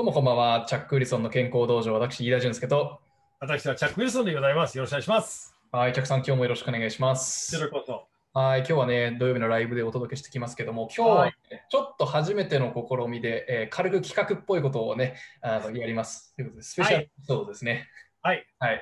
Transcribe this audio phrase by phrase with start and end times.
[0.00, 0.64] どうもこんばんは。
[0.66, 3.00] チャック・ウィルソンの健康道場、私、飯田俊介と。
[3.38, 4.78] 私はチャック・ウィルソンでございます。
[4.78, 5.54] よろしくお願いします。
[5.70, 7.54] はい、チャックさん、今日もよろしくお願いします。
[7.54, 11.34] よろしくお願いしはい、今日はね、土曜日のライブでお届けしてきますけども、今日はね、
[11.68, 16.34] ちょっと初めての試みで、えー軽く企画っぽいことをね、あのやります。
[16.34, 17.86] ということで、スペシャルエピソードですね。
[18.22, 18.46] はい。
[18.58, 18.80] はい。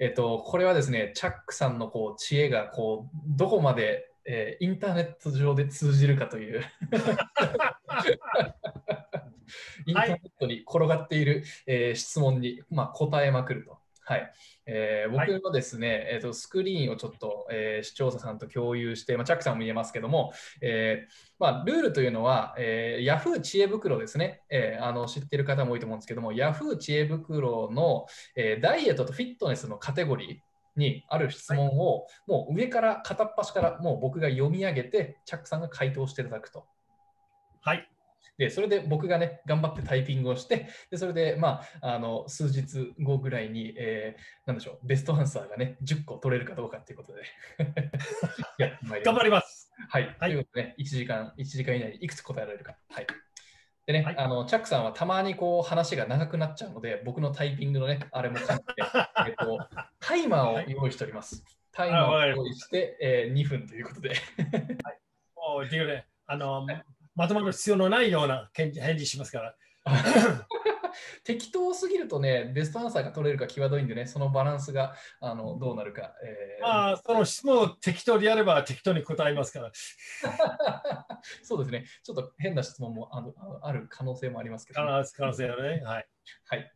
[0.00, 6.62] えっと、これはですね、チャックさんのこう知恵がこうどこまで、えーインターネット上で通じるかという。
[9.86, 13.78] インターネットに転がっている、えー質問に、まあ、答えまくると。
[14.04, 14.32] はい。
[14.64, 23.40] えー僕のですね、えー、とスクリーンをちょっと、えー視聴者さんと共有して、まあ、チャックさんも見えますけども、えーまあ、ルールというのは、えー、Yahoo!
[23.40, 26.76] 知恵袋ですね、えーあの知っている方も多いと思うんですけども、Yahoo!
[26.76, 36.66] 知恵袋の、えーダイエットとフィットネスのカテゴリーにある質問を、もう上から片っ端からもう僕が読み上げて、チャックさんが回答していただくと。
[37.60, 37.90] はい。
[38.38, 47.22] で、それで僕がね、頑張ってタイピングをして、でそれで、まあ、あの数日後ぐらいに、えーなんでしょう、ベストアンサーがね、10個取れるかどうかっていうことで。
[49.04, 49.70] 頑張ります。
[49.88, 50.06] はい。
[50.06, 52.76] はいということでね、1時間、1時間以内にいくつ答えられるか。
[52.88, 53.06] はい。
[53.86, 58.64] でね、はいあのチャックさんはたまにこう話が長くなっちゃうので、僕のタイピングのね、あれも兼ねて、
[59.26, 59.58] えっと、
[59.98, 61.44] タイマーを用意しております。
[61.72, 64.14] タイマーを用意して、えー2分ということで。
[65.36, 66.66] もう、でね、あの、
[67.18, 69.54] まとまる必要のないような返事返事しますから。
[71.24, 76.14] 適当すぎるとね、ベストアンサーが取れるか際どいんでね、そのバランスがあのどうなるか。
[76.24, 79.72] えーまあ、その質問を適当にやれば適当に答えますから。
[81.42, 85.82] そうですね、ちょっと変な質問もあのある可能性もありますけど、可能可能性はね。
[85.84, 86.08] はい。
[86.46, 86.72] はい。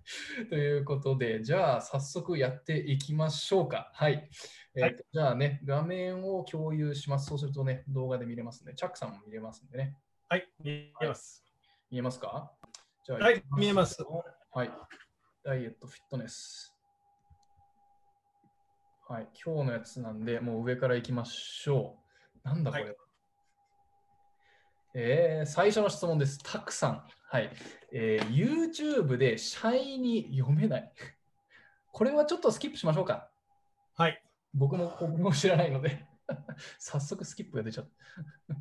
[0.49, 3.91] ということで、じゃあ早速やっていきましょうか。
[3.95, 4.29] はい。
[4.75, 7.27] えーはいじゃあね、画面を共有します。
[7.27, 8.73] そうするとね、動画で見れますね。
[8.75, 9.97] チャックさんも見れますんでね。
[10.33, 10.49] はい。
[10.65, 10.71] 見
[11.03, 11.45] えます。
[11.91, 12.51] 見えますか？
[13.05, 14.03] じゃあはい見えます。
[14.55, 14.71] はい。
[15.45, 16.75] ダイエット、フィットネス。
[19.07, 19.29] はい。
[19.45, 21.99] 今日のやつなんで、もう上から行きましょ
[22.43, 22.49] う。
[22.49, 22.85] なんだこれ。
[22.85, 22.97] はい
[24.95, 26.39] えー最初の質問です。
[26.43, 27.05] たくさん。
[27.29, 27.51] はい。
[27.93, 30.93] えー YouTube でシャイに読めない。
[31.93, 33.29] これはちょっとスキップしましょうか。
[33.99, 34.25] はい。
[34.55, 36.07] 僕も僕も知らないので、
[36.81, 37.85] 早速スキップが出ちゃっ
[38.49, 38.55] た。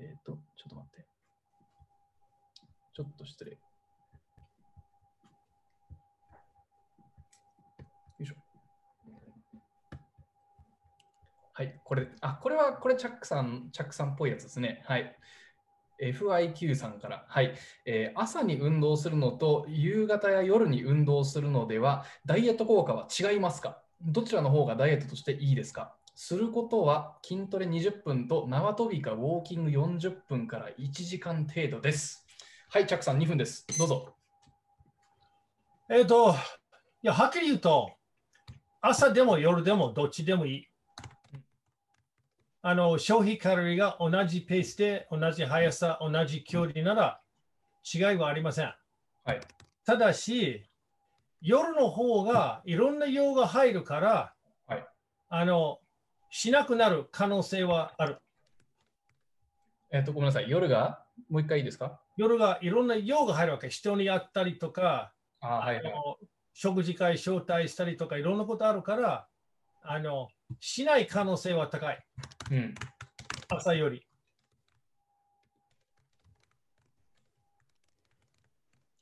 [0.00, 1.06] えっと、ちょっと待って。
[2.94, 3.52] ちょっと失礼。
[3.52, 3.58] よ
[8.20, 8.34] いしょ。
[11.52, 14.82] はい、これ、あ、これは、これ、チャックさん、チャックさんっぽいやつですね。
[14.86, 15.16] はい。
[16.02, 23.82] FIQ さんから、はい、えー朝に運動するのと夕方や夜に運動するのではダイエット効果は違いますか？
[24.00, 25.94] どちらの方がダイエットとしていいですか？
[26.22, 32.26] することは筋トレ20分と縄跳びかウォーキング40分から1時間程度です。
[32.68, 33.66] はい、チャックさん2分です。
[33.78, 34.14] どうぞ。
[35.88, 36.34] えっ、と、
[37.02, 37.92] いや、はっきり言うと、
[38.82, 40.66] 朝でも夜でもどっちでもいい。
[42.60, 47.22] あの、消費カロリーが同じペースで、同じ速さ、同じ距離なら
[47.94, 48.74] 違いはありません。
[49.24, 49.40] はい。
[49.86, 50.66] ただし、
[51.40, 54.34] 夜の方がいろんな用が入るから、
[54.66, 54.86] はい
[55.30, 55.80] あの、
[56.30, 58.18] しなくなる可能性はある。
[59.90, 60.48] えっ、と、ごめんなさい。
[60.48, 61.04] 夜が？
[61.28, 62.00] もう一回いいですか？
[62.16, 63.68] 夜がいろんな用が入るわけ。
[63.68, 65.94] 人に会ったりとか、あはいはい。
[66.54, 69.26] 食事会招待したりとかいろんなことあるから、
[69.82, 70.28] あの
[70.60, 71.98] しない可能性は高い。
[72.52, 72.74] うん。
[73.48, 74.06] 朝より。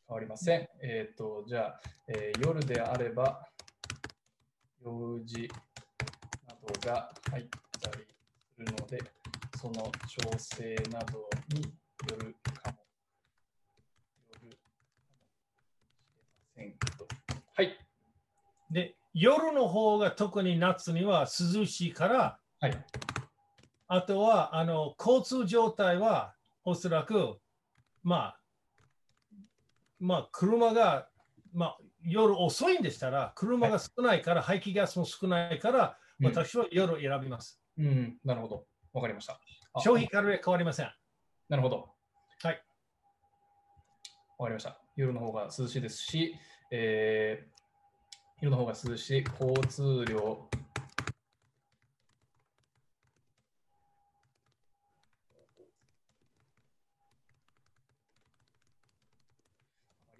[0.08, 0.68] 変わりません。
[0.80, 3.46] えっ、と、じゃあ、えー夜であれば、
[4.82, 5.50] 用事
[6.68, 7.46] などが入っ
[7.80, 8.04] たり
[8.54, 8.98] するので、
[9.60, 11.70] その調整などによ
[12.18, 12.78] るかも。
[14.28, 17.06] よるかもしれませんけど。
[17.54, 17.78] はい。
[18.70, 21.22] で、夜の方が特に夏には
[21.54, 22.84] 涼しいから、はい。
[23.90, 26.34] あとはあの交通状態は
[26.64, 27.38] おそらく、
[28.02, 28.40] まあ、
[29.98, 31.08] まあ、車が、
[31.54, 37.60] まあ、夜遅いんでしたら、車が少ないから、排気ガスも少ないから、うん私は夜選びます。
[37.78, 38.66] うん、なるほど。
[38.92, 39.40] わかりました。
[39.74, 40.90] あ消費カロリーは変わりません。
[41.48, 41.88] なるほど。
[42.42, 42.62] はい。
[44.38, 44.80] わかりました。
[44.96, 46.34] 夜の方が涼しいですし、
[46.70, 47.58] えー
[48.40, 50.48] 夜の方が涼しい、交通量。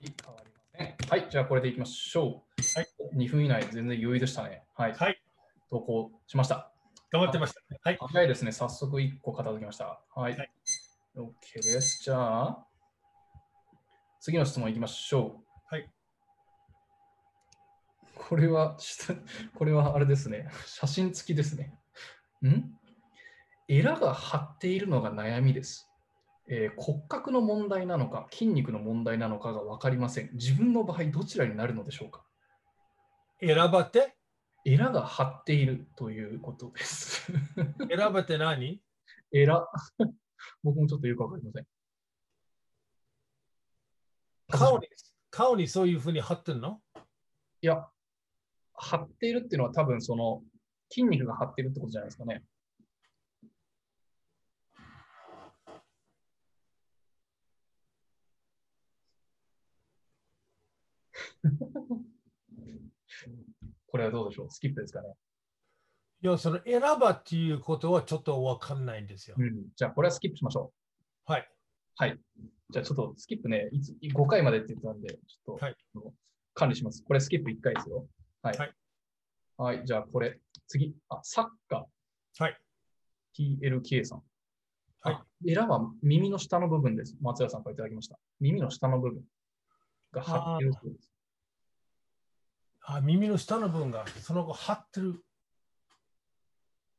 [0.00, 0.96] 変わりません。
[1.08, 2.78] はい、じゃあこれでいきましょう。
[2.78, 2.88] はい。
[3.14, 4.64] 2分以内、全然余裕でしたね。
[4.74, 4.94] はい。
[4.94, 5.27] はい。
[5.70, 6.72] 投稿しました。
[7.10, 7.60] 頑張ってました。
[7.82, 7.98] はい。
[8.00, 8.52] 早いですね。
[8.52, 10.00] 早速1個片付きました。
[10.14, 10.36] はい。
[10.36, 10.50] はい
[11.16, 12.02] OK です。
[12.04, 12.66] じゃあ、
[14.20, 15.74] 次の質問いきましょう。
[15.74, 15.90] はい。
[18.14, 19.14] これは、下
[19.56, 20.48] これはあれですね。
[20.66, 21.76] 写真付きですね。
[22.46, 22.78] ん？
[23.68, 25.90] エラが張っているのが悩みです。
[26.46, 30.30] えー骨格の問題なのか、筋肉の問題なのかが分かりません。
[30.34, 32.24] 自分の場合、どちらになるのでしょうか？
[33.40, 34.17] 選ばって
[34.64, 37.32] エラが張っているということです。
[37.88, 38.82] 選ばって何？
[39.32, 39.66] エラ、
[40.62, 41.66] 僕もちょっとよくわかりません。
[44.50, 44.88] 顔に
[45.30, 46.82] 顔にそういうふうに貼ってるの？
[47.62, 47.88] いや、
[48.74, 50.42] 張っているっていうのは多分その
[50.90, 52.44] 筋肉が張っているってことじゃないですかね。
[63.90, 64.50] これはどうでしょう？
[64.50, 65.08] スキップですかね？
[66.22, 69.36] いや、その選ばっていうことはちょっとわかんないんですよ。
[69.38, 69.66] うん。
[69.76, 70.72] じゃあこれはスキップしましょ
[71.28, 71.32] う。
[71.32, 71.48] はい。
[71.96, 72.18] はい。
[72.70, 75.76] じゃあちょっとスキップね、いつ5回までって言ってたんで、ちょっと、はい
[76.54, 77.04] 管理します。
[77.06, 78.04] これスキップ1回ですよ。
[78.42, 78.58] はい。
[78.58, 78.72] はい。
[79.58, 80.92] はい、じゃあこれ、次。
[81.08, 82.42] あ、サッカー。
[82.42, 82.56] はい。
[83.38, 84.22] TLK さん。
[85.02, 85.24] はいあ。
[85.46, 87.16] エラは耳の下の部分です。
[87.20, 88.18] 松屋さんからいただきました。
[88.40, 89.22] 耳の下の部分
[90.10, 91.12] が張ってるです。
[92.90, 95.22] あ耳の下の部分がその後張ってる。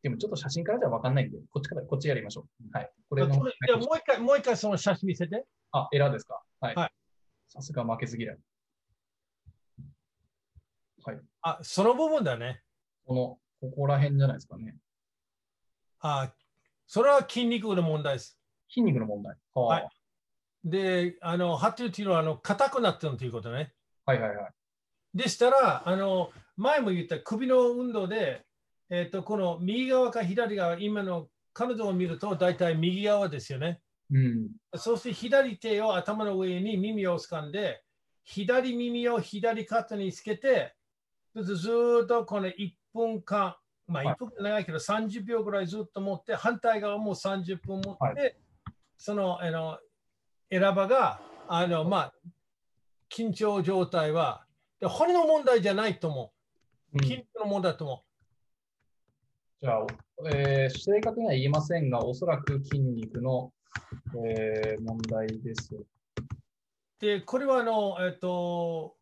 [0.03, 2.77] でもちょっと写真からじゃ分かんないんで、こっちから、こっちやりましょう。
[2.77, 2.91] はい。
[3.09, 3.37] これのい
[3.67, 5.45] やもう一回、もう一回その写真見せて。
[5.71, 6.41] あ、エラですか？
[6.59, 6.75] はい。
[6.75, 6.91] はい
[7.51, 8.37] さすが負けず嫌い。
[11.03, 11.19] はい。
[11.41, 12.61] あ、その部分だね。
[13.07, 14.75] この、ここら辺じゃないですかね。
[15.99, 16.31] あ、
[16.85, 18.39] それは筋肉の問題です。
[18.69, 19.35] 筋肉の問題。
[19.55, 19.89] はあはい
[20.63, 23.73] で、あの、張ってるっていうのは、あの、硬くなってるということね。
[24.05, 24.51] はいはいはい。
[25.13, 28.45] でしたら、あの、前も言った首の運動で、
[28.89, 33.81] えっ、と、この右側か左側、今の彼女を見ると、大体右側ですよね。
[34.11, 34.49] うん。
[34.75, 37.83] そして左手を頭の上に耳を掴んで、
[38.23, 40.75] 左耳を左肩につけて、
[41.35, 41.53] ず
[42.03, 43.55] っとこの1分間、
[43.87, 48.31] まあはい1分間長いけど30秒ぐらいずっと持って、反対側も30分持って、は
[48.97, 49.77] そのあの
[50.51, 52.13] 選ばが、あのまあ、
[53.09, 54.45] 緊張状態は、
[54.79, 56.31] で骨の問題じゃないと思
[56.93, 56.97] う。
[56.97, 58.03] うん筋肉の問題だと思
[59.61, 59.85] じゃあ、
[60.31, 63.51] えー正確には言えませんが、おそらく筋肉の、
[64.25, 65.75] えー問題です。
[65.75, 65.85] う。
[66.99, 68.95] で、これはあの、えっと、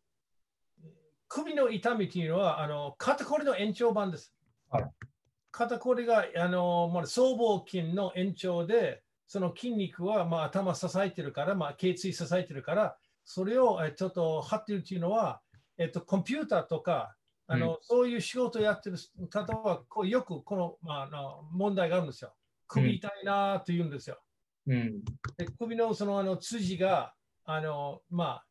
[1.28, 4.34] 首の痛みというのは、あの肩こりの延長版です。
[4.70, 4.84] はい
[5.50, 15.40] 肩こりがあの、まあ、僧帽筋の延長で、その筋肉は、まあ、頭支えてるから、まあ、頸椎支えてるから、それをえちょっと張ってるというのは、
[15.78, 17.14] えっと、コンピューターとか、
[17.50, 18.96] あのそういう仕事をやってる
[19.30, 22.34] 方はこうよくこの,、まあ、あの問題があるんですよ。
[22.66, 24.18] 首痛いなと言うんですよ。
[24.66, 25.02] うん。
[25.38, 27.14] で首のそのあの筋が
[27.44, 28.44] あの、まあ、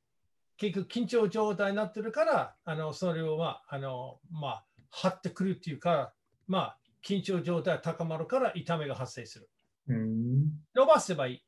[0.57, 6.13] 結局緊張状態になってるからあのそれを、まああのまあ、張ってくるっていうか、
[6.47, 9.49] まあ、緊張状態が高まるから痛みが発生する。
[9.89, 10.49] うん。
[10.73, 11.43] 伸ばせばいい。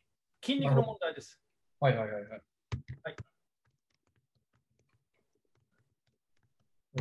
[0.45, 1.41] 筋肉の問題です。
[1.79, 2.29] はいはいはいはい。
[2.29, 2.41] はい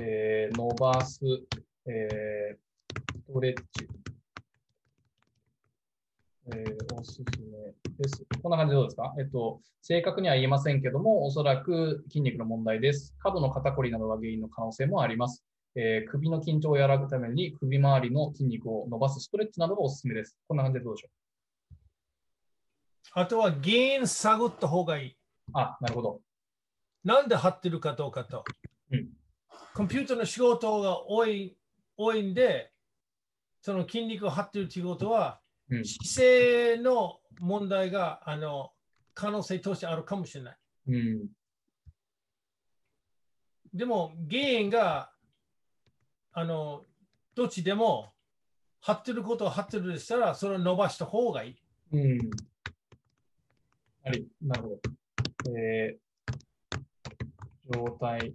[0.01, 1.21] えー伸ばす、
[1.87, 2.57] えー
[3.27, 3.89] ストレッチ、
[6.47, 7.25] えーおすすめ
[7.99, 8.25] です。
[8.43, 9.15] こんな感じでどうですか？
[9.19, 13.15] えっと、正確には言えませんけども、おそらく筋肉の問題です。
[13.19, 15.45] 過度の肩こりなどが原因の可能性もあります。
[15.75, 20.37] えー首の緊張を和らぐために首周りの筋肉を伸ばすストレッチなどがおすすめです。
[20.49, 21.09] こんな感じでどうでしょ
[23.13, 25.11] あとは原因探った方がいい。
[25.11, 25.15] う
[25.55, 26.21] あ、なるほど。
[27.05, 28.45] なんで張ってるかどうかと。
[29.79, 31.57] うんコンピューターの仕事が多い
[31.97, 32.73] 多いんで、
[33.61, 35.85] その筋肉を張ってるということは、うん。
[35.85, 38.73] 姿勢の問題があの
[39.15, 40.57] 可能性としてあるかもしれない。
[40.89, 41.29] うん。
[43.73, 45.13] でも原因が
[46.33, 46.85] あの
[47.35, 48.13] どっちでも
[48.81, 51.57] 張ってることを張ってるでしたら、それを伸ばした方がいい。
[51.93, 52.19] うん。
[54.05, 54.81] はい、なるほど。
[55.57, 58.35] えー、状態。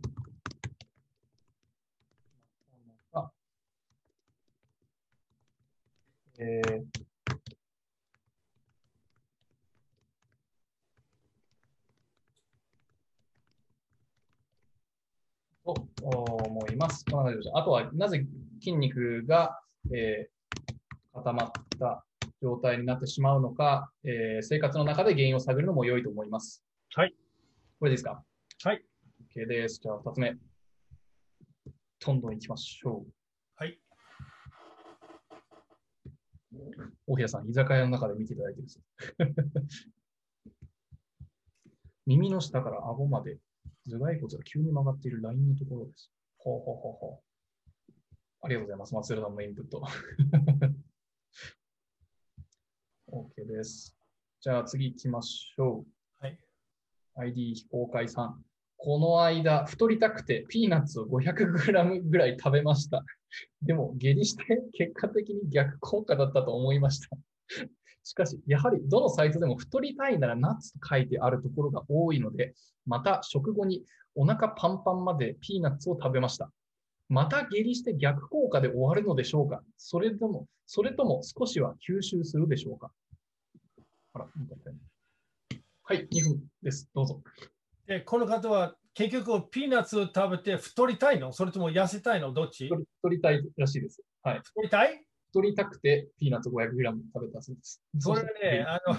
[3.13, 3.31] あ
[6.39, 6.83] えー、
[15.63, 15.73] と
[16.03, 17.05] 思います。
[17.05, 18.25] こんな感じでしたあとは、なぜ
[18.59, 19.59] 筋肉が、
[19.93, 20.33] えー
[21.15, 22.03] 固まった
[22.41, 26.63] 状態になってしまうのか、えー生活の中で原因を探るのも良いと思います。
[26.95, 27.13] はい。
[27.79, 28.23] これですか？
[28.63, 28.83] はい。
[29.35, 29.79] OK です。
[29.81, 30.35] じゃあ、2つ目。
[31.99, 33.11] どんどん行きましょう。
[33.55, 33.79] はい。
[37.07, 38.83] 大平さん、居酒屋の中で見ていただいてるんですよ
[42.05, 43.37] 耳の下から顎まで
[43.89, 46.11] 頭蓋骨が急に曲がっているラインのところです。
[46.37, 47.23] ほうほうほうほう。
[48.41, 48.93] ありがとうございます。
[48.93, 49.81] 松浦さんのインプット。
[53.11, 53.95] OK です。
[54.41, 55.85] じゃあ次行きましょ
[56.21, 56.25] う。
[56.25, 56.37] はい。
[57.15, 58.43] ID 非公開さん。
[58.77, 63.05] この間、太りたくてピーナッツを 500g ぐらい食べました。
[63.61, 67.09] でも、下痢して結果的に逆効果だったと思いました。
[68.03, 72.53] しかし、やはりどのサイトでも太りたいならナッツと書いてあるところが多いので、
[72.85, 73.85] また食後に
[74.15, 76.51] お腹パンパンまでピーナッツを食べました。
[77.09, 82.91] また下痢して逆効果で終わるのでしょうかそれとも、それとも少しは吸収するでしょうか
[84.13, 84.27] あら、
[85.83, 86.89] はい、2分です。
[86.93, 87.21] どうぞ。
[87.87, 91.31] で、この方は結局ピーナッツを食べて太りたいの？
[91.33, 92.31] それとも痩せたいの？
[92.33, 92.65] どっち？
[92.67, 94.01] 太り太りたいらしいです。
[94.21, 94.39] はい。
[94.43, 95.03] 太りたい？
[95.29, 97.81] 太りたくてピーナッツ 500g 食べたそうです。
[97.99, 98.97] それね、 あの、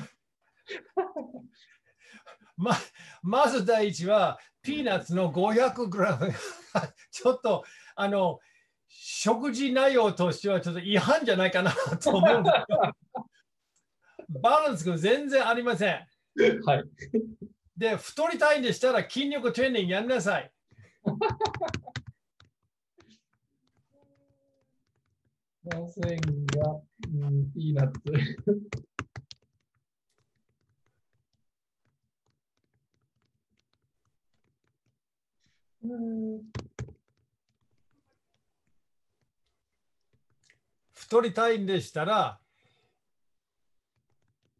[2.56, 2.72] ま
[3.22, 6.32] まず第一は、ピーナッツの 500g
[7.12, 8.40] ちょっと、あの、
[8.88, 16.06] 食事内容としてはちょっと違反じゃないかなと思うんだけどバランスが全然ありません。
[16.64, 16.84] はい。
[17.76, 20.50] で、太りたいんでしたら筋力トレーニングやんなさい。
[25.64, 26.16] ません
[26.46, 26.80] が、
[27.26, 28.00] うん、ピーナッツ。
[35.82, 36.42] うん
[40.92, 42.40] 太りたいんでしたら、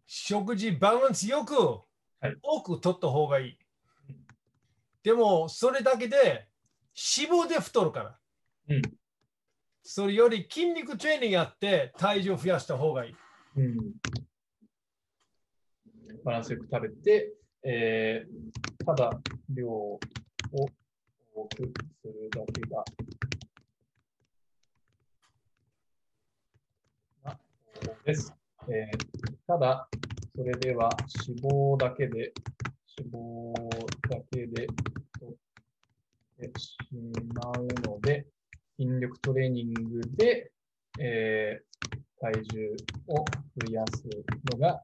[0.07, 1.94] 食事バランスよくはい
[2.43, 3.59] 多く取った方がいい。
[5.03, 6.49] でも、それだけで
[7.19, 8.19] 脂肪で太るから。
[8.69, 8.83] うん
[9.87, 13.17] それより筋肉トレーニングやって体重増やした方がいい。
[13.57, 13.77] うん
[16.25, 19.11] バランスよく食べて、えーただ
[19.51, 19.99] 量を
[21.35, 22.85] 多くするだけが
[28.07, 28.35] です。
[28.69, 29.87] えーただ、
[30.37, 30.91] それでは
[31.27, 32.33] 脂肪だけで、
[32.99, 33.53] 脂肪
[34.09, 34.67] だけで
[35.21, 36.77] 取ってし
[37.35, 38.27] まうので、
[38.77, 40.51] 筋力トレーニングで、
[40.99, 41.65] えー
[42.25, 42.77] 体重
[43.09, 44.03] を増やす
[44.51, 44.81] のが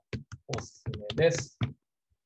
[0.46, 1.58] おすすめです。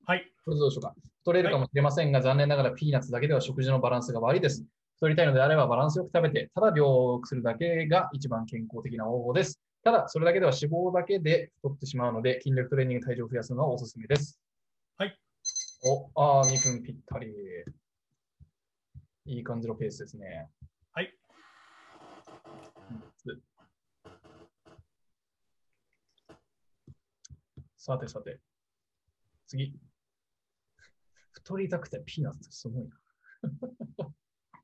[0.04, 0.28] はい。
[0.44, 4.64] これどうでしょうか太れるかもしれませんが、残念ながらピーナッツだけでは食事のバランスが悪いです。
[4.96, 9.60] 太りたいのであればバランスよく食べて、ただ量をするだけが一番健康的な方法です。
[9.84, 14.40] ただ、それだけでは脂肪だけで太ってしまうので、筋力トレーニング体重を増やすのがおすすめです。
[14.96, 15.14] はい。
[15.84, 17.28] お、ああ、2分ぴったり。
[19.26, 20.48] いい感じのペースですね。
[20.92, 21.14] はい。
[27.76, 28.40] さてさて、
[29.46, 29.78] 次。
[31.32, 32.98] 太りたくてピーナッツすごいな。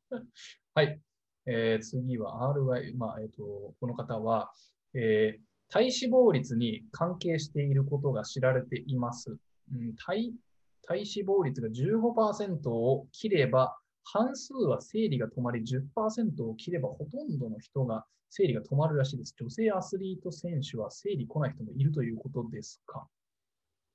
[0.73, 0.99] はい。
[1.45, 4.51] えー次は RY、まあ、えっ、と、この方は、
[4.95, 9.31] えー体脂肪率に関係していることが知られています。
[9.73, 10.33] うん、体
[10.83, 19.35] 体脂肪率が15%を切れば、半数は生理が止まり、10%を切ればほとんどの人が生理が止まるらしいです。
[19.39, 23.07] 女性アスリート選手は生理来ない人もいるということですか？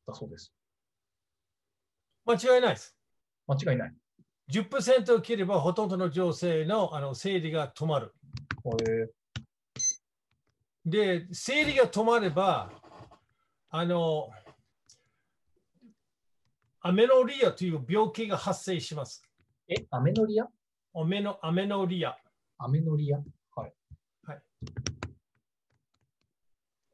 [0.07, 0.53] だそうです。
[2.25, 2.95] 間違いないです。
[3.47, 3.93] 間違いない。
[4.49, 8.13] 10%を切ればほとんどの女性のあの生理が止まる。
[8.89, 9.09] え
[10.85, 12.71] で、生理が止まれば、
[13.69, 14.29] あの、
[16.81, 19.23] アメノリアという病気が発生します。
[19.67, 20.47] え、アメノリア？
[20.93, 22.15] アメノアメノリア。
[22.59, 23.17] アメノリア？
[23.55, 23.73] はい。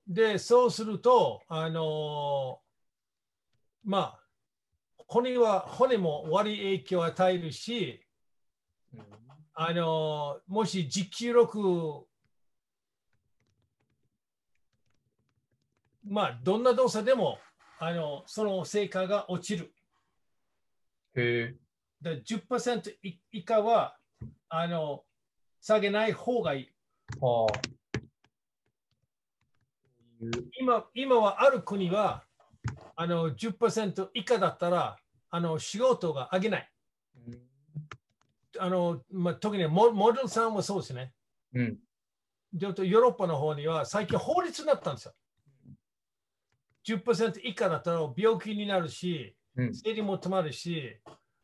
[0.08, 2.62] で、そうすると、あの
[3.84, 4.20] まあ、
[5.08, 8.02] 骨は、骨も悪い影響を与えるし、
[8.94, 9.06] うん
[9.54, 12.08] あのもし持久力、
[16.08, 17.40] まあ、どんな動作でも、
[17.80, 19.74] あのその成果が落ちる。
[21.16, 21.56] へえ。
[22.00, 23.98] で10%以以下は
[24.50, 25.04] あの
[25.60, 26.70] 下げない方がいい。
[30.60, 32.24] 今今はある国は
[32.96, 34.98] あの10%以下だったら
[35.32, 36.72] あの仕事が上げない。
[38.60, 41.14] あのまあ、特にモモデルさんもそうですね。
[41.56, 41.80] うん。
[42.54, 45.14] ヨーロッパの方には最近法律になったんですよ。
[46.88, 49.76] 10%以下だったら病気になるし、うん。
[49.76, 50.98] 生理も止まるし、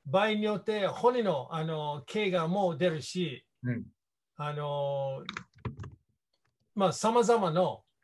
[0.06, 3.86] 場合によって骨のあの怪我も出るし、うん。
[4.38, 5.24] あの
[6.76, 7.62] まあ、さまざまな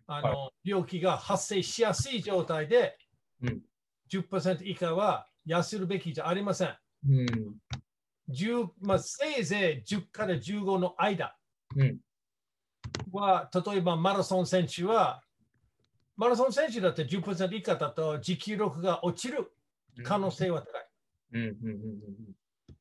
[0.07, 2.97] あの、病気が発生しやすい状態で、
[3.41, 3.61] うん
[4.11, 6.77] 10%以下は痩せるべきじゃありません。
[7.09, 7.25] うん。
[8.29, 11.35] 10まあ、せいぜい10から15の間
[11.75, 11.97] うん。
[13.11, 15.21] は、例えばマラソン選手は、
[16.23, 19.51] マラソン選手だって10%以下だと持久力が落ちる
[20.03, 20.87] 可能性は高い。
[21.33, 22.75] うんうんうんうんうん。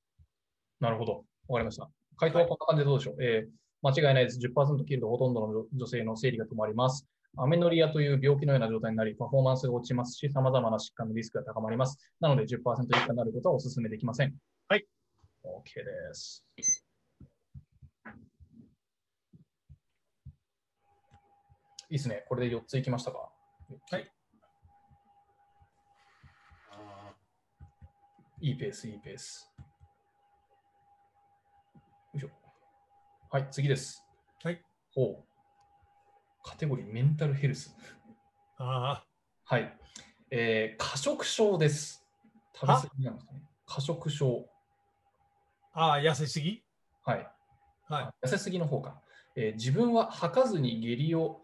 [0.79, 1.25] なるほど。
[1.49, 1.91] わかりました。
[2.17, 3.23] 回答はこんな感じでどうでしょう。
[3.23, 4.39] えー間違いないです。
[4.39, 7.05] 10%切るとほとんどの女女性の生理が止まります。
[7.37, 11.99] アメノリアという病気のような状態になり、パフォーマンスが落ちますし、様々な疾患のリスクが高まります。
[12.21, 14.37] なので10%以下になることはお勧めできません。
[14.69, 14.87] はい。
[15.43, 16.47] OK です。
[21.91, 22.25] いいですね。
[22.29, 23.32] これで4ついきましたか。
[23.91, 24.13] はい。
[28.41, 29.49] いいペース、いいペース。
[32.15, 32.31] よいしょ。
[33.31, 34.05] はい、次です。
[34.43, 34.61] はい。
[34.95, 35.25] ほう。
[36.43, 37.77] カテゴリーメンタルヘルス。
[38.59, 39.05] あ
[39.45, 39.79] はい。
[40.31, 42.05] えー過食症です。
[42.53, 43.43] 食べ過ぎなんですかね。
[43.65, 44.49] 過食症。
[45.73, 46.65] あ、ああ痩せすぎ？
[47.05, 47.31] はい。
[47.89, 49.01] は痩せすぎの方か。
[49.37, 51.42] えー自分は吐かずに下痢を、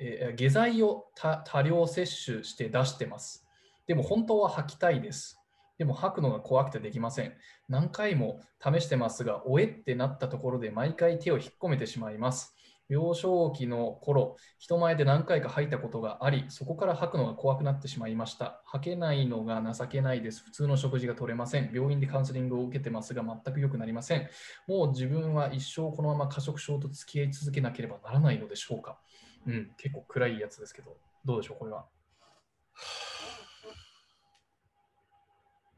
[0.00, 3.46] え下剤を多量摂取して出してます。
[3.86, 5.40] でも本当は吐きたいです。
[5.78, 7.32] でも吐くのが怖くてできません。
[7.68, 12.54] 何回も試してますが、おえってなったところで毎回手を引っ込めてしまいます。
[12.90, 18.62] 幼少期の頃、人前で何回か吐いたことがあり、そこから吐くのが怖くなってしまいました。
[18.66, 20.42] 吐けないのが情けないです。
[20.44, 21.70] 普通の食事が取れません。
[21.72, 24.28] 病院でカウンセリングを受けてますが、全く良くなりません。
[24.66, 28.98] もう自分は一生このまま過食症と付き合い続けなければならないのでしょうか。
[29.46, 31.86] うん、結構暗いやつですけど、どうでしょう、これは？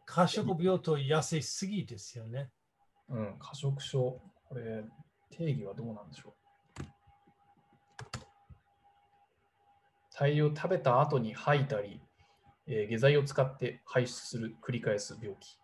[0.04, 2.50] 過食病と痩せすぎですよね。
[3.09, 4.85] うん、過食症、これ、
[5.31, 6.33] 定義はどうなんでしょう？
[10.14, 12.02] 大量食べた後に吐いたり、
[12.66, 15.58] えー下剤を使って排出する、繰り返す病気。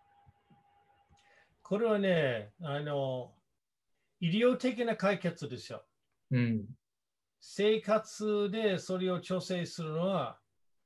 [1.62, 3.34] これはね、あの、
[4.20, 5.84] 医療的な解決ですよ。
[6.30, 6.64] うん、
[7.40, 10.38] 生活でそれを調整するのは、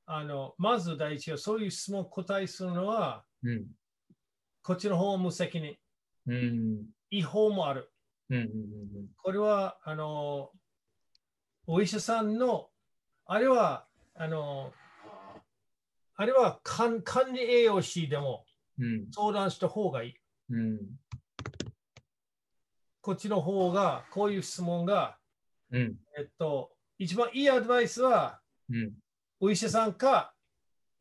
[0.06, 3.66] あのまず第一はそういう質問を答えするのは、うん、
[4.62, 5.76] こっちの方は無責任。
[6.26, 7.90] うん、違法もある。
[8.30, 8.48] うん、うん、
[9.16, 10.50] これは、あの、
[11.66, 12.68] お医者さんの、
[13.26, 14.72] あれは、あの、
[16.14, 18.44] あれは管管理栄養士でも
[18.78, 20.14] うん、相談した方がいい。
[20.50, 20.78] うん、
[23.00, 25.16] こっちの方が、こういう質問が、
[25.72, 28.92] うん、えっと、一番いいアドバイスは、うん。
[29.40, 30.34] お医者さんか、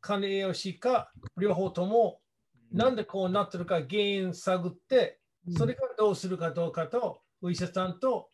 [0.00, 2.20] 管理栄養士か、両方とも、
[2.72, 5.20] なんでこうなってるか原因探って、
[5.56, 8.30] それからどうするかどうかと、お医者さんと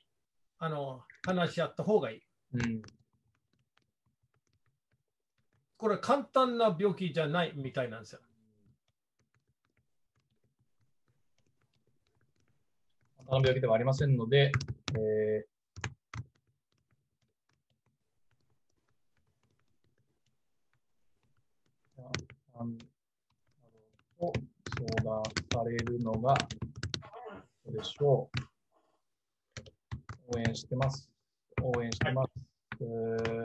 [0.58, 2.20] あの話し合った方がいい。
[2.54, 2.82] うん、
[5.76, 8.20] これ簡単な病気じゃないみたいなんですよ。
[13.16, 14.52] 他の病気ではありませんので、
[14.94, 15.57] えー
[22.58, 22.76] さん
[24.18, 24.32] と
[24.76, 26.34] 相談されるのが
[27.64, 28.28] どうでしょ
[30.32, 30.36] う。
[30.36, 31.08] 応援してます。
[31.62, 32.30] 応援してます。
[32.80, 33.42] えー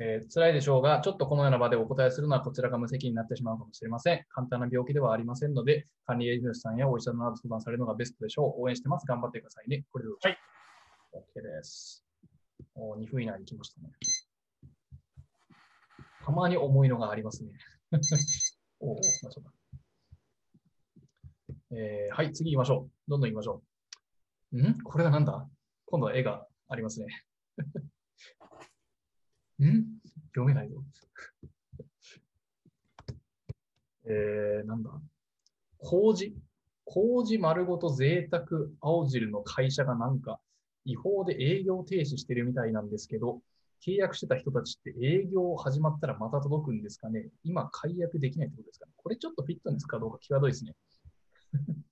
[0.00, 4.24] えー辛いでしょうが、ちょっとこのような場でお答えするのはこちらが無責任になってしまうかもしれません。
[4.30, 8.62] 簡単な病気ではありませんので、管理栄養士さんやお医者さんなど相談されるのがベストでしょう。
[8.62, 9.06] 応援してます。
[9.06, 9.84] 頑張ってくださいね。
[9.90, 11.40] これでどうでしょう。
[11.40, 12.07] OK です。
[12.80, 13.90] お2分以内に来ましたね。
[16.24, 17.50] たまに重いのがありますね。
[18.80, 19.50] おお、まあそうだ
[21.70, 23.10] えーはい、次行きましょう。
[23.10, 23.62] どんどん行きましょ
[24.52, 24.62] う。
[24.62, 24.80] ん？
[24.82, 25.48] これはなんだ？
[25.86, 27.06] 今度は絵がありますね。
[29.66, 29.98] ん？
[30.28, 30.82] 読めないぞ。
[34.04, 34.90] えー、なんだ？
[35.78, 36.34] 麹？
[36.86, 38.46] 麹丸ごと贅沢
[38.80, 40.40] 青汁の会社がなんか
[40.90, 43.42] 違法で営業停止してるみたいなんですけど、
[43.86, 47.28] 契約してた人たちって営業始まったらまた届くんですかね？
[47.44, 48.92] 今解約できないってことですかね？
[48.96, 50.74] これちょっとフィットネスかどうか際どいですね。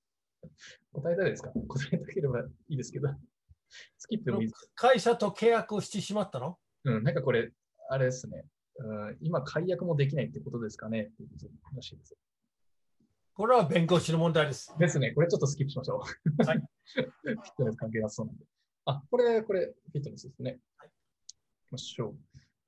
[0.92, 1.50] 答えたいですか？
[1.50, 3.08] 答えたければいいですけど。
[3.98, 6.58] スキップでもいいです会社と契約をしてしまったの？
[6.84, 7.52] うん、なんかこれ、
[7.90, 8.46] あれですね。
[8.78, 11.02] うん、今、解約もできないってことですかね？
[11.02, 12.16] っていうことらしいです。
[13.34, 14.74] これは弁護士の問題です。
[14.78, 15.12] ですね。
[15.12, 16.02] これちょっとスキップしましょ
[16.40, 16.44] う。
[16.46, 16.58] はい
[16.94, 18.44] フィットネス関係なさそうなんで。
[18.86, 20.58] あ、これ、これ、フィットネスですね。
[20.76, 22.14] はい行きましょ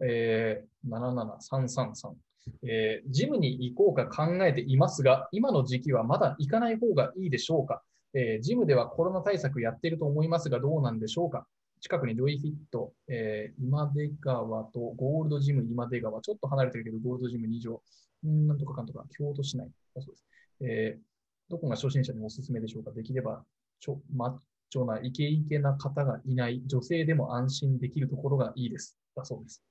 [0.00, 0.04] う。
[0.04, 2.14] えー、77333。
[2.62, 7.82] えー、ジムに行こうか考えていますが、今の時期はまだ行かない方がいいでしょうか、
[8.14, 11.46] えージムではコロナ対策やっていると思いますが、どうなんでしょうか
[11.80, 17.80] 近くにジョイフィット、えー、今出川とゴールドジム今出川、ちょっと離れてるけど、ゴールドジム2条、
[18.26, 20.26] んなんとかかんとか、京都市内だそうです。
[20.62, 23.44] えー、どこが初心者におすすめでしょうかできれば、
[23.78, 24.38] ちょ、マッ
[24.70, 28.98] チョなイケイケな方がいない、女性でも安心できるところがいいです。
[29.16, 29.64] だそうです。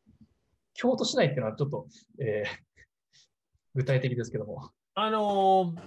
[0.74, 1.88] 京都市内っていうのはちょっと、
[2.20, 2.50] えー、
[3.76, 4.72] 具体的ですけども。
[4.96, 5.80] あのー、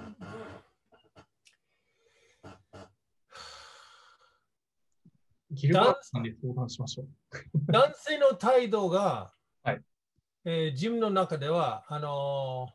[5.50, 7.08] ギルバートさんに相談しましょう。
[7.72, 9.32] 男性の態度が、
[9.64, 9.82] はい
[10.44, 12.68] えー、ジムの中では、あの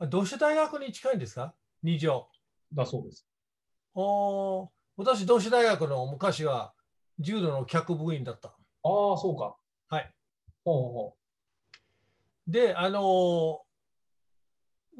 [0.00, 1.54] ー、同志大学に近いんですか？
[1.82, 2.28] 二条。
[2.72, 3.26] だそうです。
[3.94, 6.72] お私、同志大学の昔は
[7.18, 8.48] 柔道の客部員だった。
[8.48, 8.54] ああ、
[9.16, 9.56] そうか。
[9.88, 10.10] はい。
[10.64, 13.62] ほうほうで、あのー、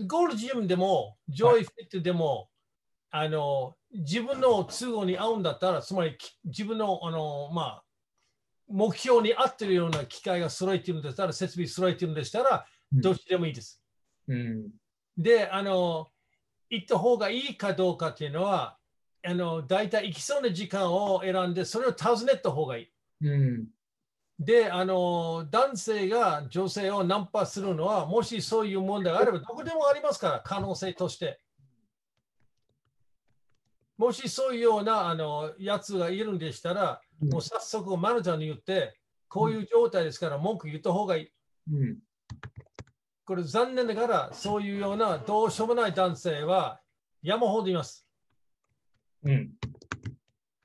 [0.07, 2.48] ゴールドジムでも、ジョイフィットでも、
[3.11, 7.85] はい、あのー、自分の都合に合うんだったら、つまり自分の、あのー、まあ、
[8.66, 13.83] 目標に合ってるような機械が揃えてるんでしたら、設備揃えてるんでしたら、どっちでもいいです。
[14.26, 14.70] うん、
[15.18, 16.09] で、あの、
[16.70, 18.78] 行った方がいいかどうかっていうのは、
[19.26, 23.26] あの、大体行きそうな時間を選んで、それを尋ねた方がいい。
[23.26, 23.68] うん、
[24.38, 31.40] で、あの、男性が女性をナンパするのは、もしそういう問題があれば、 どこでもありますから、可能性として。
[33.96, 41.32] もしそういうようなあのやつがいるんでしたら、うん、もう早速マネージャーに言って、こういう状態ですから文句言った方がいい。
[41.72, 41.98] うん、
[43.24, 46.80] これ残念ながら、そういうようなどうしようもない男性は
[47.22, 48.06] 山ほどいます。
[49.24, 49.52] うん、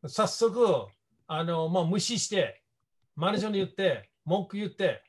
[0.08, 0.88] 早速、
[1.28, 2.62] あのまあ、無視して、
[3.16, 5.04] マネージャーに言って、文句言って、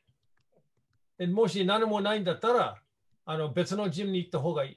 [1.28, 2.80] もし何もないんだったら、
[3.24, 4.76] あの別のジムに行った方がいい。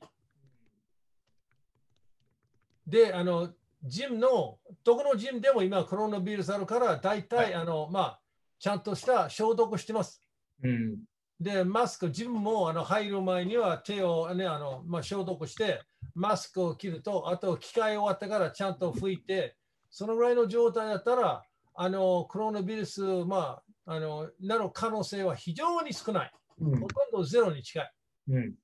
[2.86, 3.49] で、あの、
[3.83, 8.19] ジムの、どこのジムでも今コロナウイルスあるから、大体、はい、あの、まあ、
[8.59, 10.21] ちゃんとした消毒してます。
[10.63, 10.97] うん、
[11.43, 15.82] で、マスク、ジムもあの入る前には手を、ね、あのまあ、消毒して、
[16.15, 19.56] マスクを切ると、あと機械終わったからちゃんと拭いて、
[19.91, 21.43] そのぐらいの状態だったら、
[21.75, 26.32] あのコロナウイルス、まあ、あのなる可能性は非常に少ない。
[26.62, 27.91] うん、ほとんどゼロに近い。
[28.29, 28.56] うん、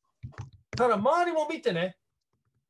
[0.71, 1.97] ただ、周りも見てね、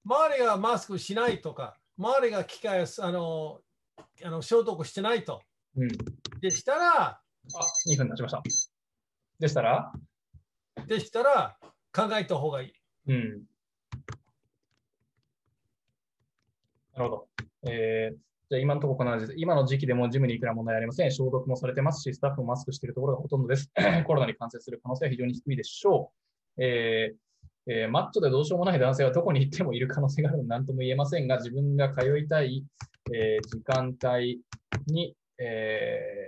[0.05, 3.59] 周りがマスクしないとか、周りが機械あの
[4.23, 5.41] あの消毒してないと。
[5.75, 5.89] うん、
[6.39, 7.21] でしたら、あ、
[7.87, 8.68] 2分経ちました。
[9.39, 9.91] でしたら？
[10.87, 11.57] でしたら、
[11.93, 12.73] 考えた方がいい。
[13.07, 13.41] うん。
[16.93, 17.27] なるほど。
[17.69, 18.15] えー、
[18.49, 19.39] じゃあ今のところこんな感じです。
[19.39, 21.11] 今の時期でもジムに行くら問題ありません。
[21.11, 23.71] 消毒もされてますし、スタッフもマスクしているところがほとんどです。
[24.05, 26.11] コロナに感染する可能性は非常に低いでしょ
[26.57, 26.63] う。
[26.63, 27.17] えー
[27.71, 32.65] えー、マッチョでどうしようもない男性はどこに行ってもいる可能性があるの何とも言えませんが、自分が通いたい、
[33.13, 34.41] えー、時間帯
[34.87, 36.27] に、え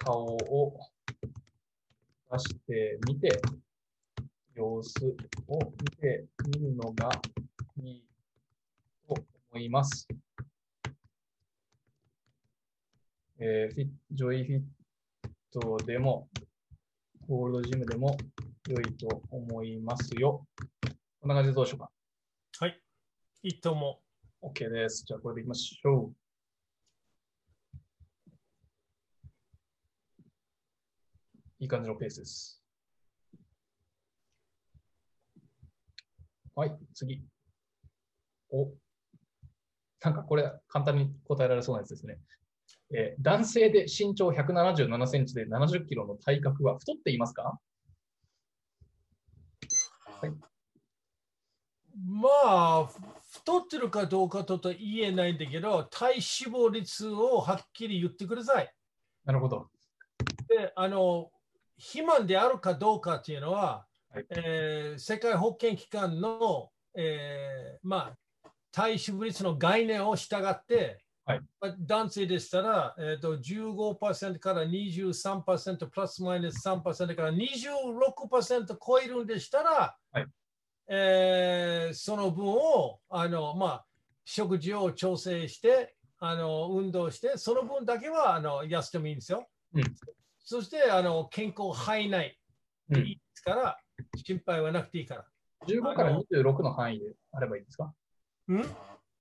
[0.00, 0.78] ー、顔を
[2.32, 3.28] 出してみて、
[4.54, 5.16] 様子
[5.48, 7.10] を見てみるのが
[7.82, 8.04] いい
[9.06, 9.14] と
[9.52, 10.08] 思います。
[13.38, 14.62] えー、フィジョイフィッ
[15.52, 16.30] トでも、
[17.28, 18.16] ゴールドジムでも
[18.66, 20.46] 良いと思いますよ。
[21.20, 21.90] こんな感じでどうしようか。
[22.60, 22.80] はい。
[23.42, 24.00] いいと思
[24.42, 24.46] う。
[24.46, 25.04] OK です。
[25.06, 26.21] じゃあこれでいきましょう。
[31.62, 32.60] いい感じのペースです。
[36.56, 37.22] はい、次。
[38.50, 38.68] お、
[40.00, 42.18] なんかこれ簡単に答えられそうなやつですね。
[42.92, 47.56] えー、男性で身長177センチで70キロの体格は太っていますか？
[50.20, 50.30] はい、
[51.94, 52.90] まあ、
[53.30, 56.20] 太ってるかどうかとと言えないんだけど、体脂
[56.52, 58.74] 肪率をはっきり言ってください。
[59.24, 59.70] なるほど。
[60.48, 61.30] で、あの、
[61.82, 68.14] 肥満であるかどうかっていうのは、はい、えー、世界保健機関の、えー、ま
[68.44, 71.40] あ、体脂肪率の概念を従って、はい、
[71.80, 80.26] 男性でしたら、えーと、15%から23%プラスマイナス3%から26%超えるんでしたら、はい、
[80.88, 83.84] えー、その分をあの、まあ、
[84.24, 89.48] 食事を調整してあの運動してその分だけはあの痩せてもいいんですよ。
[89.74, 89.82] うん、
[90.44, 92.38] そしてあの健康範囲内
[92.88, 95.24] でいいですから、うん、心配はなくていいから。
[95.68, 97.92] 15から26の範囲であればいいですか？
[98.48, 98.64] うん？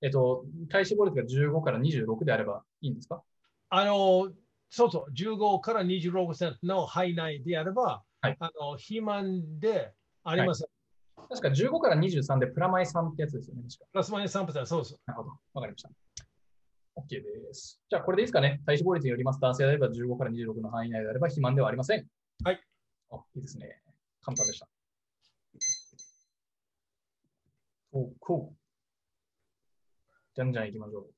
[0.01, 3.21] えっと、体脂肪率が15から26であればいいんですか？
[3.69, 4.31] あの、
[4.71, 10.67] そうそう、15から26%の範囲内であれば、はい、あの肥満でありません。
[11.15, 13.63] はい、確か15から23でプラマイ3ってやつですよね。
[13.91, 14.97] プラスマイ3%、そうです。
[15.05, 15.29] なるほど。
[15.53, 15.89] わかりました。
[16.95, 17.82] OK です。
[17.89, 18.62] じゃあ、これでいいですかね。
[18.65, 19.39] 体脂肪率によります。
[19.39, 22.06] 男性であれば15から26の範囲内であれば肥満ではありません。
[22.43, 22.62] はい。
[23.12, 23.82] あ、いいですね。
[24.21, 24.67] 簡単でした。
[27.93, 28.58] お、こう。
[30.36, 31.13] じゃんじゃん行きましょう。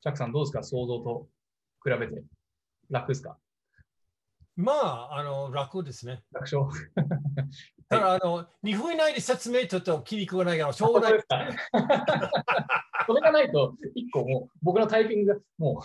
[0.00, 0.62] チャックさん、どうですか？
[0.62, 1.28] 想像と
[1.84, 2.22] 比べて。
[2.90, 3.38] 楽ですか？
[4.56, 6.22] まあ、あの、楽ですね。
[6.32, 6.64] 楽勝
[7.88, 11.24] ただ、あの、2分以内で説明ちょっと気に食わないから、しょうがない。
[13.06, 15.82] それがないと、一個もう、僕のタイピングがも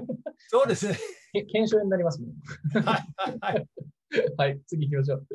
[0.48, 0.96] そうですね。
[1.34, 2.82] う、検証になりますもん。
[2.82, 3.68] はいはい。
[4.36, 5.26] はい、次行きましょう。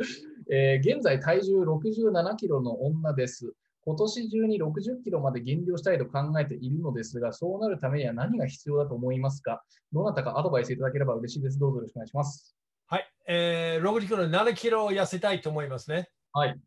[0.52, 3.54] えー現在体重67キロの女です。
[3.86, 9.64] 今年中に60キロまで減量したいと考えているのですが、そうなるためには何が必要だと思いますか？
[9.92, 11.60] どなたかアドバイスいただければ嬉しいです。
[11.60, 12.59] どうぞよろしくお願いします。
[12.90, 13.14] はい。
[13.28, 16.10] えー、60キロ、7キロ痩せたいと思いますね。
[16.34, 16.60] はい。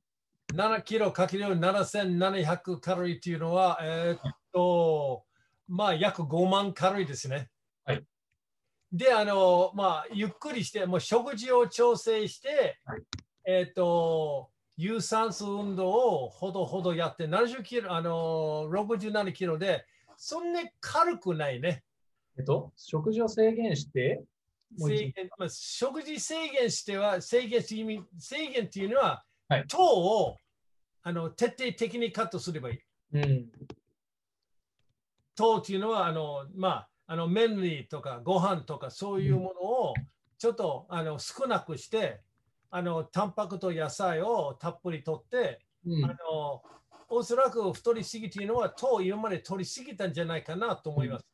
[0.55, 5.25] 7キロかける7700カロリーっていうのは、えーっと、
[5.67, 7.51] まあ、約5万カロリーですね。
[7.85, 8.05] はい。
[8.93, 13.03] で、あの、まあ、ゆっくりして、もう食事を調整して、はい
[13.45, 21.83] えーっと、有酸素運動をほどほどやって、70キロ、あの、67キロで、そんなに軽くないね。
[22.39, 24.23] えっと、食事を制限して、
[24.79, 30.37] 制限まあ、食事制限しては、制限して意味制限っていうのは、はい糖を
[31.03, 32.79] あの徹底的にカットすればいい。
[33.15, 33.51] うん。
[35.35, 39.95] 糖っていうのは、あのまあ、あの麺類とかご飯とかそういうものを
[40.39, 42.21] ちょっとあの少なくして、
[42.71, 46.63] あのタンパクと野菜をたっぷりとって、うんあの
[47.15, 51.27] おそらく太りすぎっていうのは糖を今まで取りすぎたんじゃないかなと思います。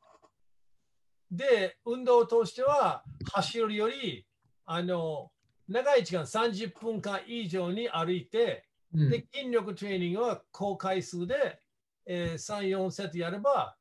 [1.30, 4.26] で、運動としては走るより
[4.64, 5.30] あの
[5.68, 8.64] 長い時間30分間以上に歩いて、
[8.94, 11.60] うんで筋力トレーニングは高回数で、
[12.06, 13.76] えー3、4セットやれば、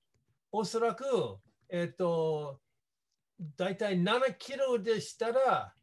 [0.52, 1.06] おそらく、
[1.70, 2.60] えっ、と、
[3.56, 5.74] 大体7キロでしたら、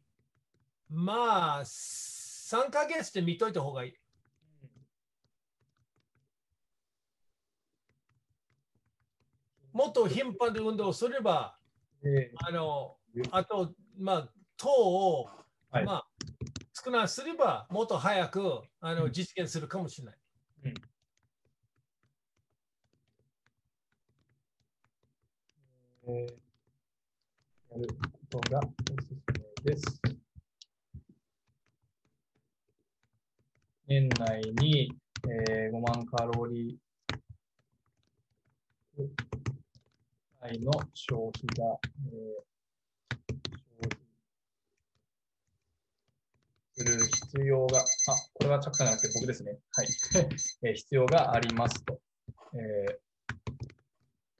[0.89, 3.93] まあ、3ヶ月で見といた方がいい。
[9.73, 11.54] もっと頻繁で運動すれば、
[12.05, 12.97] えあの、
[13.31, 15.25] あと、まあ、糖を、
[15.71, 16.07] はいまあ、
[16.73, 20.17] 少なくすれば、もっと早くあのうん実現するかもしれない。
[26.07, 26.45] ーえー
[27.71, 29.13] やることがおすす
[29.65, 30.01] めです。
[33.87, 34.91] 年内に、
[35.27, 39.54] えー5万カロリー
[40.59, 41.79] の消費が、
[42.11, 42.55] えー
[43.55, 43.99] 消費
[46.73, 47.83] する必要が、あ、
[48.33, 49.57] これはチャックさんじゃなくて僕ですね。
[49.71, 49.87] はい。
[50.63, 51.99] えー必要がありますと。
[52.53, 53.05] えー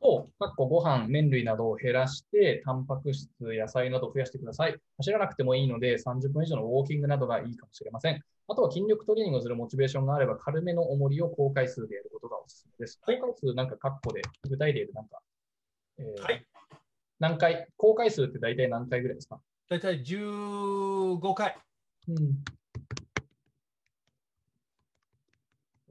[0.02, 4.76] と、かっこご飯、麺類などを減らして、タンパク質、野菜などを増やしてください。
[4.98, 8.22] 走らなくてもいいので、30分以上のウォーキングなどがいいかもしれません。
[8.48, 13.00] あとは筋力トレーニングをするモチベーションがあれば、軽めの重りを高回数でやることがおすすめです。
[13.02, 15.20] 高回数なんかカッコで、具体例でなんか、
[15.98, 16.46] えーはい
[17.18, 19.40] 何回、高回数って大体何回ぐらいですか？
[19.70, 21.58] 大体15回。
[22.10, 22.44] うん。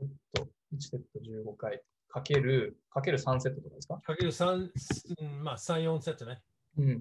[0.02, 3.98] えっと、1セット15回、かける、かける3セットとかですか？
[4.00, 4.70] かける3、
[5.18, 6.42] うんまあ、3、4セットね。
[6.76, 7.00] うん。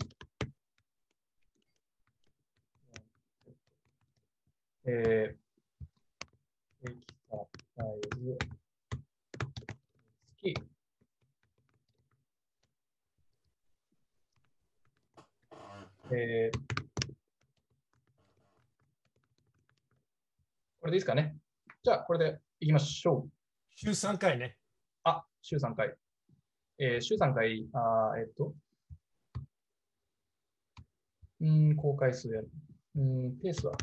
[4.86, 7.38] えー、エキサ
[7.76, 8.38] サイズ、
[10.38, 10.73] 月。
[16.16, 16.58] えー、
[20.80, 21.38] これでいいですかね？
[21.84, 23.32] じゃあ、これでいきましょう。
[23.76, 24.58] 週3回ね。
[25.04, 25.96] あ、週3回。
[26.78, 28.54] えー週3回、あーえっと、
[31.42, 32.50] うーん、公開数やる。
[32.96, 33.74] うーん、ペースは？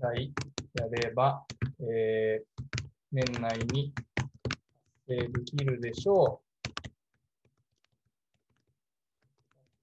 [0.00, 0.32] 来
[0.74, 1.44] やれば、
[1.80, 2.64] えー
[3.10, 3.94] 年内に
[5.08, 6.42] できるでしょ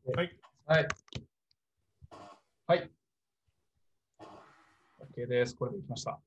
[0.06, 0.12] う。
[0.16, 0.38] はい。
[0.68, 0.88] はい。
[2.68, 2.92] はい。
[5.18, 5.56] OK です。
[5.56, 6.20] これでいきました。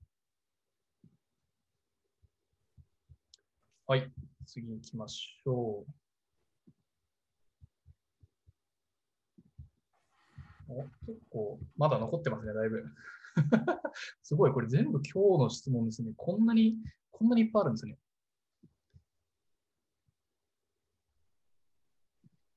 [3.87, 4.11] はい。
[4.47, 5.93] 次行きましょう。
[10.71, 12.85] お結構、まだ残ってますね、だいぶ。
[14.25, 16.13] すごい、これ全部今日の質問ですね。
[16.17, 16.77] こんなに、
[17.13, 17.97] こんなにいっぱいあるんですね。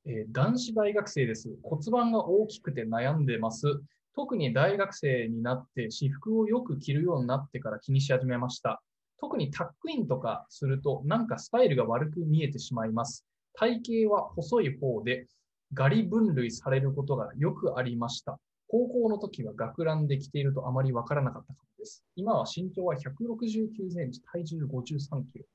[0.06, 1.50] えー男子大学生です。
[1.62, 3.82] 骨盤が大きくて悩んでます。
[4.16, 8.82] 特に大学生になって私服をよく着るようになってから気にし始めました。
[9.20, 13.26] 特にタックインとかするとなんかスタイルが悪く見えてしまいます。
[13.54, 15.28] 体型は細い方で
[15.74, 18.40] ガリ分類されることがよくありました。
[18.68, 22.04] 高校の時は学ランで着ているとあまりわからなかったかもです。
[22.16, 25.46] 今は身長は169センチ、体重53キロ。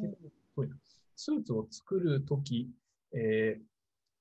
[0.00, 0.18] 結
[0.56, 0.76] 構太いな
[1.14, 2.68] スーツを作るとき、
[3.12, 3.75] えー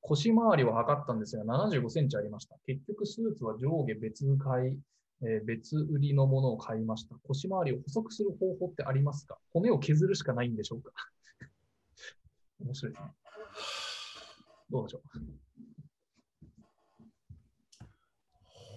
[0.08, 2.56] 腰回りを測ったんですが、75センチありました。
[2.66, 4.80] 結局、スーツは上下別買い、
[5.22, 7.16] えー別売りのものを買いました。
[7.24, 9.38] 腰回りを細くする方法ってありますか？
[9.54, 10.92] 骨を削るしかないんでしょうか？
[12.60, 13.12] 面白いですね。
[14.70, 15.02] どうでしょ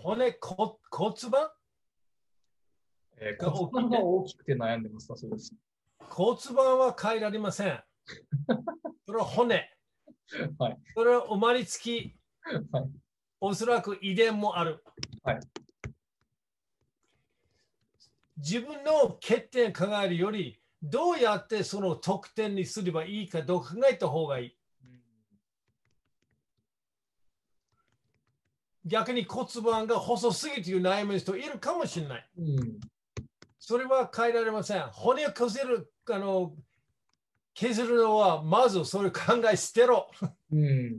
[0.03, 1.45] 骨、こ骨盤？
[1.45, 1.51] う、
[3.19, 5.55] えー骨盤が大きくて悩んでますだそうです。
[6.09, 7.83] 骨盤は変えられません。
[9.07, 9.69] それは骨。
[10.59, 10.79] はい。
[10.95, 12.15] それは生まれつき、
[12.71, 12.85] はい。
[13.41, 14.83] おそらく遺伝もある。
[15.23, 15.41] はい
[18.41, 24.57] 自分の欠点考えるより、どうやってその得点にすればいいかどう考えた方がいい。
[28.85, 32.31] 逆に骨盤が細すぎていう悩む人いるかもしれない。
[32.39, 32.81] うん。
[33.59, 34.83] それは変えられません。
[34.93, 36.55] 骨を削るあの
[37.59, 39.21] 削るのは、まずそれ考
[39.53, 40.09] え捨てろ。
[40.53, 40.97] うん。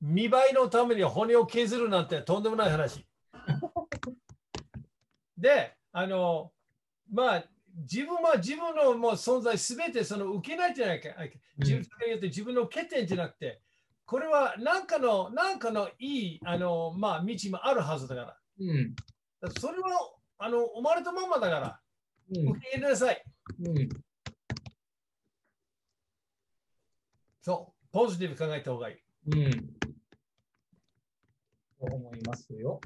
[0.00, 3.06] 見栄えのために骨を削るなんてとんでもない話。
[5.38, 6.52] で、あの、
[7.12, 7.44] まあ、
[7.76, 11.10] 自分は自分のもう存在すべてその受けないじゃないか。
[11.58, 13.62] 自分によって自分の欠点じゃなくて、
[14.04, 18.40] これは何かの、何かのいい、あの、まあ、道もあるはずだから。
[18.58, 18.96] うん。
[19.60, 21.80] それは、あの、生まれたままだから、
[22.32, 23.24] うん受け入れなさい。
[23.60, 23.88] うん。
[27.44, 28.96] そう、ポジティブ考えた方がいい。
[29.36, 29.50] うん。
[31.78, 32.80] と思いますよ。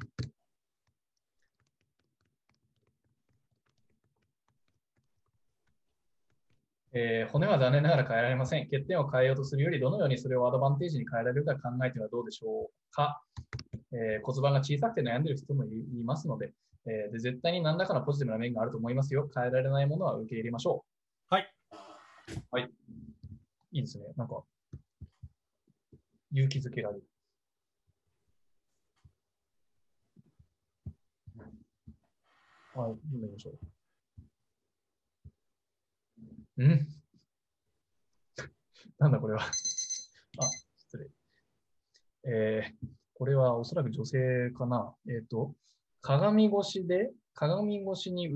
[6.92, 8.64] えー骨は残念ながら変えられません。
[8.64, 13.22] 欠点を変えようとするより、どのようにそれをアドバンテージに変えられるか考えてはどうでしょうか。
[13.92, 16.52] えー骨盤が小さくて悩んでいる人もいいますので
[16.86, 19.30] えーで、絶対に何らかのポジティブな面があると思いますよ。
[19.34, 20.84] 変えられないものは受け入れましょ
[21.30, 21.34] う。
[21.34, 21.54] はい。
[22.50, 22.70] はい。
[23.72, 24.04] いいですね。
[24.16, 24.42] なんか、
[26.32, 27.04] 勇気づけられる。
[32.74, 33.50] はい、読んでみましょ
[36.58, 36.64] う。
[36.64, 36.88] ん
[38.98, 39.42] なんだこれは。
[39.42, 39.50] あ、
[40.76, 41.10] 失礼。
[42.24, 44.94] えー、これはおそらく女性かな。
[45.08, 45.54] えっ、と、
[46.00, 48.30] 鏡越しで、鏡越しに映、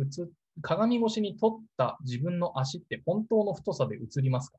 [0.60, 4.58] 鏡越しに撮った自分の足って本当の太さで映りますか？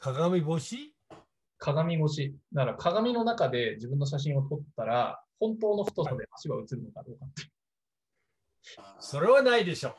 [0.00, 0.94] 鏡越し
[1.58, 2.36] 鏡越し。
[2.52, 7.42] だから鏡の中で自分の写真を撮ったら、本当の太さで足は映るのかどうかって。
[9.00, 9.96] それはないでしょ。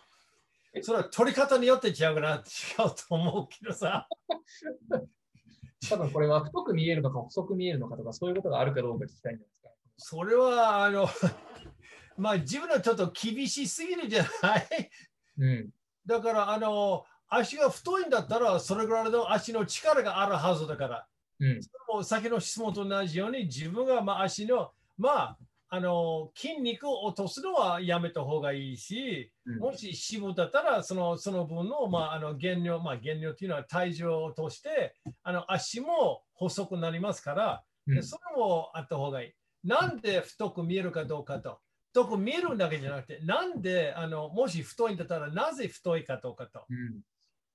[0.82, 2.40] それは撮り方によって違うかな、違
[2.88, 4.08] うと思うけどさ。
[5.90, 9.70] 多分これは太く見えるのか細く見えるのかとか、そういうことがあるかどうか聞きたいんじゃないですか。
[9.98, 11.08] それは、あの、
[12.18, 14.90] まあ自分はちょっと厳しすぎるじゃない？
[15.38, 15.70] うん。
[16.06, 21.08] だから、あの、足が太いんだったら、それぐらいの足の力があるはずだから。
[21.40, 21.60] うん。
[21.94, 25.38] もう先の質問と同じように、自分がまあ足の、まあ、
[25.72, 39.34] あの筋肉を落とすのはやめた方がいいし、うんもし脂肪だったら、そのその分の,、まあ、あの減量、まあ、減量というのは体重を落として、あの足も細くなりますから、うんでそれもあった方がいい。
[39.64, 41.60] なんで太く見えるかどうかと。
[41.92, 46.66] 太く見えるだけじゃなくて、なんであのもし太いんだったらなぜ太いかどうかと。
[46.70, 47.02] うん。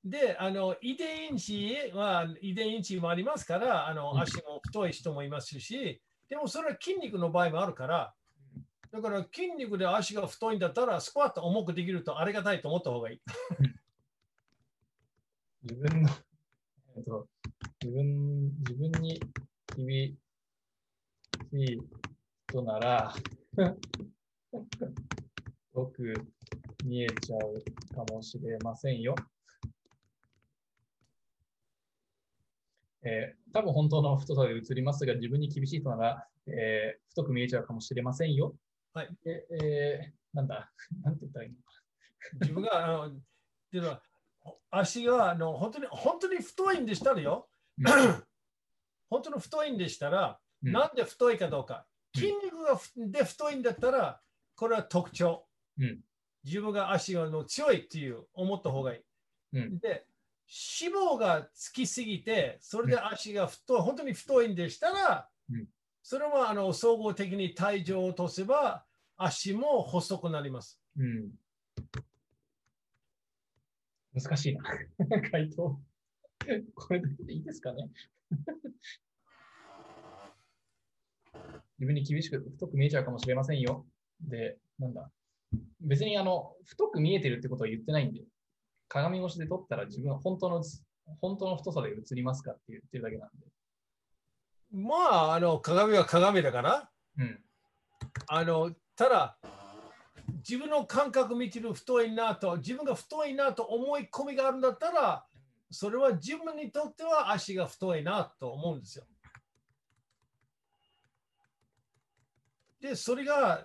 [0.05, 8.15] で、あの遺伝子は遺伝子もありますから、あうんの足も太い人もいますし、でもそれは筋肉の場合もあるから、
[8.93, 13.21] だから筋肉で足が太いんだったら、スクワット重くできるとありがたいと思った方がいい。
[15.63, 16.11] 自分の、
[16.97, 17.27] えっと、
[17.83, 19.19] 自分、自分に
[19.75, 19.89] 厳
[21.51, 21.81] しい
[22.51, 23.15] 人なら、
[25.75, 26.13] よく
[26.85, 27.63] 見えちゃう
[27.95, 29.15] かもしれませんよ。
[33.05, 38.57] えー多分本当の太さで映りますが、自分に厳しい人なら、えー太く見えちゃうかもしれませんよ。
[38.93, 39.09] はい。
[39.25, 40.73] でえーなんだ、
[41.05, 41.73] なんて言ったらいいのか
[42.41, 43.21] 自分が、あの、っ
[43.71, 44.03] ていうのは、
[44.71, 47.49] 足があの本当に本当に太いんでしたらよ、
[47.79, 47.93] な。
[49.09, 51.87] 本当に太いんでしたら、うんなんで太いかどうか。
[51.87, 54.21] うん筋肉がふで太いんだったら、
[54.55, 55.47] これは特徴。
[55.79, 56.01] うん
[56.45, 58.99] 自分が足がの強いっていう思った方がい
[59.53, 59.59] い。
[59.59, 60.07] うんで、
[60.47, 65.67] 脂肪がつきすぎて、それで足が太い、本当に太いんでしたら、うん
[66.07, 68.85] それはあの総合的に体重を落とせば
[69.17, 70.79] 足も細くなります。
[70.99, 71.31] うん。
[74.13, 74.63] 難しいな。
[75.33, 75.81] 回答。
[76.75, 77.89] これでいいですかね
[81.79, 83.87] 自分に厳しく太く見えちゃうかもしれませんよ。
[84.21, 85.11] で、なんだ。
[85.81, 88.21] 別にあの、太く見えてるってことは言ってないんで、
[88.89, 90.63] 鏡越しで撮ったら自分は本当の、
[91.21, 93.47] 本当の太さで映りますかって言ってるだけなんで。
[94.73, 97.41] まあ、あの鏡は鏡だから、うん。
[98.27, 99.39] あのただ、
[100.49, 105.27] 自分の感覚見てる太いなと、自分が太いなと思い込みがあるんだったら、
[105.71, 109.05] それは自分にとっては足が太いなと思うんですよ。
[112.81, 113.65] で、それが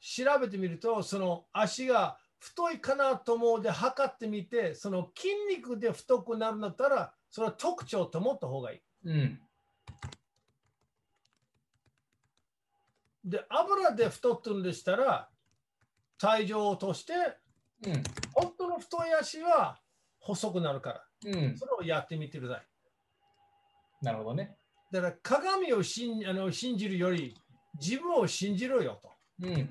[0.00, 8.80] 調べてみると、その足が太いかなと思うで測ってみて、その筋肉で太くなるんだったら、それは特徴と思った方がいい。
[9.04, 9.40] うん。
[13.24, 15.28] で、油で太ってるんでしたら、
[16.18, 17.12] 体重を落として、
[17.86, 18.02] うん。
[18.32, 19.78] 本当の太い足は
[20.18, 21.56] 細くなるから、うん。
[21.56, 22.66] それをやってみてください。
[24.04, 24.56] なるほどね。
[24.90, 27.36] だから鏡を信あの信じるより、
[27.80, 29.12] 自分を信じろよと。
[29.42, 29.70] うん。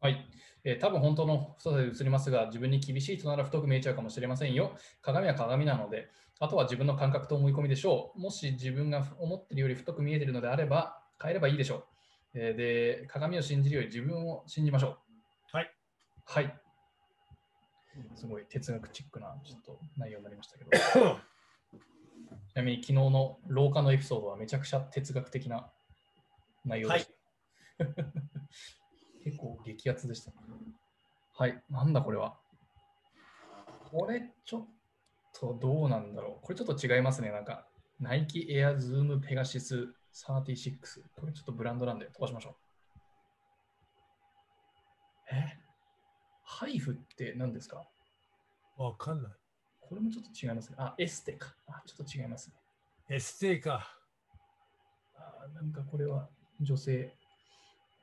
[0.00, 0.24] はい。
[0.64, 4.76] えー多分本当の太さで映りますが、自分に厳しいとなら太く見えちゃうかもしれませんよ。
[5.02, 6.08] 鏡は鏡なので、
[6.40, 8.20] あとは自分の感覚と思い込みでしょう。
[8.20, 11.84] もし自分が思っているより太く見えているのであれば、変えればいいでしょう。
[12.34, 14.98] えーで、鏡を信じるより自分を信じましょ
[15.52, 15.56] う。
[15.56, 15.70] はい。
[16.24, 16.58] はい。
[18.14, 20.70] すごい哲学チックなちょっと内容になりましたけど。
[22.48, 25.70] ちなみに昨日の廊下のエピソードはめちゃくちゃ哲学的な
[26.64, 27.08] 内容でし
[27.78, 27.84] た。
[29.24, 30.32] 結構激アツでした。
[31.34, 32.36] はい、なんだこれは。
[33.90, 34.66] これちょっ
[35.32, 36.44] とどうなんだろう。
[36.44, 37.30] これちょっと違いますね。
[37.30, 37.66] なんか、
[38.00, 40.78] ナイキエアズームペガシス36。
[41.18, 42.54] これちょっとブランドなんで飛ばしましょう。
[45.32, 45.58] え？
[46.44, 47.86] ハイフって何ですか？
[48.76, 49.32] わかんない。
[49.80, 50.76] これもちょっと違いますね。
[50.78, 51.54] あ、エステか。
[51.66, 52.54] あ、ちょっと違いますね。
[53.10, 53.96] エステか。
[55.16, 56.28] あーなんかこれは
[56.60, 57.14] 女性。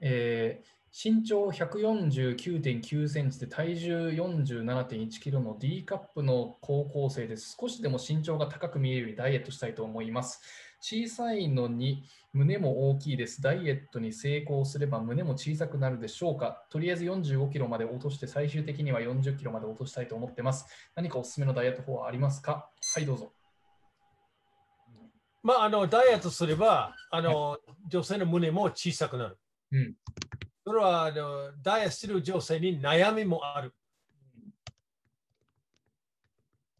[0.01, 7.57] えー身長149.9センチで体重47.1キロの D カップの高校生です。
[7.59, 10.41] 少しでも身長が高く見えるようにダイエットしたいと思います。
[10.79, 13.41] 小さいのに胸も大きいです。
[13.41, 20.65] ダイエットに成功すれば胸も小さくなるでしょうかとりあえず45キロまで落として最終的には40キロまで落としたいと思ってます。
[20.95, 22.69] 何かおすすめのダイエット法はありますか？
[22.93, 23.33] はい、どうぞ。
[25.43, 29.37] まあ、あの、ダイエットすれば、あの、女性の胸も小さくなる。
[29.73, 29.95] うん。
[30.65, 33.73] それはあのダイエットする女性に悩みもある。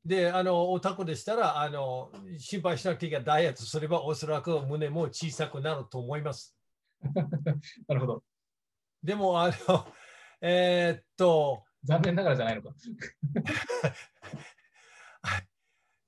[0.04, 6.56] で、あの、お宅でしたら、あの、心配しなくていいがダイエットすれば、おそらく胸も小さくなると思います。
[7.88, 8.24] なるほど。
[9.04, 9.88] でも、あの、
[10.42, 12.70] えーっと、残念ながらじゃないのか。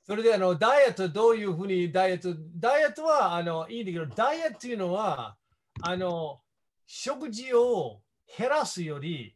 [0.03, 2.34] それであのダイエットどういうふうにダイエット？
[2.55, 5.38] ダイエットはあのいいんだけどダイエットというのは
[5.82, 6.41] あの
[6.88, 8.01] 食事を
[8.38, 9.35] 減らすより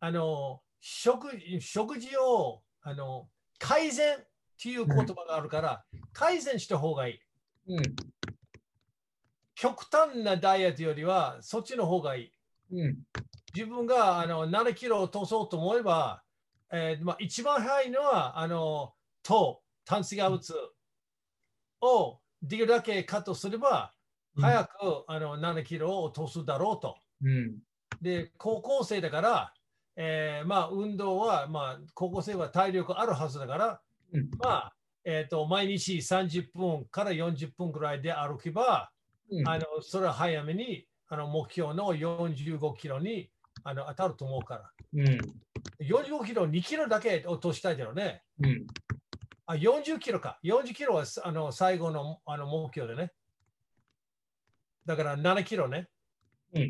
[0.00, 1.28] あの食
[1.60, 4.18] 食事をあの改善っ
[4.62, 7.74] ていう言葉があるから、改善した方がいい。
[7.74, 7.82] うん。
[9.54, 12.32] 極端なダイエットよりはそっちの方がいい。
[12.72, 12.98] うん。
[13.54, 16.22] 自分があの7キロ落とそうと思えば、
[16.70, 18.92] えーまあ、一番早いのはあの
[19.22, 20.54] 糖、炭水化物
[21.80, 23.92] をできるだけカットすれば、
[24.40, 26.96] 早くあの7キロを落とすだろうと。
[27.22, 27.58] うん。
[28.00, 29.52] で、高校生だから、
[29.96, 33.80] えーまあ、運動は、まあ、高校生は体力あるはずだから、
[34.12, 34.72] うんまあ、
[35.04, 38.90] えっ、と、毎日30分から40分くらいで歩けば、
[39.30, 43.28] うんあのそれは早めにあの目標の45キロに
[43.64, 44.70] あの当たると思うから。
[44.94, 45.18] うん。
[45.80, 48.22] 45キロ、2キロだけ落としたいだろうね。
[48.42, 48.66] うん。
[49.46, 50.38] あ、40キロか。
[50.44, 53.12] 40キロはあの最後のあの目標でね。
[54.86, 55.88] だから7キロね。
[56.54, 56.68] うん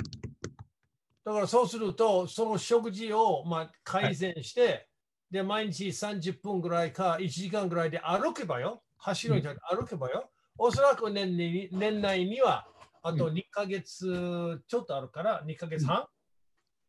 [1.26, 4.86] だからそうすると、その食事を、まあ、改善して、
[5.28, 8.84] で、毎日30分ぐらいか1時間ぐらいで歩けばよ。
[8.96, 10.30] 走るんじゃなくて歩けばよ。
[10.56, 12.68] おそらく年に年内には、
[13.02, 16.06] あとう2ヶ月ちょっとあるから、2ヶ月半。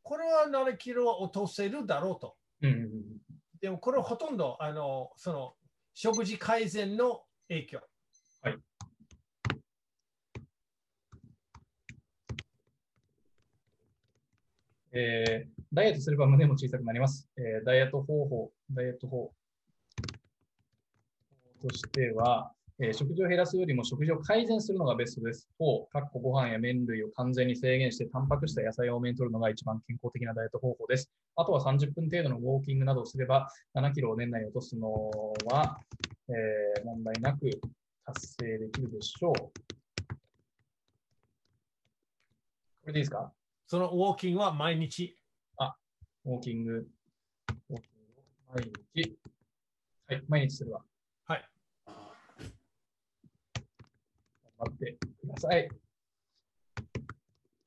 [0.03, 2.36] これは7キロは落とせるだろうと。
[2.61, 2.89] うん。
[3.59, 5.53] でもこれはほとんどあのその
[5.95, 7.82] 食事改善の影響。
[8.43, 8.57] はい。
[14.98, 17.28] えーダイエットすれば胸も小さくなります。
[17.38, 19.32] えーダイエット方法、ダイエット法
[21.62, 25.48] としては、えー食事を減らすよりも食事を改善するのがベストです。
[25.60, 31.12] 4、かっこご飯や麺類を完全に制限して、タンパク質や野菜を多めに摂るのが一番健康的なダイエット方法です。
[31.36, 34.89] あとは30分程度のウォーキングなどをすれば、7キロを年内に落とすの
[35.52, 35.80] は、
[36.30, 37.50] えー問題なく
[38.06, 39.34] 達成できるでしょう。
[39.34, 39.52] こ
[42.88, 43.37] れでいいですか？
[43.68, 45.13] そのウォーキングは毎日？
[46.26, 46.88] ウォーキング、
[47.70, 49.18] ウォーキングを毎日、
[50.07, 50.82] はい、毎日するわ。
[51.26, 51.49] はい。
[51.86, 51.95] 頑
[54.59, 55.70] 張ってください。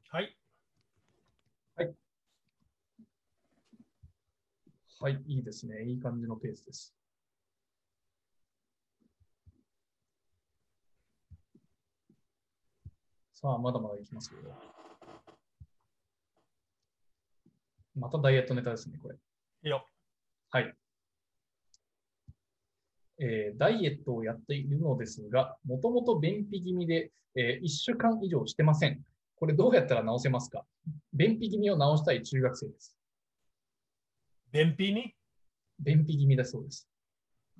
[0.08, 0.36] はい。
[5.00, 5.84] はい、いいですね。
[5.84, 6.94] いい感じのペースです。
[13.32, 14.79] さあ、まだまだいきますけど。
[17.94, 19.14] またダイエットネタですね、これ。
[19.14, 19.18] い
[19.64, 19.86] いよ。
[20.50, 20.74] はい。
[23.18, 29.02] えーダイエットをやっているのですが、もともと便秘気味で、え1週間以上してません。
[29.36, 30.64] これどうやったら治せますか？
[31.12, 32.96] 便秘気味を治したい中学生です。
[34.52, 35.14] 便秘に？
[35.78, 36.88] 便秘気味だそうです。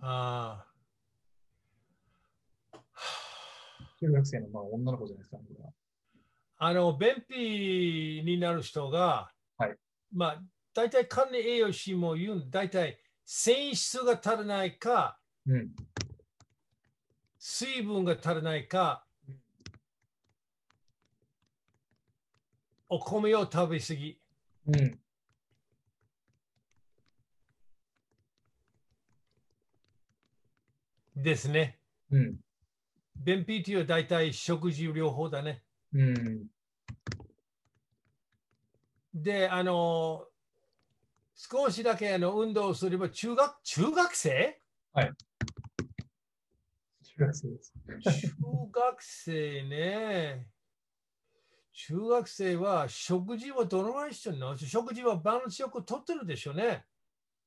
[0.01, 0.67] あ
[4.01, 5.45] 中学生のまあ女の子じゃないですか、ね。
[6.57, 9.40] ああの、便秘になる人が、はい
[10.13, 10.43] まあ、
[10.75, 15.71] 大体管理栄養士も言うん、大体繊維質が足らないか、うん。
[17.39, 19.07] 水分が足らないか、
[22.89, 24.21] お米を食べ過ぎ。
[24.67, 25.01] うん。
[31.17, 31.79] ですね。
[32.11, 32.37] うん。
[33.17, 35.63] 便秘というのは大体食事療法だね。
[35.93, 36.47] うん。
[39.15, 40.27] で、あの、
[41.35, 44.61] 少しだけあの運動をすれば中学、中学生？
[44.95, 45.13] 中
[47.19, 47.73] 学生です。
[48.03, 48.29] 中
[48.73, 50.47] 学生ね。
[51.73, 56.85] 中学生は食事はどのぐらいしてるの食事はバランスよくとってるでしょうね。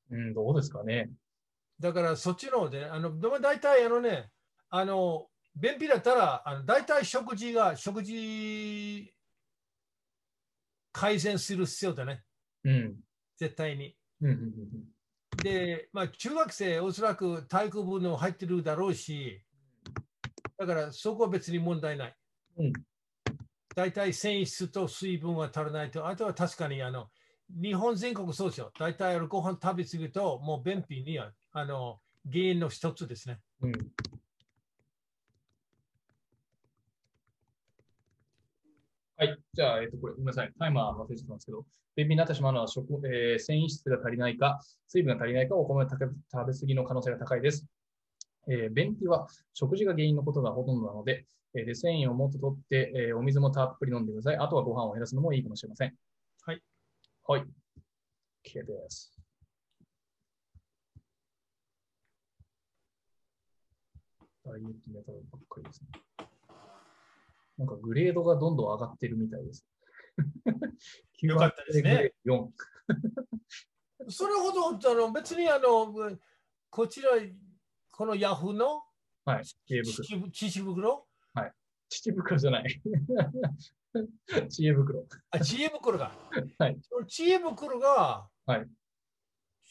[0.10, 1.12] うん、どうですかね。
[1.80, 4.32] だからそっちの方で、あの、でも大体あのね、
[4.70, 9.13] あの、便秘だったら、あの大体食事が、食事
[10.94, 12.24] 改善する必要だね。
[12.64, 12.96] うん。
[13.38, 13.98] 絶対に。
[14.22, 14.28] うん。
[14.28, 14.94] うんうん
[15.42, 19.44] で、まあ、中学生、おそらく体育部の入ってるだろうし、
[20.58, 22.16] だからそこは別に問題ない。
[22.60, 22.74] うん
[23.76, 27.10] 大体繊維質と水分は足らないと、あとは確かにあの
[27.50, 28.72] 日本全国そうですよ。
[28.78, 32.00] 大体ご飯食べ過ぎると、もう便秘にはあの
[32.32, 33.40] 原因の一つですね。
[33.62, 33.74] うん。
[39.24, 39.38] はい。
[39.54, 40.52] じゃあ、えっと、これ、ごめんなさい。
[40.60, 41.66] タイマー忘れちゃったんですけど、
[41.96, 47.66] 便秘になってしまうのは食、えー繊維質が足りないか、水分が足りないか、お米を食べ食べ過ぎの可能性が高いです。
[48.50, 54.36] えー便秘は食事が原因のことがほとんどなので、えーで繊維をもっと取って、えーお水もたっぷり飲んでください。
[54.36, 55.96] あとはご飯を減らすのもいいかもしれません。
[56.46, 56.62] はい。
[57.26, 57.42] はい。
[58.46, 59.14] OK です。
[64.46, 65.82] ダイエットネタばっかりです
[66.20, 66.33] ね。
[67.58, 69.66] なんかグレードがどんどん上がってるみたいです。
[71.22, 72.14] よかったですね。
[72.26, 72.50] 4。
[74.10, 76.18] それほどあの別にあの
[76.70, 77.12] こちら、
[77.92, 78.84] このヤフーの
[79.26, 79.46] はい。
[79.46, 80.30] 知恵袋。
[80.32, 81.08] 父父袋
[81.90, 82.82] 父袋じゃない。
[84.50, 85.06] 知恵袋。
[85.30, 86.12] あ、知恵袋が。
[86.58, 86.78] はい
[87.08, 88.68] 知恵袋が、はい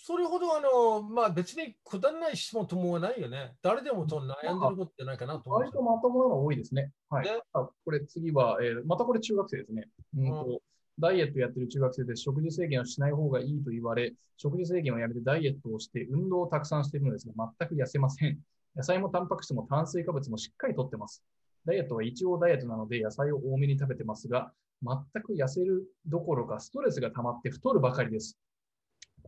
[0.05, 3.55] それほどあの、まあ別にくだらない質問と思わないよね。
[3.63, 5.71] 誰でもと悩んでることじゃないかなと思う割。
[5.71, 6.91] とまともなのが多いですね。
[7.09, 7.29] はい。
[7.53, 9.89] これ次は、えーまたこれ中学生ですね。
[10.19, 10.61] うんと
[10.99, 18.39] ダイエットやってる中学生で食事制限をしない方がいいと言われ、食事制限をやめてダイエットをして運動をたくさんしているのですが、全く痩せません。
[18.75, 21.23] 野菜もタンパク質も炭水化物もしっかりとってます。
[21.65, 28.37] ダイエットは一応ダイエットなので野菜を多めに食べてますが、全く痩せるどころかストレスが溜まって太るばかりです。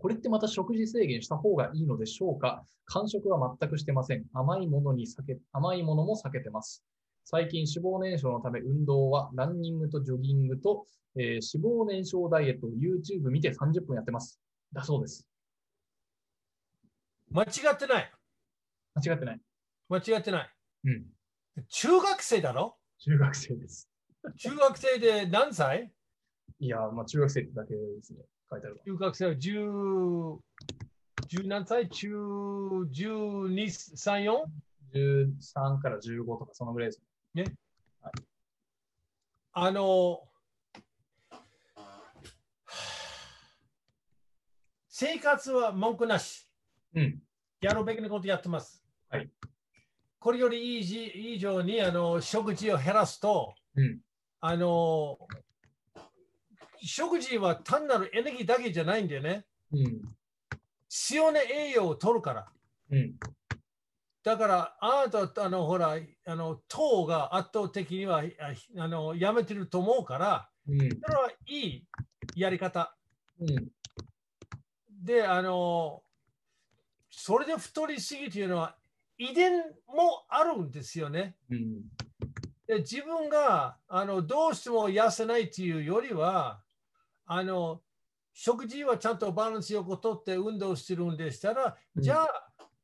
[0.05, 2.63] これってまた食事制限した方がいいのでしょうか？
[2.85, 4.27] 間食は全くしてません。
[4.35, 6.85] 甘いものに避け、甘いものも避けてます。
[7.25, 10.85] 最近脂肪燃焼のため運動はランニングとジョギングと、
[11.17, 14.39] えー脂肪燃焼ダイエットを YouTube 見て30分やってます。
[14.75, 15.27] だそうです。
[17.31, 18.13] 間違ってない。
[18.97, 19.41] 間違ってない。
[19.89, 20.51] 間違ってない。
[20.85, 21.07] うん。
[21.71, 22.77] 中学生だろ？
[22.99, 23.89] 中学生です。
[24.37, 25.91] 中学生で何歳？
[26.59, 28.19] いやー、まあ中学生ってだけですね。
[28.51, 28.83] 書いてあるわ。
[28.85, 30.39] 中学生は10、
[31.29, 31.89] 10何歳？
[31.89, 34.45] 中、12、3、4?
[34.95, 37.03] 13から15とかそのぐらいです。
[39.57, 40.21] あの、
[44.89, 46.49] 生活は文句なし。
[46.95, 47.21] うん。
[47.61, 48.85] やるべきなことやってます。
[49.09, 49.31] はい。
[50.19, 54.01] これよりいいじ以上にあの食事を減らすと、うん。
[54.41, 55.19] あの
[56.87, 59.47] 食事は単なるエネルギーだけじゃないんだよね。
[59.73, 60.03] うん。
[60.89, 62.47] 必要な栄養を取るから。
[62.91, 63.15] うん。
[64.23, 70.79] だから、あなた、あの、ほら、あの、糖が圧倒的にはああのやめてると思うから、うん。
[70.79, 71.87] それはいい
[72.37, 72.97] やり方。
[73.41, 73.69] うん。
[75.03, 76.03] で、あの、
[77.11, 78.77] それで太りすぎというのは
[79.19, 81.37] 遺伝もあるんですよね。
[81.51, 81.83] うん。
[82.67, 86.64] で自分があのどうしても痩せないというよりは、
[87.27, 87.81] あの
[88.33, 92.29] 食事はちゃんとバランスよくとって運動してるんでしたら、うんじゃあ、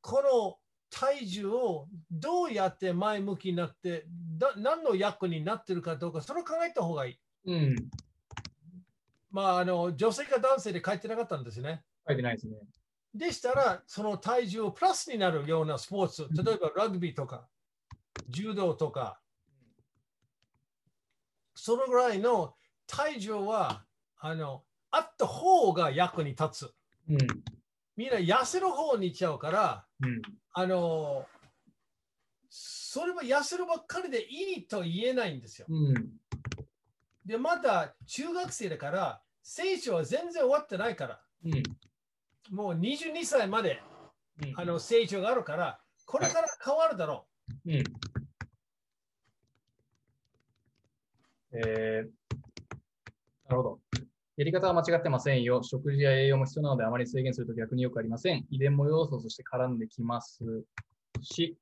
[0.00, 0.56] この
[0.90, 4.06] 体重をどうやって前向きになって、
[4.38, 7.18] だ何の役になってるかどうか、それを考えた方がいい。
[7.46, 7.76] うん。
[9.30, 11.82] まあ、あの女性か男性で書いてなかったんですね。
[12.06, 12.56] 書いてないですね。
[13.14, 17.48] でしたら、その体重をプラスになるようなスポーツ、例えばラグビーとか、
[18.28, 19.20] 柔道とか、
[21.54, 22.54] そのぐらいの
[22.86, 23.84] 体重は
[24.20, 26.74] あのあった方が役に立つ。
[27.08, 27.18] うん。
[27.96, 30.22] みんな痩せる方に行っちゃうから、うん。
[30.52, 31.26] あの
[32.48, 35.66] それも痩せるばっかりでいいと言えないんですよ。
[35.68, 35.94] うん。
[37.24, 41.62] で、まだ中学生だから、成長は全然終わってないから、うん。
[42.50, 43.80] もう22歳まで
[44.42, 47.26] うんあの成長があるから、これから変わるだろ
[47.66, 47.84] うん。
[51.52, 52.10] えー、
[53.48, 53.80] なるほど。
[54.40, 55.62] やり方は間違ってませんよ。
[55.62, 58.46] 食事や栄養も必要なのであまり制限すると逆によくありません。
[58.50, 60.64] 遺伝も要素として絡んできます
[61.20, 61.58] し、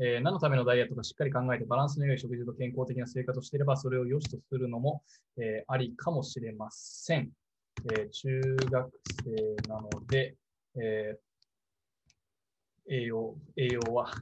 [0.00, 5.02] えー何のためのダイエットかしっかり考えてバランスの良い食事と健康的な生活をしていればそれを良しとするのも、
[5.36, 7.32] えーありかもしれません。
[7.92, 8.40] えー中
[8.70, 8.92] 学
[9.24, 10.36] 生なので、
[10.80, 11.18] え
[12.88, 14.12] 栄養、栄養は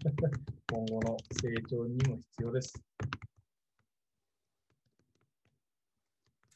[0.72, 2.82] 今後の成長にも必要です。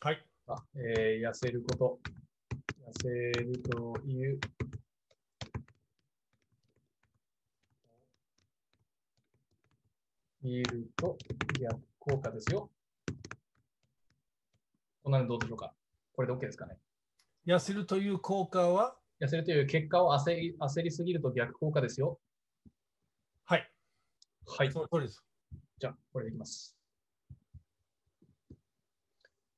[0.00, 0.29] はい。
[0.52, 2.00] あえー痩せること、
[2.88, 3.08] 痩せ
[3.44, 4.40] るという、
[10.42, 11.16] 見ると
[11.60, 12.68] 逆効果ですよ。
[15.04, 15.72] こんなのどうでしょうか？
[16.14, 16.76] これで OK ですかね？
[17.46, 22.18] 痩せるという効果は、痩せるという結果を焦り焦りすぎると逆効果ですよ。
[23.44, 23.70] はい。
[24.46, 24.72] はい。
[24.72, 25.22] その通りです。
[25.78, 26.76] じゃあ、これでいきます。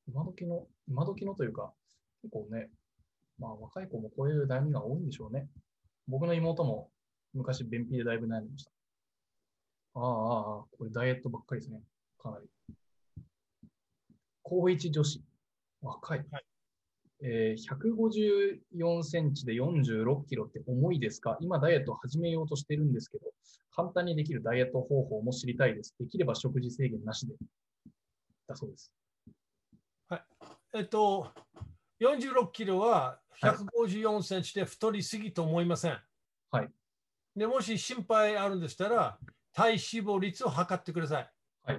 [0.07, 1.73] 今時の、今時のというか、
[2.23, 2.71] 結構ね、
[3.39, 5.49] まあ若い子もこういう悩みが多いんでしょうね。
[6.09, 6.91] 僕の妹も
[7.35, 8.71] 昔便秘でだいぶ悩んでました。
[9.95, 11.81] ああ、ああ、ああこれダイエットばっかりですね。
[12.19, 12.49] かなり。
[14.43, 15.23] 高一女子。
[15.81, 16.25] 若い。
[16.31, 16.45] はい
[17.25, 17.63] えー
[18.77, 21.39] 154センチで46キロって重いですか？
[21.41, 23.33] 今ダイエットを始めようとしてるんですけど、
[23.71, 25.95] 簡単にできるダイエット方法も知りたいです。
[26.01, 27.35] できれば食事制限なしで。
[28.49, 28.93] だそうです。
[30.75, 31.31] えっと、
[32.01, 35.99] 46キロは154センチで太りすぎと思いません。
[36.51, 36.71] はい。
[37.37, 39.19] でもし心配あるんでしたら、
[39.53, 41.31] 体脂肪率を測ってください。
[41.65, 41.79] はい。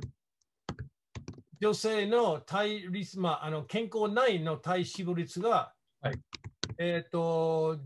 [1.59, 6.19] 女性の体率、まあ、あの健康内の体脂肪率が、はい
[6.77, 7.79] えっと、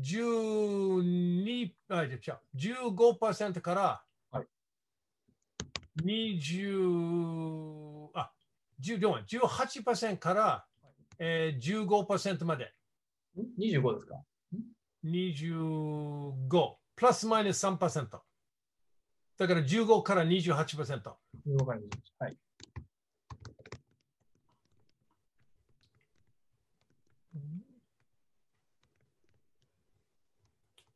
[0.00, 2.20] 12あ違う
[2.56, 4.46] 15%からはい
[6.02, 7.93] 20あ
[8.80, 10.64] 14 18%から、
[11.18, 12.72] えー、15%まで
[13.36, 14.22] ん ?25 ですか
[15.04, 18.08] ？25プラスマイナス3%
[19.36, 21.00] だから15から28%
[21.46, 22.14] 了解です。
[22.18, 22.36] はい。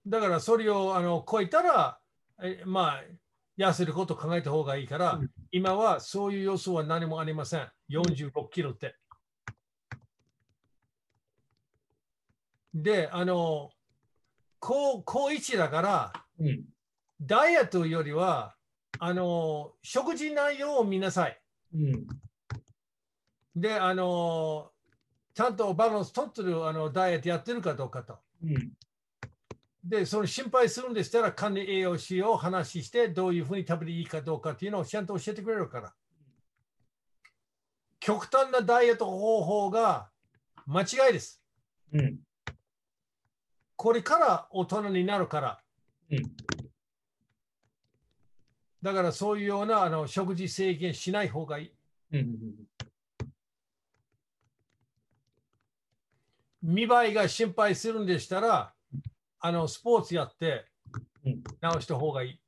[0.07, 1.99] だからそれをあの超えたら、
[2.43, 3.05] えまあ、
[3.59, 7.68] 痩せることを考えた方がいいから、うん今はそういう要素は何もありません。
[7.90, 8.96] 46キロって。
[12.74, 13.70] で、あの、
[14.61, 16.64] 高高1だから、うん。
[17.20, 18.55] ダイエットよりは、
[19.01, 21.40] あの、食事内容を見なさい。
[21.74, 22.07] うん。
[23.57, 24.70] で、あの、
[25.34, 28.18] ちゃんとバランス取ってるあのダイエットやってるかどうかと。
[28.42, 28.72] うん。
[29.85, 35.95] で、その心配するんでしたら、管理栄養士を話して、どういうふうに食べていいかどうかっていうのをちゃんと教えてくれるから。
[38.01, 40.11] 極端なダイエット方法が
[40.66, 41.43] 間違いです。
[41.93, 42.18] うん。
[43.76, 45.61] これから大人になるから。
[46.11, 46.18] うん
[48.83, 51.72] だからそういうようなあの食事制限しない方がいい。
[52.12, 52.39] うん。
[56.62, 58.72] 見栄えが心配するんでしたら、
[59.41, 60.66] あの、スポーツやって
[61.24, 62.41] うん直した方がいい。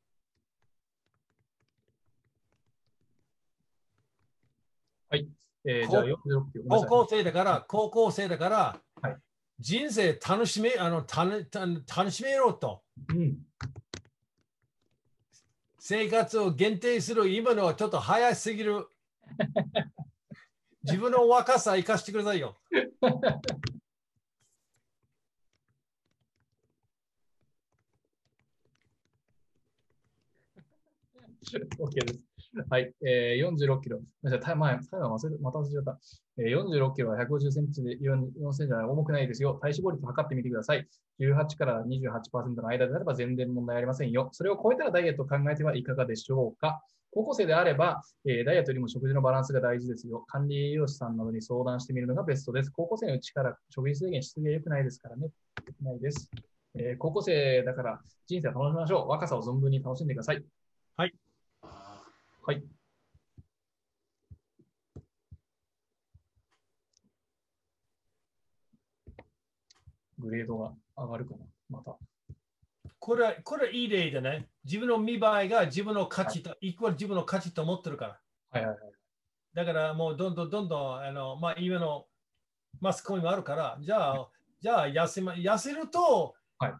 [5.62, 6.40] えーじゃあ46キロ。
[6.42, 9.16] ごめんなさい高校生だから、高校生だから、はい
[9.62, 12.82] 人生楽しめ、あの、たのた楽しめろと。
[13.10, 13.36] うん。
[15.78, 18.86] 生活を限定する今のはちょっと早すぎる。
[20.82, 22.56] 自分の若さ生かしてくださいよ。
[31.78, 32.24] OK です。
[32.68, 32.92] はい。
[33.02, 34.00] えー、46キロ。
[34.24, 35.98] じゃあ、タイマー、タイマー忘れまた忘れちゃった。
[36.38, 39.54] えー、46キロは150センチで4センチじゃない、重くないですよ。
[39.54, 40.86] 体脂肪率測ってみてください。
[41.20, 44.28] 18から28%の間であれば全然問題ありませんよ。
[44.32, 46.82] それを超えたらダイエットを考えてはいかがでしょうか。
[47.12, 50.24] 高校生であれば、えーダイエットよりも食事のバランスが大事ですよ。
[50.28, 52.70] 管理栄養士さんなどに相談してみるのがベストです。
[52.70, 55.28] 高校生のうちから食事制限しすぎは良くないですからね。
[55.66, 56.30] 良くないです。
[56.76, 59.08] えー高校生だから人生を楽しみましょう。
[59.08, 60.34] 若さを存分に楽しんでくださ。
[60.34, 60.44] い。
[62.50, 62.64] はい。
[70.18, 71.96] グレードが上がるかな、また。
[72.98, 74.48] これは、これはいい例でね。
[74.64, 78.20] 自分の見栄えが自分の価値と、イコール自分の価値と思ってるから。
[78.50, 78.92] はいはいはい。
[79.54, 82.06] だからもうどんどんどんどん、あの、まあ今の
[82.80, 84.28] マスコミもあるから、じゃあ、
[84.60, 86.72] じゃあ痩せ,、ま、痩せると、はい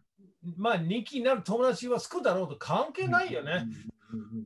[0.57, 3.67] まあ人気になる友達は少だろうと関係ないよね。
[4.11, 4.45] うんうんうんうん。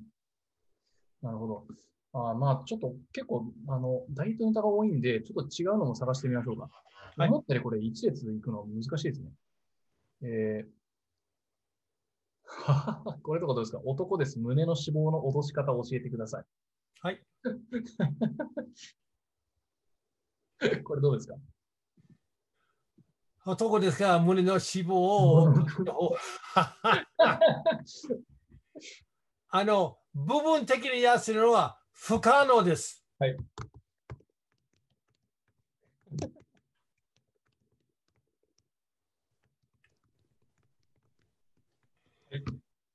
[1.25, 1.67] なるほど。
[2.13, 6.69] あーまあ、ちょっと結構、あの、大東ネタが多いんで、ちょっと違うのも探してみましょうか。
[7.17, 9.31] はい思ったよりこれ一列行くの難しいですね。
[10.21, 13.79] えー、 これとかどうですか？
[13.85, 14.37] 男です。
[14.37, 16.45] 胸の脂肪の落とし方を教えてください。
[16.99, 17.23] はい。
[20.83, 21.35] これどうですか？
[23.45, 24.07] 男ですか？
[24.09, 25.53] ら胸の脂肪を
[29.49, 33.03] あの部分的に痩せるのは不可能です。
[33.19, 33.37] はい。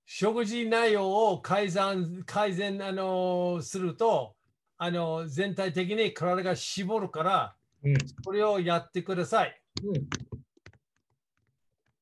[0.05, 4.35] 食事内容を改善改善あのすると
[4.77, 7.95] あの全体的に体が絞るからうん。
[8.25, 9.62] これをやってください。
[9.83, 10.09] うん。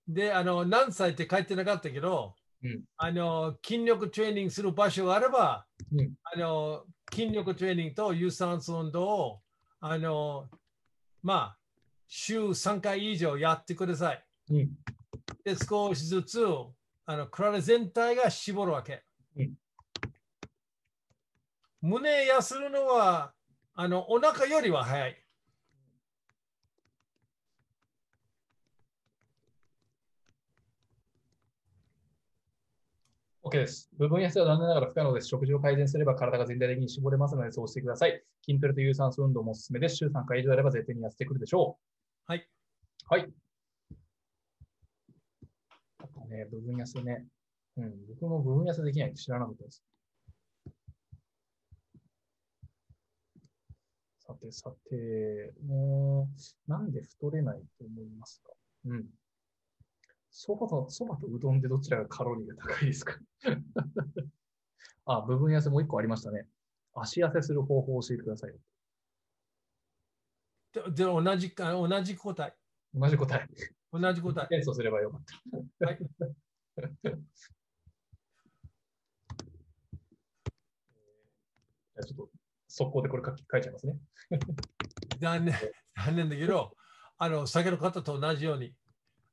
[0.08, 9.40] で、あの何歳って書いてなかったけど、うんあの筋力トレーニングする場所があれば、うんあの筋力トレーニングと有酸素運動を
[9.80, 10.48] あの
[11.22, 11.58] まあ
[12.06, 14.24] 週3回以上やってください。
[14.50, 14.70] うん。
[15.44, 16.44] で、少しずつ
[17.06, 19.02] あの体全体が絞るわけ。
[19.36, 19.54] うん
[21.80, 23.32] 胸痩せるのは
[23.74, 25.24] あのお腹よりは早い。
[33.48, 33.88] OK です。
[33.96, 35.28] 部分痩せは残念ながら不可能です。
[35.28, 38.22] 食事を改善すれば体が全体的に絞れますので、そうしてください。
[38.44, 39.96] 筋トレと有酸素運動もおすすめです。
[39.96, 41.78] 週3回以上やれば絶対に痩せてくるでしょ
[42.28, 42.30] う。
[42.30, 42.46] はい。
[43.08, 43.22] はい。
[46.28, 47.24] ね、部分痩せね。
[47.78, 49.82] うん、僕も部分痩せできないって知らなかったです。
[54.18, 56.28] さてさて、も
[56.68, 58.52] う、なんで太れないと思いますか？
[58.84, 59.06] うん。
[60.40, 63.18] そばと、そばとうどんでどちらがカロリーが高いですか？
[65.04, 66.46] あ、部分痩せもう一個ありましたね。
[66.94, 68.52] 足痩せする方法を教えてください。
[70.72, 72.54] でで同じか同じ答え。
[72.94, 73.48] 同じ答え。
[73.92, 74.46] 同じ答え。
[74.48, 75.24] テストすればよかっ
[75.80, 75.86] た。
[75.86, 75.98] はい
[82.00, 82.30] ちょっと
[82.68, 83.98] 速攻でこれ書き書いちゃいますね。
[85.18, 85.54] 残念
[85.96, 86.76] 残念だけど、
[87.16, 88.72] あの、先の方と同じように、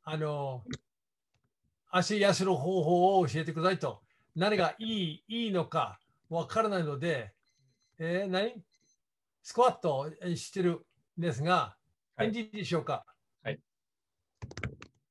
[0.03, 0.63] あの、
[1.97, 4.01] 足痩せる方法を教えてくださいと。
[4.35, 5.97] 何がいいいいのか
[6.29, 7.31] わからないので、
[7.97, 8.51] えー何？
[9.41, 10.85] スクワットをしてる
[11.17, 11.77] んですが、
[12.17, 13.05] はい返事でしょうか、
[13.43, 13.59] はい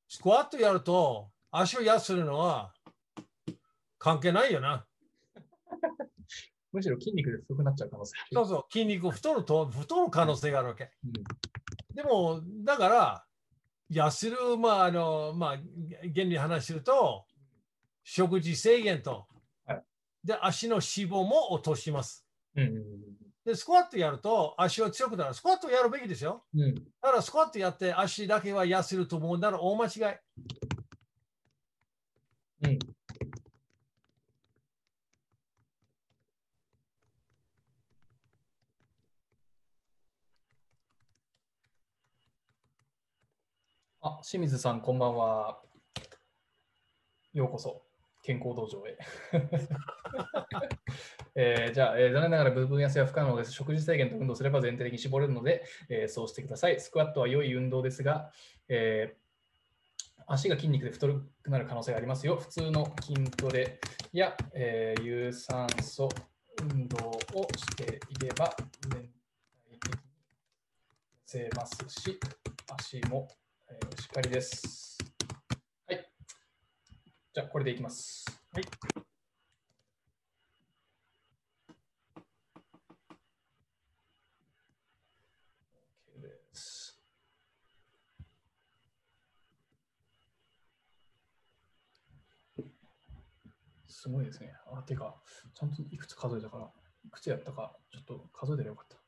[0.09, 2.75] スクワットやると足を痩せるのは
[3.99, 4.85] 関係ないよな。
[6.73, 8.29] むしろ筋肉で太くなっちゃう可能性ある。
[8.35, 10.91] そうそう、筋肉太ると太る可能性があるわけ。
[11.05, 11.13] うん
[11.95, 13.25] でも、だから、
[13.91, 15.57] 痩せる、まあ、あの、まあ、
[16.15, 17.25] 原理話すると、
[18.03, 19.27] 食事制限と、
[19.67, 19.83] はい
[20.25, 22.27] で、足の脂肪も落とします。
[22.57, 22.85] うんうん
[23.45, 25.35] で、スクワットやると足は強くなる。
[25.35, 26.45] スクワットやるべきですよ。
[26.55, 26.75] うんうん。
[27.03, 30.17] ただ、スクワットやって足だけは痩せると思うなら大間違い。
[32.63, 32.79] うん。
[44.07, 45.63] あ、清水さん、こんばんは。
[47.33, 47.87] ようこそ、
[48.23, 48.99] 健康道場へ。
[51.35, 53.53] えーじゃあ、えー残念ながら部分痩せは不可能です。
[53.53, 56.79] 食事制限と運動すれば全体的に絞れるので、えーそうしてください。
[56.81, 58.31] スクワットは良い運動ですが、
[58.69, 59.17] え
[60.27, 61.09] 足が筋肉で太
[61.43, 62.37] くなる可能性がありますよ。
[62.37, 63.81] 普通の筋トレ
[64.13, 66.11] や、え有酸素
[66.63, 67.19] 運動を
[67.57, 69.11] していれば、全体
[69.71, 69.99] 的に痩
[71.25, 72.21] せますし、
[72.71, 73.29] 足も、
[73.71, 74.99] えーしっかりです。
[75.87, 76.11] はい。
[77.33, 78.25] じゃあ、これでいきます。
[78.53, 78.65] はい。
[86.17, 87.01] OK です。
[93.89, 94.53] すごいですね。
[94.67, 95.17] あ、てか、
[95.55, 96.71] ちゃんといくつ数えたから、
[97.05, 99.04] いくつやったか、ちょっと数えてればよかった。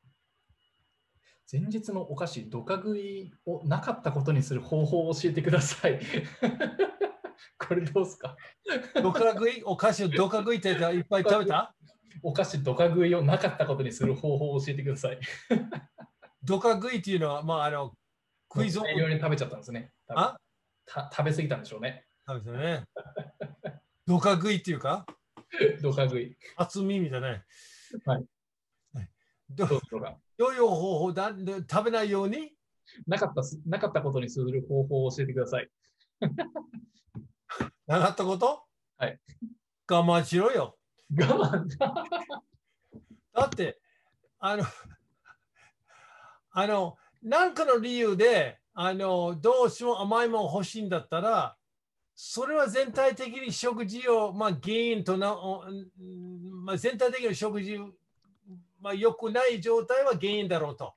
[1.50, 6.00] 前日のお菓子、ドカ食いをなかったことにする方法を教えてください。
[7.58, 8.36] これどうすか？
[9.00, 11.74] どか食い、お菓子をどか食いっていっぱい食べた？
[12.22, 15.20] お菓子、ドカ食いをなかったことにする方法を教えてください。
[16.42, 17.92] どか食いっていうのは、まあ、あの、
[18.48, 18.82] クイズを？
[18.82, 19.92] 大量に食べちゃったんですね。
[20.08, 20.36] あ？
[20.84, 22.06] た食べ過ぎたんでしょうね。
[22.26, 22.84] 食べたね。
[24.06, 25.06] どか食いっていうか、
[25.82, 26.36] ドカ食い。
[26.56, 27.44] 厚耳だね。
[28.04, 28.26] はい
[28.94, 29.10] はい。
[29.50, 32.52] どどうぞがどういう方法だで食べないように？
[33.06, 35.70] なかったすなかったことにする方法を教えてください。
[37.86, 38.62] なかったこと？
[38.98, 39.20] はい。
[39.90, 40.78] 我慢しろよ。
[41.16, 41.68] 我慢
[43.32, 43.80] だって、
[44.38, 44.64] あの、
[46.50, 51.56] あの、なんかの理由で、あの、どうしても甘いもの欲しいんだったら、
[52.14, 55.36] それは全体的に食事を、まあ、原因とな、
[56.64, 57.78] まあ、全体的に食事、
[58.80, 60.94] まあ、良くない状態は原因だろうと。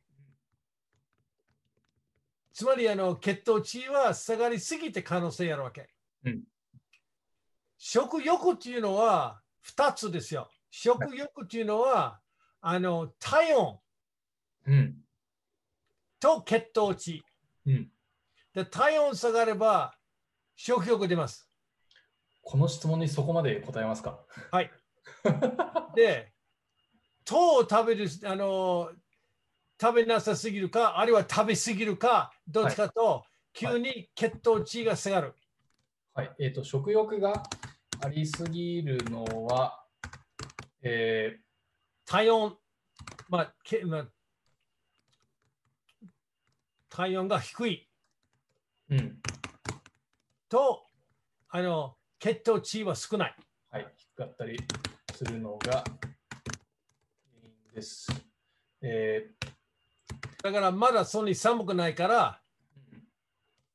[2.54, 5.90] つまり、あの、血糖値は下がりすぎて可能性あるわけ。
[6.26, 6.44] うん
[7.82, 10.52] 食欲っていうのは2つですよ。
[10.70, 12.20] 食欲っていうのは、
[12.60, 13.80] あの、体温
[14.66, 14.96] うん。
[16.20, 17.24] と血糖値。
[17.66, 17.90] うん。
[18.54, 19.96] で体温下がれば
[20.58, 21.50] 食欲出ます。
[22.42, 24.20] この質問にそこまで答えますか？
[24.52, 24.72] はい。
[25.96, 26.34] で、
[27.30, 28.90] 糖を食べる、あの、
[29.80, 33.24] 食べなさすぎるか、あるいは食べすぎるか、どっちかと、
[33.54, 35.36] 急に血糖値が下がる。
[36.16, 36.36] はい。
[36.40, 37.44] えっ、と、食欲が
[38.02, 39.86] ありすぎるのは、
[40.82, 41.38] え
[42.06, 42.58] 体温、
[43.30, 44.08] まあ、けまあ、
[46.90, 49.22] 体温が低いーうん。
[50.50, 50.84] と、
[51.50, 53.36] あの、血糖値は少ない。
[53.70, 53.94] はい。
[53.96, 54.58] 低かったり
[55.14, 55.84] するのが
[57.80, 58.08] です。
[58.82, 59.30] え
[60.44, 62.98] だからまだそんなに寒くないから、ー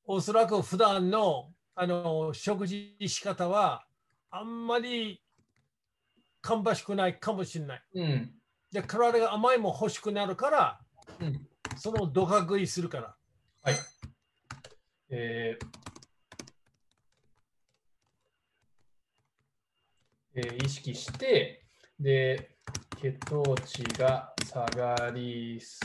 [0.07, 3.87] おそらく普段のあの食事仕方は
[4.31, 5.21] あんまり
[6.43, 7.83] 芳しくないかもしれない。
[7.95, 8.35] うん。
[8.71, 10.81] で、体が甘いもん欲しくなるから、
[11.21, 13.17] うんそのどか食いするから。
[13.63, 13.75] はい。
[15.11, 15.67] えー
[20.37, 21.65] えー意識して、
[21.99, 22.54] で、
[23.05, 25.79] 血糖値が下がりす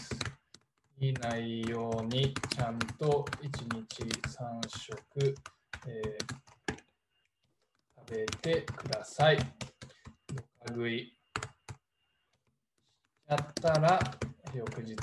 [0.97, 5.35] ぎないように、ちゃんと1日3食、
[5.85, 6.39] えー
[8.07, 9.37] 食べてください。
[9.37, 11.17] どか食い
[13.27, 13.99] やったら、
[14.53, 14.95] 翌日。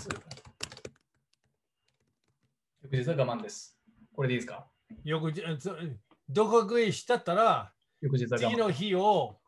[2.82, 3.78] 翌日は我慢です。
[4.14, 4.66] これでいいですか？
[5.04, 5.42] よくじ
[6.30, 8.50] どか食いしたったら、翌日は我慢。
[8.50, 9.38] 次の日を、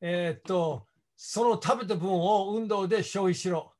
[0.00, 0.86] えーっと、
[1.24, 3.72] その食べた分を運動で消費しろ。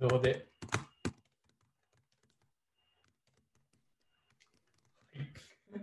[0.00, 0.46] 運動で。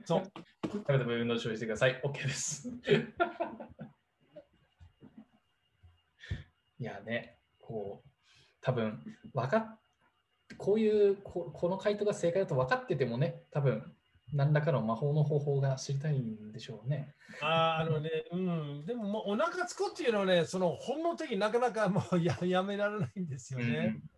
[0.05, 0.32] そう。
[0.71, 1.99] 食べた分運動消費してください。
[2.01, 2.69] OK です。
[6.80, 8.09] いやね、こう、
[8.61, 9.03] 多分
[9.34, 9.78] 分かっ
[10.57, 13.93] こういうこ、この回答が正解だと分かっててもね、多分
[14.34, 17.13] 何らかの魔法の方法が知りたいんでしょうね。
[17.41, 23.95] あーあのね、うん、でももうお腹つくっていうのはね、その本能的になかなかもう ややめられないんですよね。
[23.95, 24.09] うん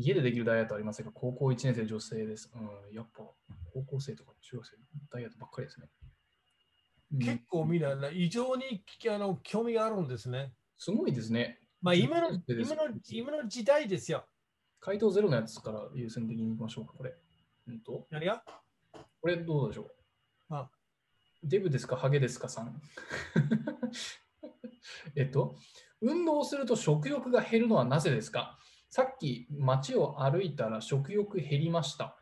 [0.00, 2.52] 家でできるダイエットありませんが、高校1年生女性です。
[2.54, 3.24] うん、やっぱ
[3.72, 4.76] 高校生とか中学生、
[5.10, 5.88] ダイエットばっかりですね。
[7.12, 10.52] うん結構みんなな異常にあの興味があるんですね。
[10.76, 11.58] すごいですね。
[11.80, 14.24] まあ今の今の今の時代ですよ。
[14.78, 17.14] 回答ゼロのやつから優先的にいきましょうか、これ。
[17.66, 18.44] うんと、何が？
[19.20, 19.90] これどうでしょう？
[20.50, 20.70] あ
[21.42, 22.80] デブですか、ハゲですかさん？
[25.14, 25.56] えっと、
[26.00, 28.58] 運動をすると食欲が減るのはなぜですか？
[28.90, 32.16] さっき街を歩いたら食欲減りました。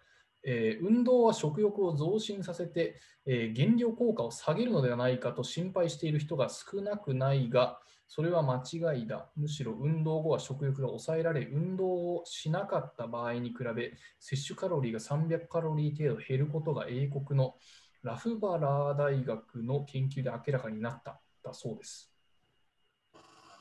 [0.48, 8.62] えー運動は食欲を増進させて、えー減量効果を下げるのではないかと心配している人が少なくないが、それは間
[8.94, 9.30] 違いだ。
[9.36, 17.56] むしろ運動後は食欲が抑えられ、運動をしなかった場合に比べ、摂取カロリーが300カロリー程度減ることが英国の
[18.02, 22.12] ラフバラー大学の研究で明らかになっただそうです。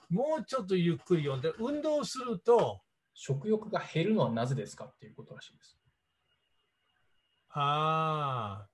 [0.10, 2.82] もうちょっとゆっくり読んで、運動すると、
[3.14, 5.80] 食欲が減るのはなぜですかっていうことらしいです。
[7.50, 8.68] あ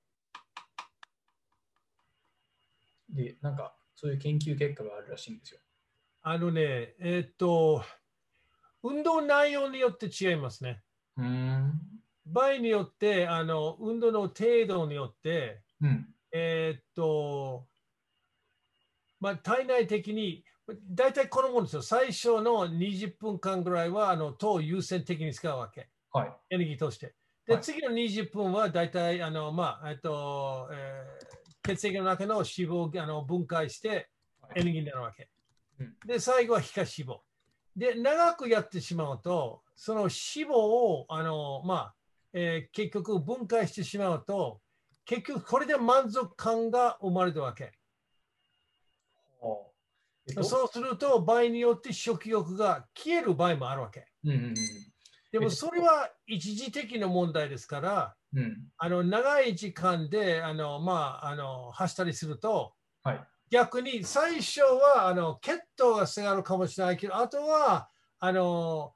[3.09, 5.59] で、なんかそういう研究結果があるらしいんですよ。
[6.23, 7.83] あ、あのね、えーっと、
[8.81, 10.81] 運動内容によって違いますね。
[11.17, 11.79] うーん。
[12.25, 16.07] 場合によって、あの運動の程度によって、うん。
[16.33, 17.67] えーっと、
[19.19, 20.43] まあ、体内的に、
[20.89, 21.81] 大体このものですよ。
[21.83, 25.91] 最初の20分間ぐらいはあの糖を優先的に使うわけ。
[26.11, 26.33] はい。
[26.49, 27.13] エネルギーとして。
[27.45, 31.40] で、はい次の20分は大体、あの、まあ、えっと、えー
[31.75, 34.09] 血液の中の脂肪をあの分解して
[34.41, 35.29] はいエネルギーになるわけ
[35.79, 35.95] うん。
[36.05, 37.19] で、最後は皮下脂肪。
[37.75, 40.11] で、長くやってしまうと、その脂
[40.49, 41.95] 肪を、あの、まあ、
[42.33, 44.61] えー結局分解してしまうと、
[45.05, 47.73] 結局これで満足感が生まれるわけ。
[50.43, 54.05] そうすると、場合によって食欲が消える場合もあるわけ。
[54.23, 54.53] うんうん
[55.31, 58.39] でもそれは一時的な問題ですから、うん。
[58.39, 58.57] うん。
[58.77, 62.73] あの長い時間であの、まあ、あの走ったりすると、
[63.03, 63.27] はい。
[63.49, 68.93] 逆に最初はあの血糖が下がるかもしれないけど、あとはあの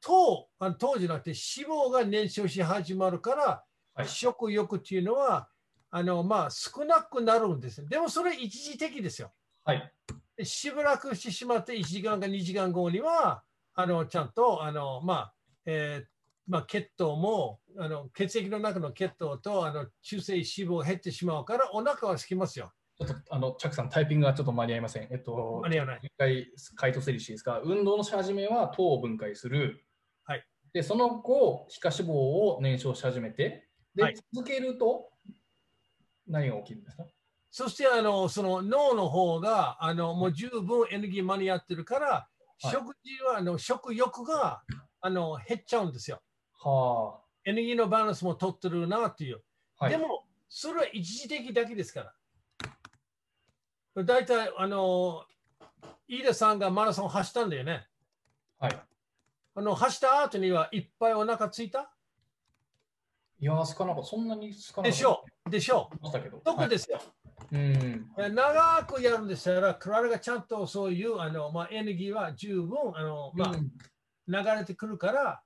[0.00, 5.48] 糖あの糖じゃなくて脂肪が燃焼し始まるから、はい食欲っていうのは
[5.90, 7.86] あの、まあ、少なくなるんです。
[7.86, 9.32] でもそれ一時的ですよ。
[9.64, 9.92] はい。
[10.36, 13.42] でしばらくしてしまって1時間か2時間後には
[13.74, 15.34] あのちゃんとあの、まあ
[15.66, 16.11] えー
[16.52, 22.70] まあ、血糖もあの血液の中の血糖とあの中性脂肪が減ってしまうからお腹は空きますよ。
[22.98, 25.08] ちょっと、あの、チャックさん、タイピングがちょっと間に合いません。
[25.10, 26.46] えっと、間に合わない一回
[26.76, 27.62] 回答整理していいですか？
[27.64, 29.82] 運動のし始めは糖を分解する。
[30.24, 30.46] はい。
[30.74, 35.08] で、その後、皮下脂肪を燃焼し始めて、で、はい続けると、
[36.26, 37.06] 何が起きるんですか？
[37.50, 42.28] そしてあのその脳の方があのもう十分エネルギー間に合ってるから、
[42.62, 44.62] い食事はあの食欲が
[45.00, 46.20] あの減っちゃうんですよ。
[46.64, 49.42] はエネルギーのバランスも取ってるなっていう。
[49.78, 49.84] あ。
[49.84, 49.92] はい。
[49.92, 52.14] でも、それは一時的だけですか
[53.94, 54.04] ら。
[54.04, 55.24] 大体、あの、
[56.08, 57.86] 飯田さんがマラソン走ったんだよね。
[58.58, 58.82] はい。
[59.54, 61.92] あの走った後にはいっぱいお腹ついた？
[63.38, 64.02] いやー、少なか。
[64.02, 64.90] そんなに少なかった。
[64.90, 65.50] でしょう。
[65.50, 65.98] でしょう。
[66.30, 66.40] ど。
[66.44, 66.98] どこですよ。
[66.98, 67.02] は
[67.52, 68.06] い、うん。
[68.18, 73.72] え長くやるんでしたら、体がちゃんとそういうあの、まあ、エネルギーは十分あの、まあ、うん
[74.28, 75.42] 流れてくるから、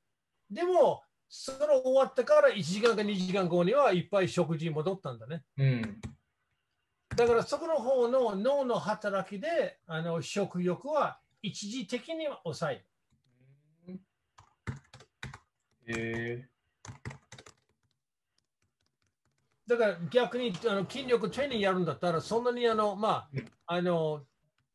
[0.50, 5.42] でも、その終わってから1時間か2時間後にはいっぱい食事に戻ったんだね。
[5.58, 6.00] うん。
[7.16, 12.86] だからそこの方の脳の働きであの食欲は一時的には抑える。
[15.88, 16.48] え
[19.68, 24.22] だから逆にあの筋力トレーニングやるんだったらそんなにあの、まうんあ、あの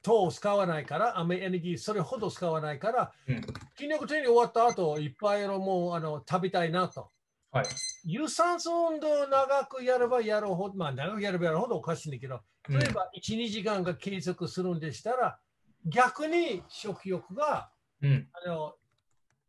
[0.02, 3.42] 糖を使わないから、あんまりエネルギーそれほど使わないから、ーうん。
[3.78, 7.10] 筋力トレーニング終わった後いっぱいあのもうあの食べたいなと。
[7.52, 7.66] はい。
[8.06, 12.40] 有酸素運動を長くやればやるほど、まあ長くやればやるほどおかしいんだけど、
[12.70, 15.40] うん例えば1、2時間が継続するんでしたら、
[15.86, 17.70] 逆に食欲が
[18.02, 18.28] うん。
[18.34, 18.74] あの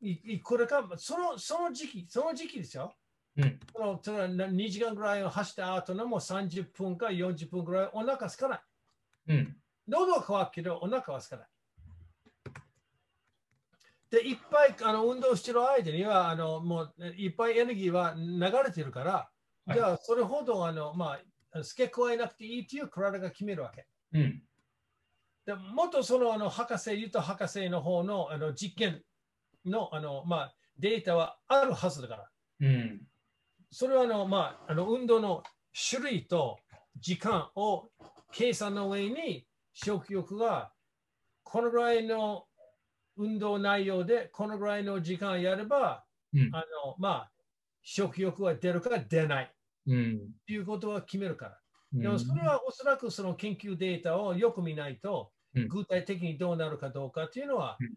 [0.00, 2.94] いいこれかそのその時期、その時期ですよ。
[3.36, 3.61] うん。
[3.72, 8.61] そのその2時間ぐらいを走った後のもう30分か40分ぐらいお腹空かない。
[9.28, 9.57] うん。
[9.88, 11.48] 喉は乾くけどお腹は空かない。
[14.10, 19.30] で、いっぱいあの運動してる間にはあのもういっぱいエネルギーは流れてるから、は
[19.74, 21.18] いじゃあそれほどあの、ま
[21.54, 23.86] あ、付け加えなくていいっていう体が決めるわけ。
[24.12, 24.42] うん。
[25.46, 29.02] でもっとそのあの博士、ユト博士の方のあの実験
[29.64, 32.28] のあの、まあ、データはあるはずだから。
[32.60, 33.00] うん。
[33.70, 35.42] それはあの、まあ、あの運動の
[35.90, 36.58] 種類と
[36.98, 37.88] 時間を
[38.32, 40.72] 計算の上に食欲が
[41.42, 42.44] このぐらいの
[43.16, 46.04] 運動内容でこのぐらいの時間やれば、
[46.34, 47.30] うんあのまあ、
[47.82, 49.54] 食欲は出るか出ない
[49.86, 50.18] うん。
[50.46, 51.58] ということは決めるから。
[51.94, 57.88] うんでもそれはおそらくその研究データをよく見ないと、うん具体的にどうなるかどうかっていうのはうん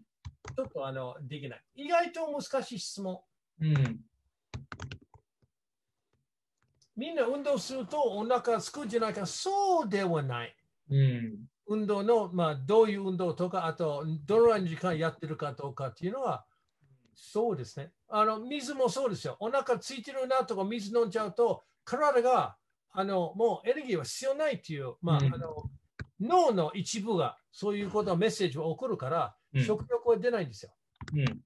[0.53, 1.63] ちょっとあのできない。
[1.75, 3.19] 意外と難しい質問。
[3.61, 3.99] うん。
[6.95, 10.55] みんな運動するとお腹すくんじゃないか、そうではない。
[10.89, 11.37] うん。
[11.67, 16.45] 運動の、まあ、どういう運動とか、あとどのぐらいの時間やってるかどうかっていうのは、
[17.15, 17.91] そうですね。
[18.09, 19.37] あの水もそうですよ。
[19.39, 22.57] お腹ついてるなとか水飲んじゃうと、体が
[22.91, 25.63] あのもうエネルギーは必要ないっていう、まあ、うんあの
[26.19, 30.71] 脳の一部がそういうことをメッセージを送るから、うん食欲は出ないんですよ。
[31.13, 31.25] うん。
[31.25, 31.39] だか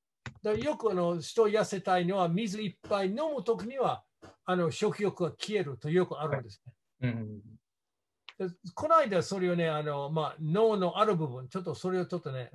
[0.43, 4.03] らよくあの人痩せたいのは水いっぱい飲むときには
[4.45, 6.74] あの食欲が消えるとよくあるんですね。
[7.01, 7.41] うん。
[8.39, 12.51] でこの間それをね、あのまあ、脳のある部分、ちょっとそれをちょっとね、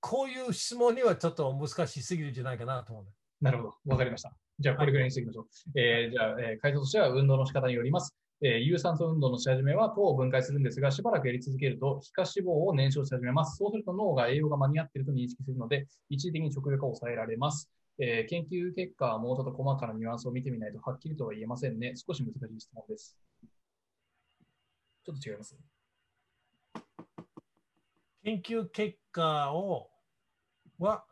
[0.00, 3.04] こういう質問にはちょっと難しすぎるんじゃないかなと思う、
[3.40, 3.74] なるほど。
[3.86, 4.32] わかりました。
[4.58, 5.80] じゃあ、これぐらいにしておきましょう。
[5.80, 8.14] えーじゃあ、えー回答としては、運動の仕方によります。
[8.42, 13.56] えー有酸素運動のし始めは糖を分解するんですが、しばらくやり続けると、皮下脂肪を燃焼し始めます。
[13.56, 17.70] そうすると脳が栄養が間に合っていると認識するので、一時的に食欲を抑えられます。
[17.98, 21.94] えー研究結果はもうちょっと細かなニュアンスを見てみないとはっきりとは言えませんね。
[21.96, 23.16] 少し難しい質問です。
[25.04, 25.56] ちょっと違います
[28.24, 29.90] 研究結果を
[30.78, 31.04] は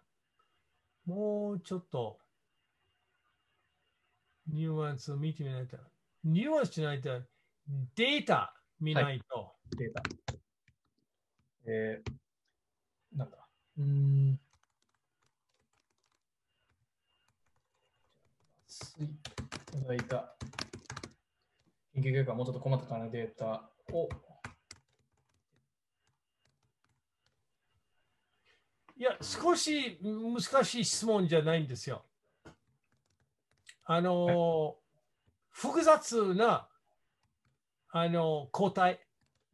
[1.07, 2.19] もうちょっと
[4.47, 5.77] ニュアンスを見てみないと。
[6.25, 7.09] ニュアンスじゃないと
[7.95, 9.53] データ見ないと。
[9.77, 10.03] データ。
[11.67, 13.39] えー、なんだ。
[13.79, 14.41] うーん。
[19.01, 20.35] いただいた
[21.95, 24.09] 研究結果、もうちょっと細かなデータを。
[28.97, 32.05] いや、少し難しい質問じゃないんですよ。
[33.85, 34.77] あの、
[35.51, 36.69] 複雑な
[37.93, 39.01] あの抗体、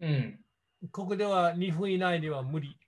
[0.01, 0.45] うん。
[0.93, 2.78] ここでは2分以内には無理。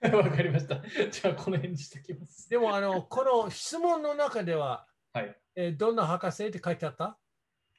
[0.12, 0.82] わかりました。
[1.10, 2.48] じゃあ、この辺にしておきます。
[2.50, 5.40] でも、あのこの質問の中では、はい。
[5.54, 7.18] えーどんな博士って書いてあった？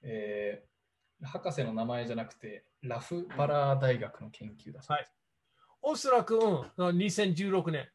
[0.01, 0.66] えー、
[1.23, 5.13] 博士の名前じゃなくて、ラフバラー大学の研究だそうです。
[5.81, 7.87] おそらく、うん、2016年、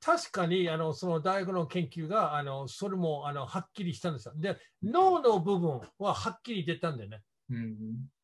[0.00, 4.34] 確かにあのその大学の研究があのそれもあのはっきりしたんですよ。
[4.36, 7.22] で、脳の部分ははっきり出たんだよね。
[7.50, 7.78] うん。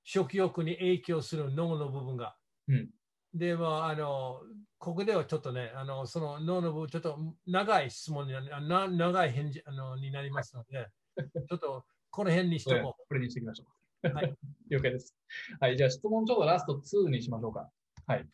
[0.05, 2.37] 食欲に影響する脳の部分が。
[2.69, 2.91] うん
[3.35, 4.41] で、まあ、あの
[4.79, 10.89] ここではちょっとね、あのその脳の部分、ちょっと長い質問にな長い返事あのになりますので、
[11.49, 13.86] ちょっとこの辺にしとここれにしておきましょう。
[14.15, 14.37] はい
[14.69, 15.15] 了解です。
[15.61, 17.71] はい、じゃあ質問ちょっとラスト2にしましょうか。
[18.07, 18.27] はい。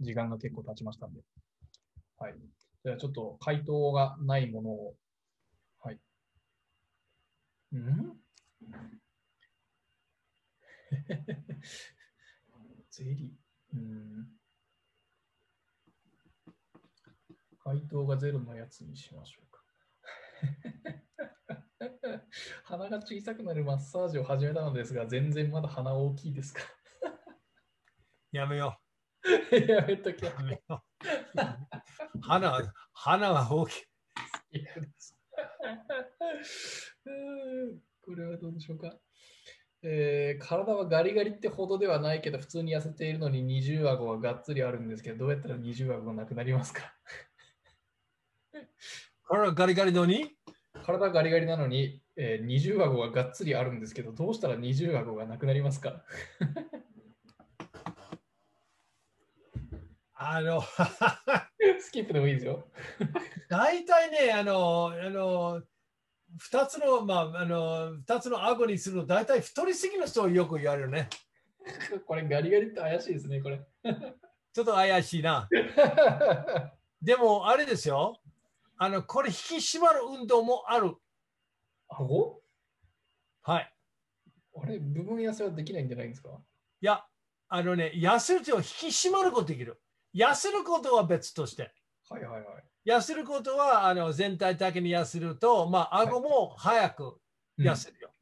[0.00, 1.20] 時間が結構経ちましたんで。
[2.18, 2.34] はい。
[2.84, 4.94] じゃあちょっと回答がないものを。
[5.80, 5.98] はい。
[7.74, 8.16] ん？
[12.90, 13.76] ゼリー。
[13.76, 14.28] うん。
[17.64, 19.62] 回答がゼロのやつにしましょうか。
[22.72, 26.62] 鼻が小さくなるマッサージを始めたのですが、全然まだ鼻大きいですか？
[28.32, 28.36] う。
[28.36, 28.80] やめよ
[29.68, 30.24] やめときう。
[30.24, 30.80] やめよう
[32.22, 33.84] 鼻、鼻が大きい。
[37.04, 37.10] う
[37.74, 38.98] んこれはどうでしょうか、
[39.82, 46.96] えー体はガリガリってほどではないけど、普通に痩せているのに二重顎ががっつりあるんですけど、どうやったら二重顎がなくなりますか？
[49.28, 50.34] これはガリガリのに
[50.82, 56.02] 体はガリガリなのに、えー二重顎ががっつりあるんですけど、どうしたら二重顎がなくなりますか？
[60.14, 60.62] あの、
[61.80, 62.68] スキップでもいいですよ。
[63.48, 65.62] 大体ね、あの、あの、
[66.38, 71.08] 二つの、まあ、あの、二つの顎にするの、大体太りすぎの人をよく言われるね。
[72.06, 73.60] これガリガリって怪しいですね、これ。
[74.52, 75.48] ちょっと怪しいな。
[77.00, 78.20] でも、あれですよ。
[78.78, 80.96] あの、これ引き締まる運動もある。
[81.88, 82.42] 顎
[83.42, 83.74] はい。
[84.54, 86.30] あれ、部分痩せはできないんじゃないんですか？
[86.80, 87.04] いや、
[87.48, 89.80] あのね、痩せると引き締まることできる。
[90.14, 91.72] 痩せることは別として。
[92.08, 92.64] はいはいはい。
[92.84, 97.20] 痩せることはあの全体的に痩せると、まあ、顎も早く
[97.58, 98.12] 痩せるよ。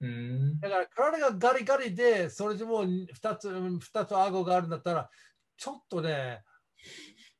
[0.00, 0.08] うー
[0.56, 0.60] ん。
[0.60, 5.10] だから体がガリガリで、それでも2つ、二つ顎があるんだったら、
[5.56, 6.44] ちょっとね、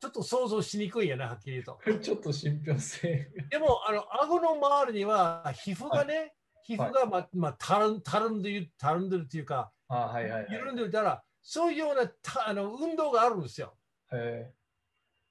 [0.01, 1.79] ちょっと想像しにくいよね、はっきり言うと。
[2.01, 3.31] ちょっと信憑性。
[3.51, 10.53] でも、あの顎の周りには皮膚がね、皮膚が、まあまあ、たるんたるんでるたるんでるっていうか、あはいはいはい。
[10.53, 13.77] 緩んでるから、そういうようなたあの運動があるんですよ。
[14.13, 14.51] へ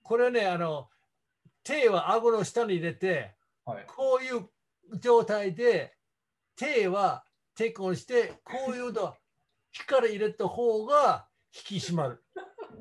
[0.04, 0.88] これね、あの
[1.64, 3.86] 手は顎の下に入れて、ーはい。
[3.88, 4.50] こういう
[5.00, 5.98] 状態で
[6.56, 7.26] 手は
[7.58, 9.16] 抵抗して、こういうと
[9.72, 12.24] 力入れた方が引き締まる。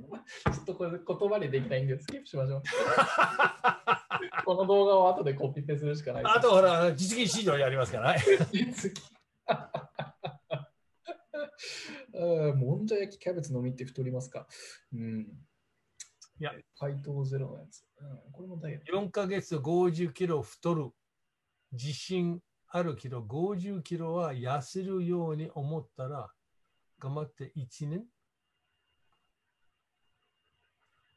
[0.54, 2.62] ちょっとこれ言葉にできないんでスキップしましょう。
[4.44, 6.24] この動画を後でコピペするしかない。
[6.24, 8.16] あとほら、実技指導やりますから。
[8.52, 9.02] 実技
[12.14, 14.46] うんもんじゃ焼きキャベツのみって太りますか
[14.92, 15.20] うん。
[16.40, 16.52] いや。
[16.76, 17.84] 回答ゼロのやつ。
[18.00, 18.92] うん、これもダイエット。
[18.92, 20.90] 4ヶ月50キロ太る。
[21.72, 26.30] 自信あるけど、50キロは痩せるように思ったら、
[26.98, 28.04] 頑張って1年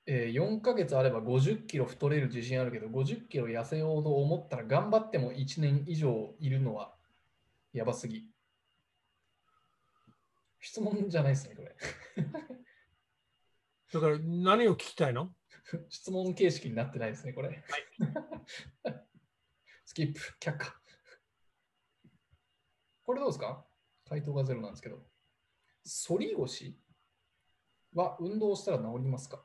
[0.07, 6.95] えー、4ヶ月あれば50キロ太れる自信あるけど、50キロ痩せようと思ったら頑張っても1年以上いるのは
[7.73, 8.27] やばすぎ。
[10.59, 11.75] 質問じゃないですね、これ。
[13.93, 15.35] だから何を聞きたいの？
[15.89, 17.63] 質問形式になってないですね、これ。
[19.85, 20.81] スキップ、却下。
[23.03, 23.65] これどうですか？
[24.05, 25.05] 回答がゼロなんですけど。
[26.07, 26.79] 反り腰
[27.93, 29.43] は運動したら治りますか？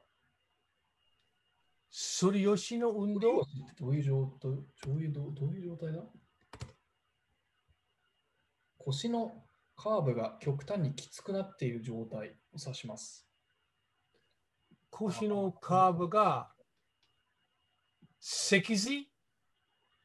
[1.99, 3.47] 反り腰の運動？
[3.81, 4.51] どういう状態？
[4.85, 6.03] どういうどうどういう状態だ？
[8.77, 9.33] 腰の
[9.77, 13.27] カーブが極端にきつくなっている状態を指します。
[14.91, 16.53] 腰のカーブが
[18.21, 19.09] 脊髄？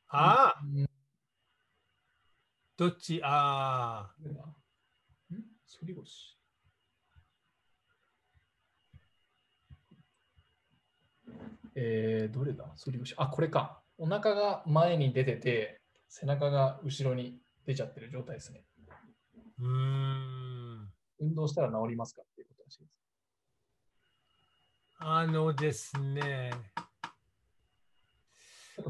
[0.08, 0.90] ああ、うん。
[2.78, 3.22] どっち？
[3.22, 4.16] ああ、
[5.30, 5.44] 反
[5.84, 6.38] り腰？
[11.84, 12.66] えー、どれだ？
[12.66, 13.16] 反り腰。
[13.18, 13.82] あ、これか。
[13.98, 18.64] お腹が前に出てて、背中が後ろに出ちゃってる状態ですね。
[19.60, 20.91] うーん。
[21.20, 22.91] 運動したら治りますかっていうことらしいです。
[24.99, 26.52] あのですね、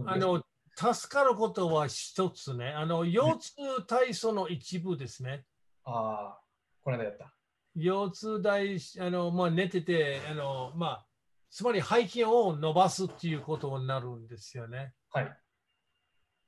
[0.05, 0.43] あの、
[0.76, 5.45] 助かることは一つね、あの、腰痛体操の一部ですね。
[5.85, 6.41] ああ、
[6.84, 7.34] この間やった。
[7.76, 11.05] 腰痛大、あの、まあ、寝てて、あの、まあ、
[11.52, 14.94] つまり背筋を伸ばすっていうことになるんですよね。
[15.11, 15.38] はい。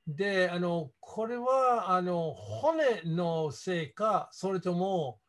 [0.06, 5.20] で、あの、これは、あの、骨のせいか、それとも、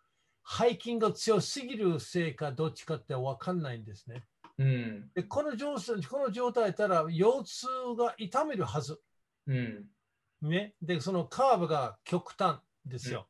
[0.48, 4.26] 背筋が強すぎるせいか、どっちかってわかんないんですね。
[4.58, 5.12] うん。
[5.14, 9.02] で、この状態、この状態たら、腰痛が痛めるはず。
[9.48, 9.86] うん。
[10.42, 10.74] ね。
[10.82, 13.28] で、そのカーブが極端ですよ。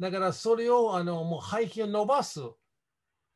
[0.00, 2.40] だから、それを、あの、もう背筋を伸ばす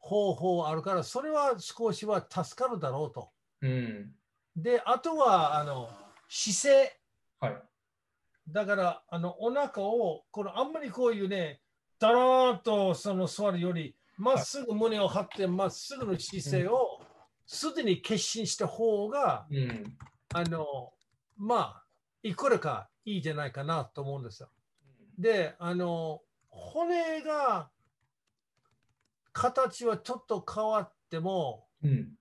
[0.04, 3.30] 方法あるから、それは少しは助かるだろうと。
[3.62, 4.14] うん。
[4.54, 5.88] で、あとは、あの、
[6.28, 7.00] 姿勢。
[7.40, 7.62] はい。
[8.48, 11.62] だから、あの、お腹を、このあんまりこういうね、
[11.98, 17.00] だらーっとその座るより、まっすぐ胸を張って、まっすぐの姿勢を、
[17.46, 19.96] すでに決心した方が、うん。
[20.34, 20.92] あの、
[21.38, 21.84] まあ、
[22.22, 24.50] いくらかいいじゃないかなと思うんですよ。
[25.18, 26.20] で、あの、
[26.50, 27.70] 骨が、
[29.34, 32.12] 形はちょっと変わっても、うん。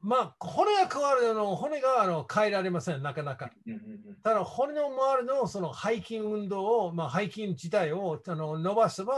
[0.00, 3.50] まあ、骨が変わるの、骨があの変えられません、なかなか。
[3.66, 3.72] うん。
[3.74, 4.16] うん。
[4.24, 9.14] ただ、骨の周りのその背筋運動を、まあ、背筋自体をあの伸ばせば、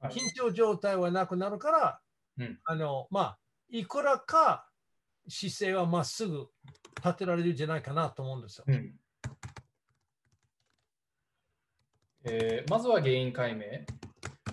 [0.00, 2.00] はい緊張状態はなくなるから、
[2.38, 3.38] うんあの、まあ、
[3.70, 4.68] いくらか
[5.28, 6.48] 姿勢はまっすぐ
[6.96, 8.64] 立てられるんじゃないかなと思うんですよ。
[8.68, 8.94] うん
[12.26, 13.64] えーまずは原因解明。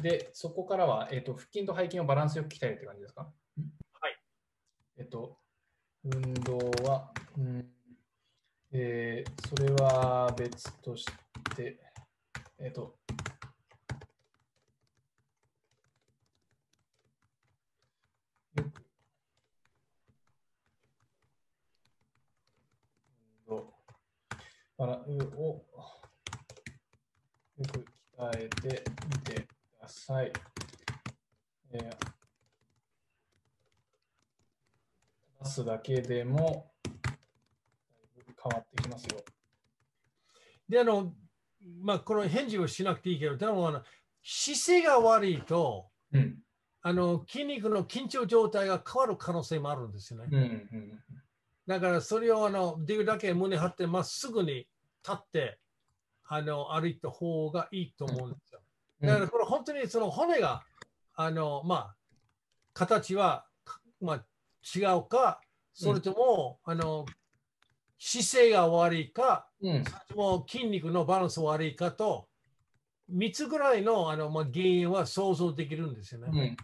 [0.01, 3.31] で、そこからは、えー、と腹筋と背筋をバランスよく鍛えるって感じですか？
[3.99, 4.17] はい。
[4.97, 5.37] えっ、と、
[6.03, 7.67] 運動は、うん
[8.73, 11.05] えーそれは別とし
[11.55, 11.77] て、
[12.57, 12.97] えっ、と、
[18.55, 18.83] よく
[23.49, 23.73] 運動
[24.77, 25.65] バラを
[27.57, 27.85] よく
[28.17, 29.47] 鍛えてみて
[29.91, 30.31] さい。
[31.73, 32.11] えー
[35.43, 36.71] 出すだけでも
[37.03, 39.23] 変わってきますよ。
[40.69, 41.13] で、あの、
[41.81, 43.81] まあ、この返事をしなくていいけど、でもあの
[44.23, 46.37] 姿勢が悪いと、うん。
[46.83, 50.27] あの筋肉の緊張状態が変わる可能性もあるんですよね。
[50.31, 50.99] うんうん
[51.67, 54.67] だからそれをあのできるだけ胸張ってまっすぐに立
[55.13, 55.59] って
[56.27, 58.50] あの歩いた方がいいと思うんです
[59.01, 60.63] だからこれ本当にその骨が
[61.15, 61.95] あのまあ
[62.73, 64.25] 形はかまあ
[64.75, 65.41] 違うか
[65.73, 67.05] それとも、あの
[67.97, 69.83] 姿勢が悪いかうん。
[69.83, 72.27] それとも筋肉のバランス悪いかと
[73.13, 76.27] 3つぐらいのあの、まあ、原因は想像できるんですよね。
[76.31, 76.57] うん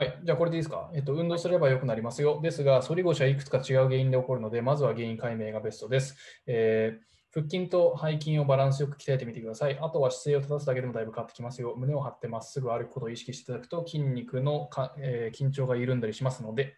[0.00, 1.12] はい、じゃあこれでいいですか、えっと。
[1.12, 2.40] 運動すれば良くなりますよ。
[2.40, 6.16] ですが、反り腰はいくつか違う原因で起こるので、まずは原因解明がベストです。
[6.46, 9.78] えー腹筋と背筋をバランスよく鍛えてみてください。
[9.78, 11.74] あとは姿勢を正すだけでもだいぶ変わってきますよ。
[11.76, 16.74] 胸を張ってまっすぐ歩くことを意識していただくと、筋肉のか、えー緊張が緩んだりしますので、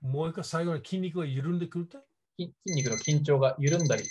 [0.00, 1.98] もう一回最後に筋肉が緩んでくると
[2.38, 4.04] 筋筋肉の緊張が緩んだり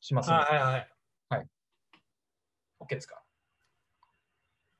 [0.00, 0.88] しますので、はいはい
[1.28, 1.46] はい。
[2.80, 3.23] OK ですか？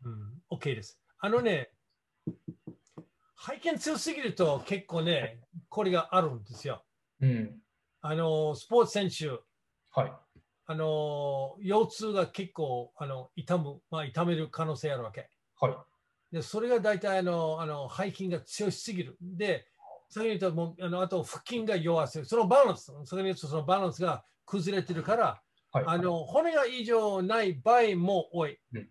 [0.05, 0.99] うん、OK です。
[1.19, 1.71] あのね、
[3.47, 6.83] 背筋強すぎると結構ね、これがあるんですよ。
[7.21, 7.61] うん。
[8.01, 9.29] あの、スポーツ選手、
[9.91, 10.13] はい。
[10.67, 15.29] あの、腰痛が結構あの痛む、まあ、痛める可能性あるわけ。
[15.61, 16.35] はい。
[16.35, 19.17] で、それが大体あの、あの背筋が強すぎる。
[19.21, 19.67] で、
[20.09, 22.29] 先に言うともうあの、あと腹筋が弱すぎる。
[22.29, 25.85] そのバランス、先に言うとそのバランスが崩れてるから、はい。
[25.87, 28.59] あの骨が異常ない場合も多い。
[28.73, 28.89] うん、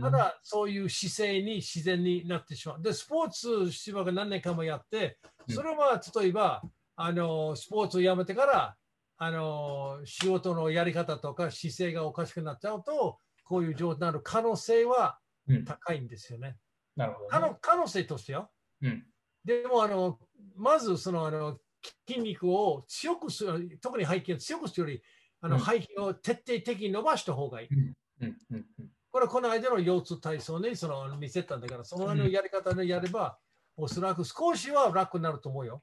[0.00, 2.82] ただ、そういう姿勢に自然になってしまう。
[2.82, 6.66] で、スポーツしばが何年間もやって、それは例えば、
[6.96, 8.76] あのスポーツをやめてから
[9.18, 16.58] あの仕事のやり方とか姿勢がおかしくなっちゃうと、こういう状態になる可能性はうん高いんですよね。
[16.96, 18.52] なるほど、可ね能可能性としてよ。
[18.80, 19.12] うん。
[19.44, 20.18] でもあの、
[20.56, 21.60] まずそのあの
[22.08, 25.02] 筋肉を強くする、特に背筋を強くするより、
[25.40, 27.70] あのうん背筋を徹底的に伸ばした方がいい。
[27.70, 27.94] うん。
[28.20, 28.38] うん。
[28.50, 28.92] うん。
[29.10, 33.38] これはこの間の腰痛体操にその見せたんだから、そののやり方でやれば、
[33.76, 35.82] おそらく少しは楽になると思うよ。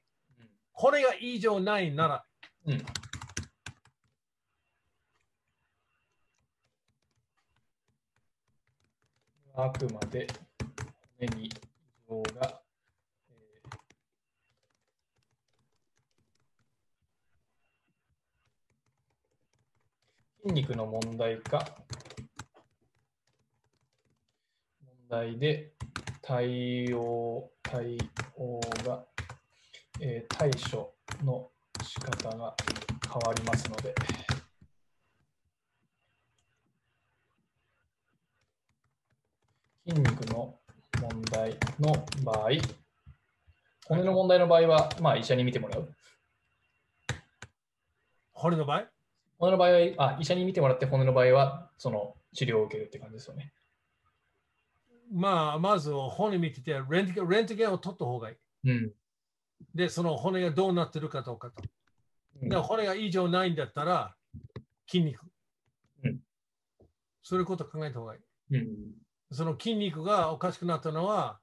[0.72, 2.24] これが異常ないなら、
[2.66, 2.86] うん。
[9.54, 10.26] あくまで
[11.18, 11.50] 骨に異
[12.08, 12.60] 常が、
[13.30, 13.76] えー
[20.42, 21.58] 筋肉の問題か
[24.84, 25.72] 問題で
[26.22, 27.98] 対応対
[28.36, 29.04] 応が、
[30.00, 31.50] えー対処の
[31.82, 32.54] 仕方が
[33.04, 33.94] 変わりますので。
[39.88, 40.58] 筋肉の
[41.00, 41.92] 問題の
[42.24, 42.48] 場合、
[43.86, 45.94] 骨の問題の場合は、まあ、医者に見てもらう。
[48.32, 48.88] 骨の場合？
[49.38, 53.52] 骨の場合はあ、医者に見てもらって、骨の場合は、その治療を受けるって感じですよね。
[55.12, 58.36] まあ、まず骨見ててレントゲン、レントゲンを取った方がいい。
[58.70, 58.92] うん。
[59.74, 61.62] で、その骨がどうなってるかどうかと。
[61.62, 64.14] うんで骨が異常ないんだったら、
[64.86, 65.22] 筋肉。
[66.04, 66.20] うん
[67.22, 68.56] そういうことを考えた方がいい。
[68.56, 68.76] うん。
[69.32, 71.40] その筋肉がおかしくなったのは、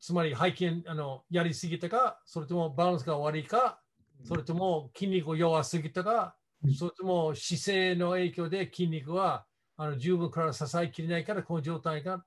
[0.00, 3.80] つまり背筋あのやりすぎたか、それともバランスが悪いか、
[4.24, 9.46] それとも筋肉弱すぎたか、うんそれとも姿勢の影響で筋肉は
[9.76, 12.24] あの十分から支えきれないから、この状態が、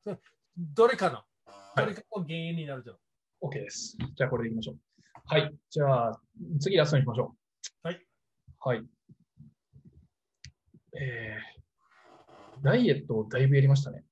[0.57, 2.97] どれかの、はいどれかの原因になると。
[3.41, 3.97] OK です。
[4.15, 4.77] じゃあ、これでいきましょう。
[5.25, 5.55] はい。
[5.69, 6.21] じゃあ、
[6.59, 7.35] 次ラストに行きましょ
[7.83, 7.87] う。
[7.87, 8.05] はい。
[8.59, 8.83] はい。
[10.99, 14.03] えー、ダイエットをだいぶやりましたね。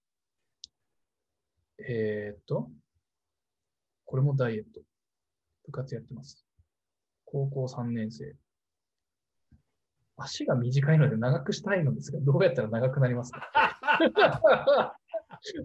[1.79, 2.69] えー、っと、
[4.05, 4.81] これもダイエット。
[5.65, 6.45] 部活やってます。
[7.25, 8.35] 高校3年生。
[10.17, 13.39] 足が短いので長くしたいのですが、どうやったら長くなりますか？
[15.29, 15.59] ち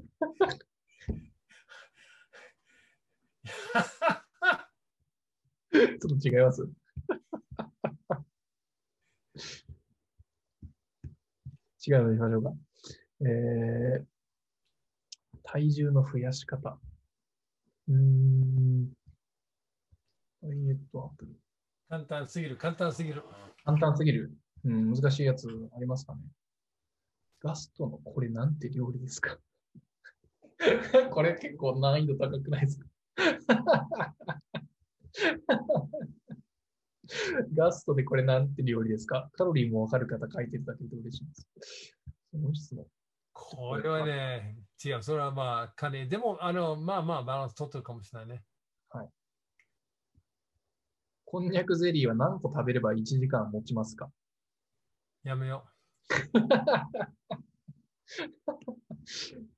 [5.74, 6.69] ょっと違います
[11.86, 12.53] 違うのにしましょうか。
[13.20, 14.05] えー、
[15.43, 16.78] 体重の増やし方。
[17.89, 18.89] うーん。
[20.43, 21.36] ダイエットアプリ。
[21.91, 23.23] 簡単すぎる、簡単すぎる。
[23.65, 24.32] 簡単すぎる。
[24.65, 25.47] うん、難しいやつ
[25.77, 26.20] ありますかね。
[27.41, 29.36] ガストのこれなんて料理ですか
[31.12, 32.86] これ結構難易度高くないですか？
[37.55, 39.31] ガストでこれなんて料理ですか？
[39.35, 41.49] カロリーもわかる方書いてるだけで嬉しいです。
[42.32, 42.86] その質問。
[43.32, 46.07] これはね、違う、それはまあ、金。
[46.07, 48.45] でも、あの、まあまあ、バランス取ってるかもしれないね。
[51.27, 54.09] こんにゃくゼリーは何個食べれば1時間持ちますか？
[55.24, 55.66] やめよ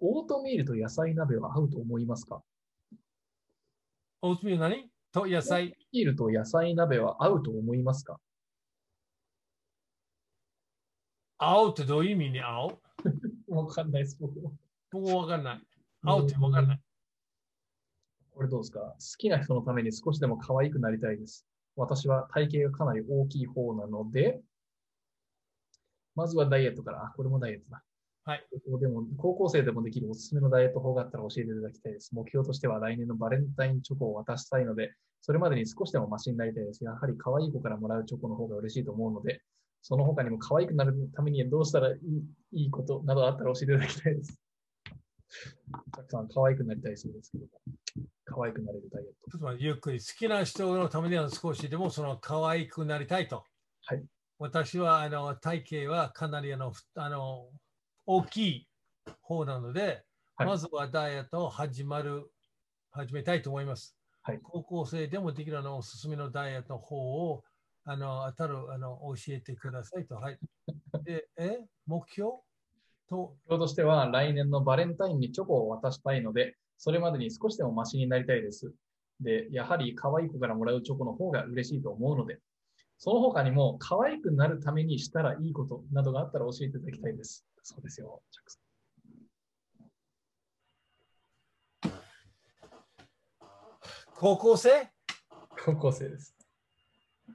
[0.00, 2.42] オートミールと野菜鍋は合うと思いますか？
[2.92, 2.96] う。
[4.22, 4.90] オートミール何？
[5.12, 5.74] と野菜。
[5.92, 8.18] ミールと野菜鍋は合うと思いますか？
[11.38, 12.80] 青ってどういう意味に青
[13.48, 14.52] わかんないです、僕も。
[14.90, 15.66] 僕もわかんない。
[16.02, 16.80] 青ってわかんない。
[18.30, 18.80] これどうですか？
[18.80, 21.46] 好きな人のために少しでも可愛くなりたいです。
[21.76, 24.40] 私は体型がかなり大きい方なので、
[26.16, 27.04] まずはダイエットから。
[27.04, 27.84] あ、これもダイエットだ。
[28.28, 28.44] はい。
[28.78, 32.14] でも、高校生でもできるおすすめのダイエット法があったら教えていただきたいです。
[32.14, 34.92] 目標としては来年のバレンタインチョコを渡したいので、
[35.22, 36.84] それまでに少しでもマシになりたいです。
[36.84, 39.40] やはり可愛い子からもらうチョコの方が嬉しいと思うので、
[39.80, 41.98] その他にも可愛くなるためにはどうしたらい
[42.52, 44.38] いいいことなどあったら教えていただきたいです。
[45.96, 47.50] たくさん可愛くなりたいそうですけども、
[48.26, 49.38] 可愛くなれるダイエット。
[49.38, 50.00] ちょっとゆっくり。
[50.00, 53.42] 好きな人のためには少しでもその可愛くなりたいと。
[53.86, 54.04] はい。
[54.38, 57.46] 私はあの体型はかなりあのふあの
[58.10, 58.68] 大きい
[59.20, 60.02] 方なので、
[60.34, 62.30] はいまずはダイエットを始まる、
[62.90, 63.98] 始めたいと思います。
[64.22, 67.44] はい高校生でもできるあのおすすめのダイエットの方を
[67.84, 70.14] あの当たるあの教えてくださいと。
[70.14, 70.38] はい。
[71.04, 72.30] で、え目標？
[73.10, 78.72] と、目標としては、来年のバレンタインにチョコを渡したいので、それまでに少しでもマシになりたいです。
[79.20, 82.40] で、やはり可愛い子からもらうチョコの方が嬉しいと思うので、
[82.96, 87.46] その他にも可愛くなるためにしたらいいことなどがあったら教えていただきたいです。
[87.68, 88.58] そうですよ、ジャックさ
[94.14, 94.84] 高校生？
[94.84, 94.88] ん。
[95.64, 96.34] 高校生です。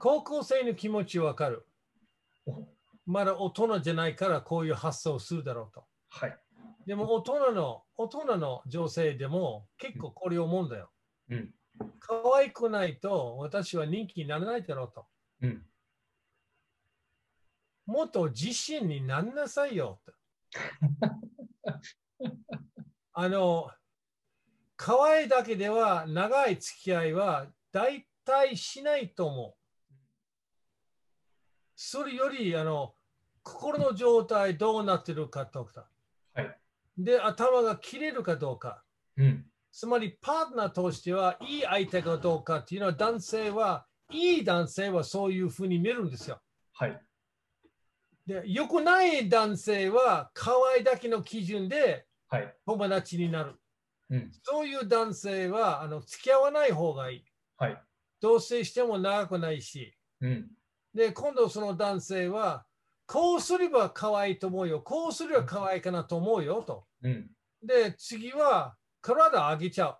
[0.00, 1.68] 高校生の気持ちわかる
[2.46, 2.66] お。
[3.06, 5.84] まだ大人じゃないからこういう発想をするだろうと。
[6.10, 6.36] はい。
[6.84, 10.90] でも大人の、大人の女性でも結構これを思うんだよ。
[11.30, 11.54] うん。
[12.00, 15.06] 可愛くないと私は人気にならないだろうと。
[15.42, 15.64] うん。
[17.86, 20.12] もっと自信になんなさいよと。
[23.12, 23.70] あの、
[24.76, 29.60] 可愛いだけでは長い付き合いは大体しないと思う。
[31.76, 32.94] それより、あの、
[33.42, 35.88] 心の状態どうなってるかとか。
[36.34, 36.60] はい。
[36.96, 38.84] で、頭が切れるかどうか。
[39.16, 39.50] うん。
[39.70, 46.40] つまり、パートナーとしてはいい相手かどうかっていうのは、男性は、いい男性はそういうふうに見るんですよ。
[46.72, 47.02] はい。
[48.26, 52.54] で、良くない男性は、可愛いだけの基準ではい。
[52.66, 53.54] 友達になる。
[54.10, 54.32] うん。
[54.42, 57.24] そういう男性は、あの付き合わない方がいい。
[57.56, 57.82] はい。
[58.20, 59.96] 同棲しても長くないし。
[60.20, 60.50] うん。
[60.94, 62.66] で、今度その男性は、
[63.06, 64.80] こうすれば可愛いと思うよ。
[64.80, 66.86] こうすれば可愛いかなと思うよと。
[67.02, 67.30] うん。
[67.62, 69.98] で、次は体上げちゃ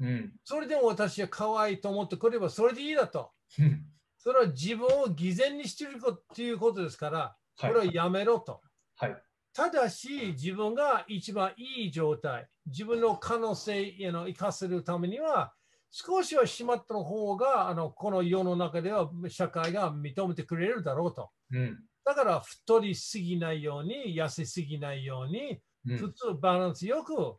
[0.00, 0.04] う。
[0.04, 0.32] うん。
[0.44, 3.30] それでも私は可愛いと思ってくればそれでいいだと。
[3.58, 3.84] うん。
[4.18, 7.74] それは自分を偽善にしているということですから、こはい。
[7.74, 8.62] れはやめろと。
[8.96, 9.22] はい。
[9.54, 13.82] ただし、自分が一番いい状態、自分の可能性
[14.14, 15.54] を生かせるためには、
[15.90, 21.30] 少しはしまった方があのこの世の中では社会が認めてくれるだろうと。
[21.50, 21.88] うん。
[22.04, 27.38] だから太りすぎないように、痩せすぎないように、うん普通バランスよく、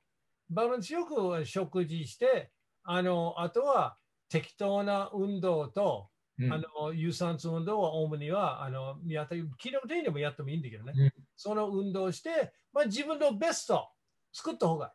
[0.49, 2.52] バランスよく食事して、
[2.84, 3.98] あのあとは
[4.30, 6.12] 適当な運動と、うん
[6.51, 10.93] あの有酸素運動は主にはあのやった機能的にもやってもいいんだけどね。
[10.95, 13.87] うんその運動をして、まあ、自分のベスト
[14.31, 14.91] 作った方がいい。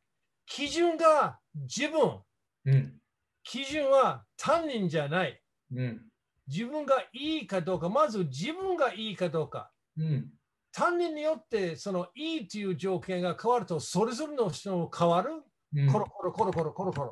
[0.47, 2.21] 基準が自分、
[2.65, 2.95] うん。
[3.43, 5.41] 基準は他人じゃない。
[5.75, 6.03] うん。
[6.47, 9.71] 自分がいいかどうか、まず自分がいいかどうか。
[9.99, 10.31] うん。
[10.73, 15.43] 他人によってそのいいという条件が変わると、それぞれの人も変わる。
[15.75, 15.93] うん。
[15.93, 17.11] コロコロコロコロコロコロ。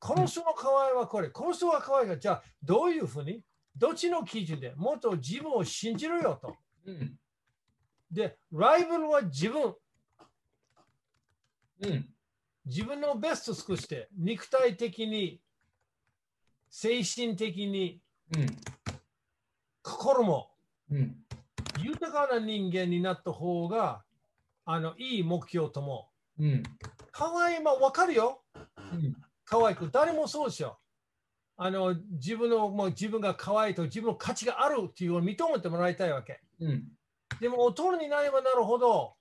[0.00, 3.44] この人の可愛いはこれ、この人は可愛いが、じゃあどういうふうに
[3.76, 6.56] どっちの基準でもっと自分を信じるよと。
[6.86, 7.18] うん。
[8.10, 9.74] で、ライバルは自分。
[11.82, 12.08] うん。
[12.64, 15.40] 自分のベスト尽くして、肉体的に、
[16.70, 18.00] 精神的に、
[18.36, 18.46] うん。
[19.82, 20.50] 心も
[20.90, 21.16] うん。
[21.82, 24.02] 豊かな人間になった方が、
[24.64, 26.10] あの、いい目標とも。
[26.38, 26.62] うん。
[27.12, 28.42] 可愛いまあ分かるよ。
[28.54, 29.16] うん。
[29.50, 29.90] 可愛く。
[29.90, 30.78] 誰もそうですよ。
[31.56, 36.40] あの、自分の、もう自分が可愛いと自分の価値があるっていうのを認めてもらいたいわけ。
[36.60, 36.84] うん。
[37.40, 39.16] でも、大人になればなるほど、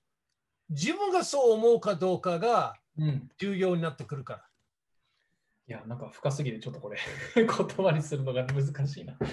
[0.69, 3.29] 自分がそう思うかどうかがうん。
[3.39, 4.45] 重要になってくるから。
[5.67, 6.99] いや、なんか深すぎて、ちょっとこれ、
[7.35, 9.17] 言葉にするのが難しいな。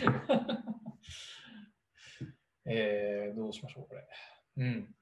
[2.64, 4.08] えー、どうしましょう、これ。
[4.56, 4.94] うん。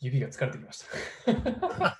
[0.00, 0.86] 指が疲れてきました。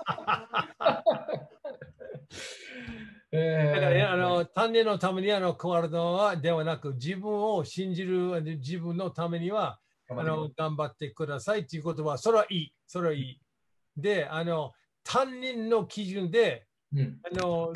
[3.33, 9.79] えーだからね、あの、単年のためにあの、変わるのはではなく、自分を信じる自分のためには、
[10.09, 12.75] あの頑張ってくださいということは、それはいい。
[12.89, 13.41] それはいい。
[13.97, 14.73] で、あの、
[15.05, 17.73] 担任の基準で、うん、あの、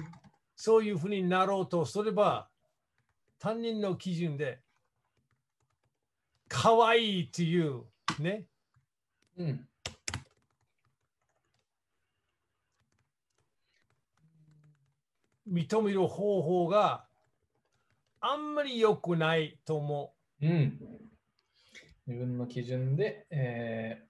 [0.56, 2.48] そういうふうになろうとすれば、
[3.38, 4.60] 担任の基準で、
[6.48, 7.84] 可愛いという、
[8.18, 8.46] ね、
[9.36, 9.68] うん。
[15.50, 17.06] 認める方法が
[18.20, 20.78] あんまり良くないと思うん。
[22.06, 24.02] 自分の基準で、え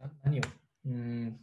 [0.00, 0.42] ー、な何を、
[0.86, 1.40] うん。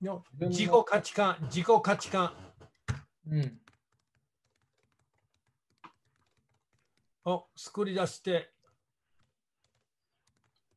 [0.00, 2.32] の自己価値観、自己価値観
[3.28, 3.60] うん。
[7.24, 8.50] を作り出して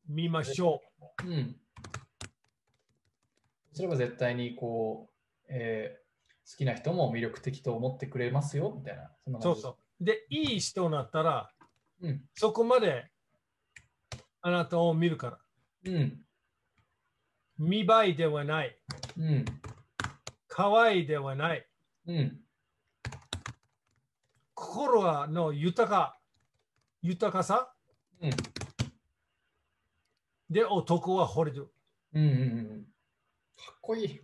[0.08, 0.91] みましょう
[1.24, 1.56] ん。
[3.72, 6.02] すれば絶対にこう、えー
[6.44, 9.12] 好きな人も魅力的と思ってくれますよみたいな。
[9.40, 10.04] そそうそう。
[10.04, 11.48] で、いい人になったら、
[12.00, 12.28] うん。
[12.34, 13.12] そこまで
[14.40, 15.38] あなたを見るから。
[15.84, 16.20] うん。
[17.58, 18.76] 見栄えではない。
[19.16, 19.44] うん。
[20.48, 21.64] 可愛いではない。
[22.08, 22.40] うん。
[24.52, 26.18] 心の豊か、
[27.02, 27.72] 豊かさ？
[28.20, 28.30] うん。
[30.52, 31.72] で男は惚れる。
[32.12, 32.22] うん。
[32.22, 32.30] うん。
[32.30, 32.84] うん。
[33.56, 34.20] かっこいい。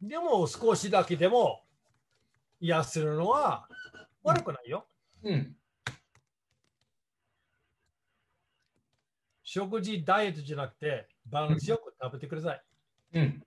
[0.00, 1.62] でも少しだけでも
[2.62, 3.68] 痩せるのは
[4.22, 4.86] 悪くないよ。
[5.22, 5.56] うん。
[9.42, 12.62] 食事、ダイエットじゃなくてバランスよく食べてください。
[13.14, 13.42] うん。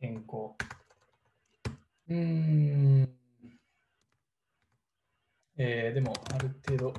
[0.00, 0.54] 健康。
[2.08, 3.08] うん。
[5.58, 6.94] えー、でも、ある程度、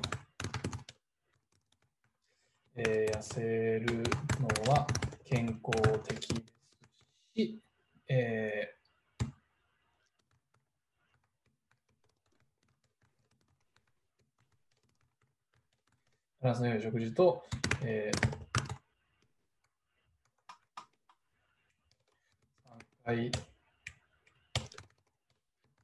[2.76, 3.40] えー痩せ
[3.80, 4.02] る
[4.40, 4.86] のは
[5.24, 7.60] 健康的ですし、
[8.08, 8.77] えー、
[16.40, 17.42] バランスの良い食事と、
[17.82, 18.18] えー、
[23.04, 23.32] 3回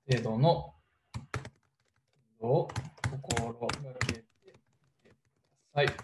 [0.08, 0.74] 程度の
[2.40, 2.68] 運動を
[3.10, 3.66] 心が
[4.06, 4.24] けてく
[5.74, 5.88] ださい。
[5.88, 5.94] く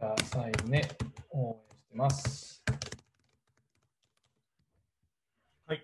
[0.00, 0.88] ださいね。
[1.30, 2.62] 応援してます。
[5.66, 5.78] はい。
[5.78, 5.80] ん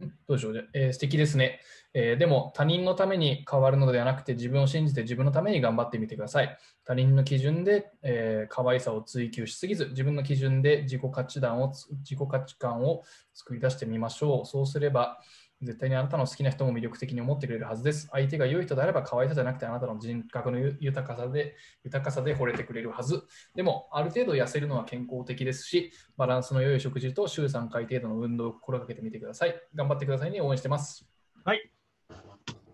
[0.00, 1.60] どうでしょう、ねえー素敵ですね、
[1.94, 6.58] えーでも他人のために変わるのではなくて自分を信じて自分のために頑張ってみてください。
[6.84, 13.02] 他人の基準で、えー可愛さを追求しすぎず自分の基準で自己価値観を自己価値観を
[13.32, 14.46] 作り出してみましょう。
[14.46, 15.20] そうすれば
[15.64, 18.08] 絶対にあなたの好きな人も魅力的に思ってくれるはずです。
[18.12, 23.22] 相手が良い人であれば可愛さじゃなくてあなたの人格のゆ豊かさで豊かさで惚れてくれるはず。
[23.54, 29.54] でも、ある程度痩せるのは健康的ですし、バランスの良い食事と週3回程度の運動を心がけてみてください。
[29.74, 30.40] 頑張ってくださいね。
[30.40, 31.06] 応援してます。
[31.44, 31.70] はい。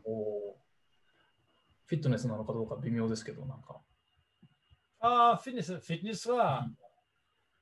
[0.04, 0.60] おー
[1.86, 3.80] フィットネスなのかどうか微妙ですけど、なんか。
[5.00, 6.68] ああ、フィットネス、フィットネスは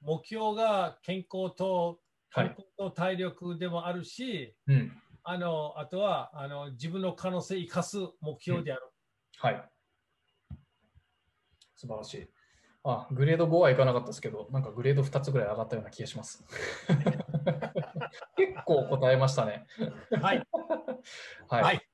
[0.03, 1.99] 目標が健康と
[2.31, 2.57] はい健。
[2.59, 4.93] 康と体力でもあるし、うん。
[5.31, 8.83] あのあとはあの自分の可能性を生かす目標である。
[9.37, 9.71] はい。
[11.77, 12.29] 素晴らしい。
[12.83, 16.43] あ、グレード5はいかなかったですけど、なんかグレード2つぐらい上がったような気がします。
[18.37, 19.67] 結構答えましたね。
[20.23, 20.43] はい。
[21.49, 21.63] はい。
[21.63, 21.89] はい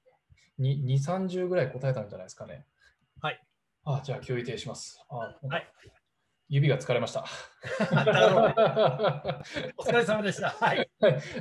[0.56, 2.64] に2、30ぐらい答えたんじゃないですかね。
[3.20, 3.40] はい。
[3.84, 5.04] あ、じゃあ、共有停止します。
[5.08, 5.72] あ、はい。
[6.48, 7.24] 指が疲れました。
[9.76, 10.50] お疲れ様でした。
[10.50, 10.88] はい。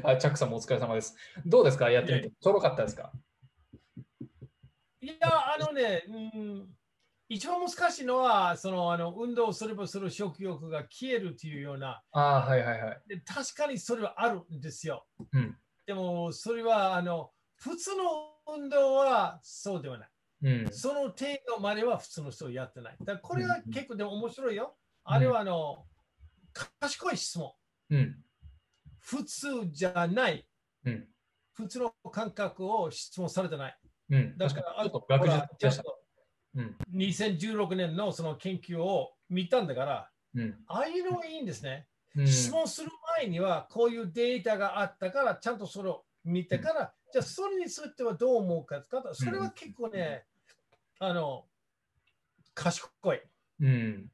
[0.04, 1.16] あチャックさんもお疲れ様です。
[1.46, 1.92] どうですか？
[1.92, 2.30] やってみて。
[2.30, 3.12] ちょろかったですか？
[5.02, 6.68] いや、あのね、うん、
[7.28, 13.02] 一番難しいのは、そのあの運動すればする食欲が消えるというような、ああ、はいはいはい。
[13.08, 15.06] で確かにそれはあるんですよ。
[15.34, 15.58] うん。
[15.86, 18.04] でも、それはあの普通の
[18.56, 20.10] 運動はそうではない。
[20.44, 20.72] うん。
[20.72, 21.16] その程
[21.48, 22.98] 度までは普通の人はやってない。
[23.04, 24.78] だこれはうん結構でも面白いよ。
[25.04, 25.86] あれはあの、
[26.80, 27.54] 賢い質問。
[27.90, 28.16] うん。
[29.00, 30.48] 普通じゃない。
[30.86, 31.08] うん。
[31.54, 33.78] 普通の感覚を質問されてない。
[34.10, 34.38] うん。
[34.38, 35.90] だか、確からに、ちょっと学術的でしたほ。
[35.90, 35.96] ら
[36.56, 36.78] うん。
[36.94, 40.56] 2016年のその研究を見たんだから、うん。
[40.68, 41.88] ああいうのはいいんですね。
[42.16, 42.28] うん。
[42.28, 50.26] 質問する前にはこういうデータがあったから、ちゃんとそれを見てから、じゃあそれについてはどう思うかとか、それは結構ね、
[51.00, 51.46] あの、
[52.54, 53.22] 賢い。
[53.60, 54.12] うん。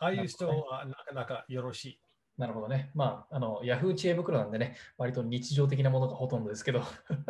[0.00, 2.00] ああいう人はなかなかよろしい。
[2.38, 2.90] なるほどね。
[2.94, 6.82] まあ、あの、ヤフー知恵袋なんでね、割と日常的なものがほとんどですけど、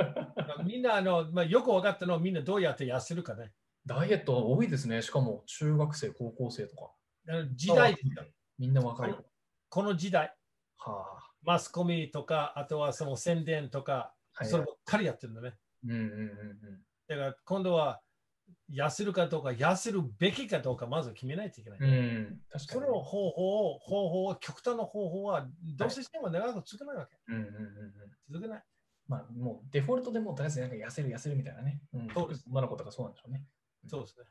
[0.64, 3.52] みんなあの、まあ、よく分かったのはみんなどうやって痩せるかね。
[3.84, 5.02] ダイエット多いですね。
[5.02, 6.92] しかも、中学生、高校生とか、
[7.28, 8.24] あの時代ですよ
[8.56, 9.16] みんな若い。
[9.68, 10.32] この時代、
[10.78, 11.30] はあ。
[11.42, 15.58] マスコミとか、あとはその宣伝とか、はいそればっかりやってるんだね。
[15.84, 18.00] うんうんうんだから今度は
[18.72, 21.78] 痩せるかどうか、痩せるべきかどうか、まず決めないといけない。
[21.80, 21.86] うん。
[21.86, 22.40] うん。
[22.50, 22.80] 確かに。
[22.86, 27.16] その方法を、方法を、極端な方法は、どうせしても長く続けないわけ。
[27.28, 27.92] うんうんうんうん。
[28.28, 28.64] 続けない。
[29.10, 31.80] まあ、もうデフォルトでもうとりあえずなんか痩せる痩せるみたいなね。
[31.92, 33.44] うん、そうです女の子とかそうなんでしょうね。
[33.88, 34.24] そうですね。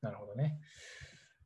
[0.00, 0.58] なるほどね。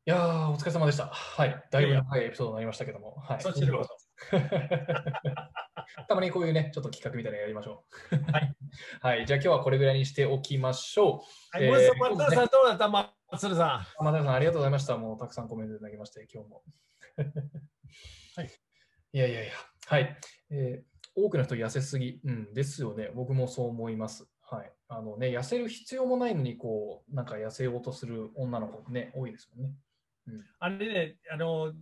[0.07, 1.07] いやー、お疲れ様でした。
[1.07, 1.65] はい。
[1.69, 3.16] だいぶ長いエピソードになりましたけども。
[3.16, 3.40] はい。
[3.40, 4.06] そちらこそ。
[6.09, 8.33] たまにこういうね、ちょっと企画みたいなのやりましょう。
[8.33, 8.57] はい。
[9.01, 9.27] はい。
[9.27, 11.25] じゃあ今日はこれぐらいにしておきましょ
[11.55, 11.57] う。
[11.57, 14.05] はい、えー松田さんどうだったま松田さん。
[14.05, 14.97] 松田さん、ありがとうございました。
[14.97, 16.63] もうたくさんコメントいただきまして、今日も。
[18.37, 18.51] はい。
[19.13, 19.53] いやいやいや、
[19.87, 20.17] はい。
[20.51, 23.11] えー、多くの人痩せすぎ、うん、ですよね。
[23.15, 24.29] 僕もそう思います。
[24.43, 24.73] はい。
[24.89, 29.75] あのね、痩せる必要もないのに、こう、なんか痩せようとする女の子ね、多いですもんね。
[30.29, 31.73] うん、あれね、あの、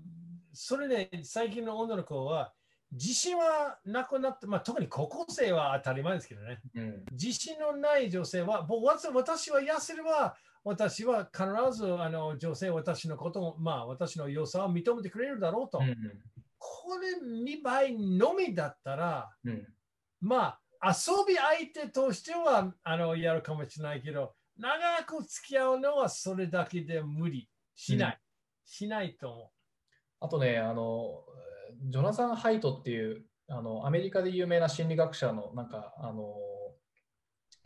[0.55, 2.53] それで、ね、最近の女の子は、
[2.93, 8.67] 自信はなくなって、まあ、特に高校生は当たり前ですけどね、うん、自信のない女性は、
[9.13, 11.45] 私は痩せれば、私は必
[11.77, 15.79] ずあの女性、私のことを、まあ、私の良さを認めてくれるだろうと。
[15.79, 15.95] うん、
[16.59, 17.59] これ見栄
[17.91, 19.67] えのみだったら、うん、
[20.21, 27.49] まあ、遊び相手としてはあのやるかもしれないけど、長く付き合うのはそれだけで無理。
[27.75, 28.21] しない。
[28.65, 29.54] しないと思う。
[30.25, 31.23] あとね、あの、
[31.87, 36.35] ジョナサン・ハイトっていうあのアメリカで有名な心理学者のなんかあの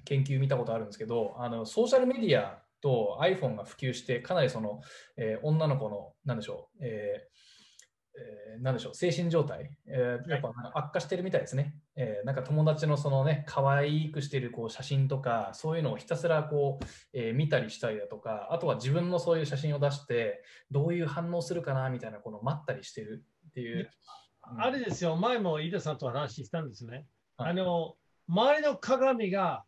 [0.05, 4.81] 研究見たことあるんですけどあのソーシャルメディアと iPhone が普及してかなりその、
[5.17, 7.48] えー、女の子のなんでしょう、えー
[8.19, 23.91] えー、なんでしょう精神状態、えー、やっぱ悪化してるみたいですね、えー、なんか友達のそのね可愛くしてるこう写真とかそういうのをひたすらこう、えー、見たりしたりだとかあとは自分のそういう写真を出してどういう反応するかなみたいなこの待ったりしてるっていう。
[24.57, 27.07] あれですよ、前も飯田さんと話したんですね。
[27.37, 27.97] はい、あの、
[28.29, 29.65] 周りの鏡が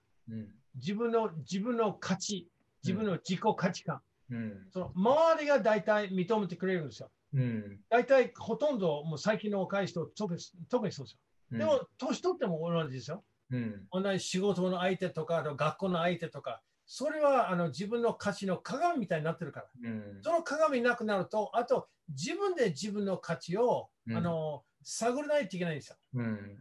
[0.77, 2.49] 自分の、自分の価値、
[2.83, 4.01] 自分の自己価値観、
[4.31, 7.11] うん、その周りが大体認めてくれるんですよ。
[7.33, 11.59] うん、大体ほとんどもう最近の若い人特に特にそうですよ。
[11.59, 13.25] でも、年取っても同じですよ。
[13.51, 25.97] うん、同じ仕事の相手とか、学校の相手とか、それはあの自分の価値の鏡みたいになってるから、うん、その鏡なくなると、あと自分で自分の価値を、うん、あの探らないといけないんですよ。
[26.15, 26.59] うん、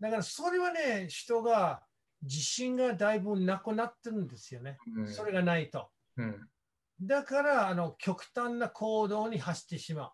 [0.00, 1.82] だからそれはね、人が
[2.22, 4.78] 自信がだいぶなくなってるんですよね。
[5.06, 5.88] それがないと。
[7.06, 10.10] だからあの極端な行動に走ってしまう。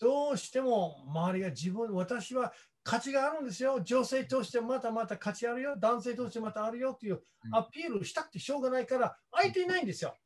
[0.00, 2.52] どうしても周りが自分、私は
[2.82, 3.80] 価値があるんですよ。
[3.82, 5.76] 女性としてまたまた価値あるよ。
[5.78, 7.22] 男性としてまたあるよっていう
[7.52, 10.16] アピールしたくてしょうがないから、相手いないんですよ。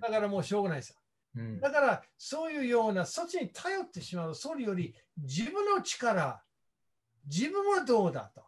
[0.00, 0.96] だからもうしょうがないですよ。
[1.60, 4.34] だからそういうようなそっちに頼ってしまう。
[4.34, 6.42] それより自分の力、
[7.26, 8.44] 自分はどうだと。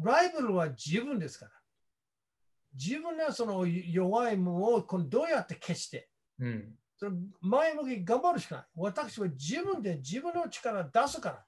[0.00, 1.52] ライバルは自分ですから。
[2.74, 6.08] 自分のその弱いものをどうやって消して、
[6.38, 8.64] うん、その前向き頑張るしかない。
[8.76, 11.44] 私は自分で自分の力出すから。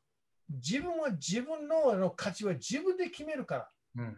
[0.49, 3.71] 自分は自分のの価値は自分で決めるから。
[3.97, 4.17] うん、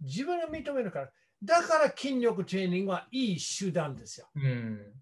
[0.00, 1.10] 自分が認めるから。
[1.42, 4.28] だから筋力トレーニングはいい手段ですよ。
[4.34, 4.92] うん、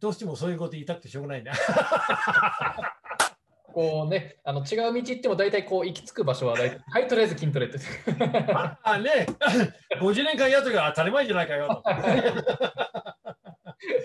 [0.00, 1.52] どうしてもそういうこと言いたくてしょうがないな。
[3.76, 7.78] こうね、あの違う道行っても大体こう行き着く場所は大体、はい、とりあえず筋トレって。
[8.54, 9.26] あ あね、
[10.00, 11.82] 50年間やるときは当たり前じゃないかよ。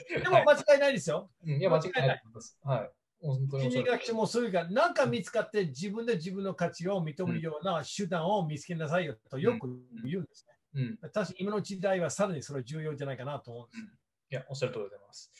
[0.09, 1.31] でも間違いないですよ。
[1.45, 2.59] い、いや、間違いないです。
[2.61, 2.91] はい。
[3.21, 9.69] 心理学者もそういうか、何か見つかって自分で自分の価値を認めるような手段を見つけなさいよとよく
[10.03, 10.45] 言うんです
[10.75, 10.81] ね。
[10.81, 13.83] うん、確かに今の時代はさらにそれは重要じゃないかなと思うんです。
[14.31, 15.31] いや、おっしゃる通りでございます。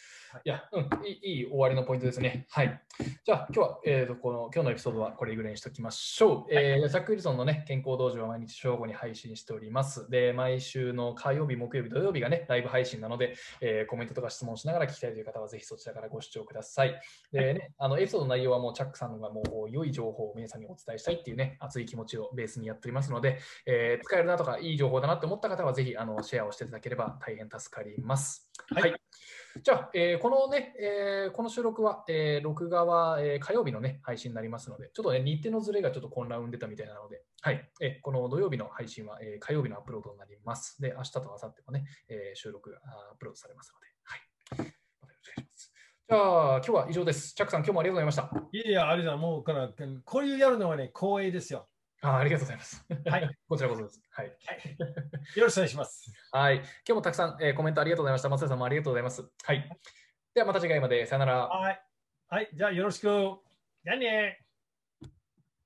[0.44, 2.46] いや、うん、いいいい終わりのポイントですね。
[2.50, 2.82] はい。
[3.26, 6.54] じゃあ、今日は、えーと、この今日のエピソードはこれぐらいにしておきましょう。
[6.54, 10.10] はい、えー、ジャック・ウィルソンの、ね、健康道場は毎日正午に配信しております。
[10.10, 17.02] で、毎週の火曜日、木曜日、土曜日がね、ライブ配信なので、えー、コメントとか質問しながら聞きたいという方は、ぜひそちらからご視聴ください。
[17.32, 28.50] でね、あのエピソードの内容はもうチャックさんがもう良い情報を皆さんにお伝えしたいっていうね、熱い気持ちをベースにやっておりますので、えー、使えるなとか、いい情報だなって思った方は、ぜひあのシェアをしていただければ大変助かります。
[28.74, 29.02] はい、はい
[29.64, 40.82] じゃあ、えー、このね、えー、この収録は、えー、録画は、えー、火曜日のね、配信になりますので、ちょっとね、日程のずれがちょっと混乱を生んでたみたいなので、はい、えー、この土曜日の配信は、えー、火曜日のアップロードになります。
[40.82, 44.20] で、明日と明後日もね、えー、収録がアップロードされますので、はい。
[44.52, 45.74] またよろしくお願いします。
[46.08, 47.34] じゃあ、今日は以上です。
[47.34, 48.48] チャックさん、今日もありがとうございました。
[48.54, 49.70] いやいや、ありがとうもうから、
[50.06, 51.68] こういうやるのはね、光栄ですよ。
[52.02, 52.86] あありがとうございます。
[53.06, 53.38] はい。
[53.48, 54.02] こちらこそです。
[54.10, 54.28] はい。
[54.28, 56.12] よろしくお願いします。
[56.32, 56.56] はい。
[56.56, 58.30] 今日もたくさん、えー、コメントありがとうございました。
[58.30, 59.24] 松田さんもありがとうございます。
[59.44, 59.70] はい。
[60.34, 61.06] ではまた次回まで。
[61.06, 61.48] さよなら。
[61.48, 61.82] はい。
[62.28, 62.50] はい。
[62.54, 63.08] じゃあよろしく。
[63.84, 64.40] じゃあね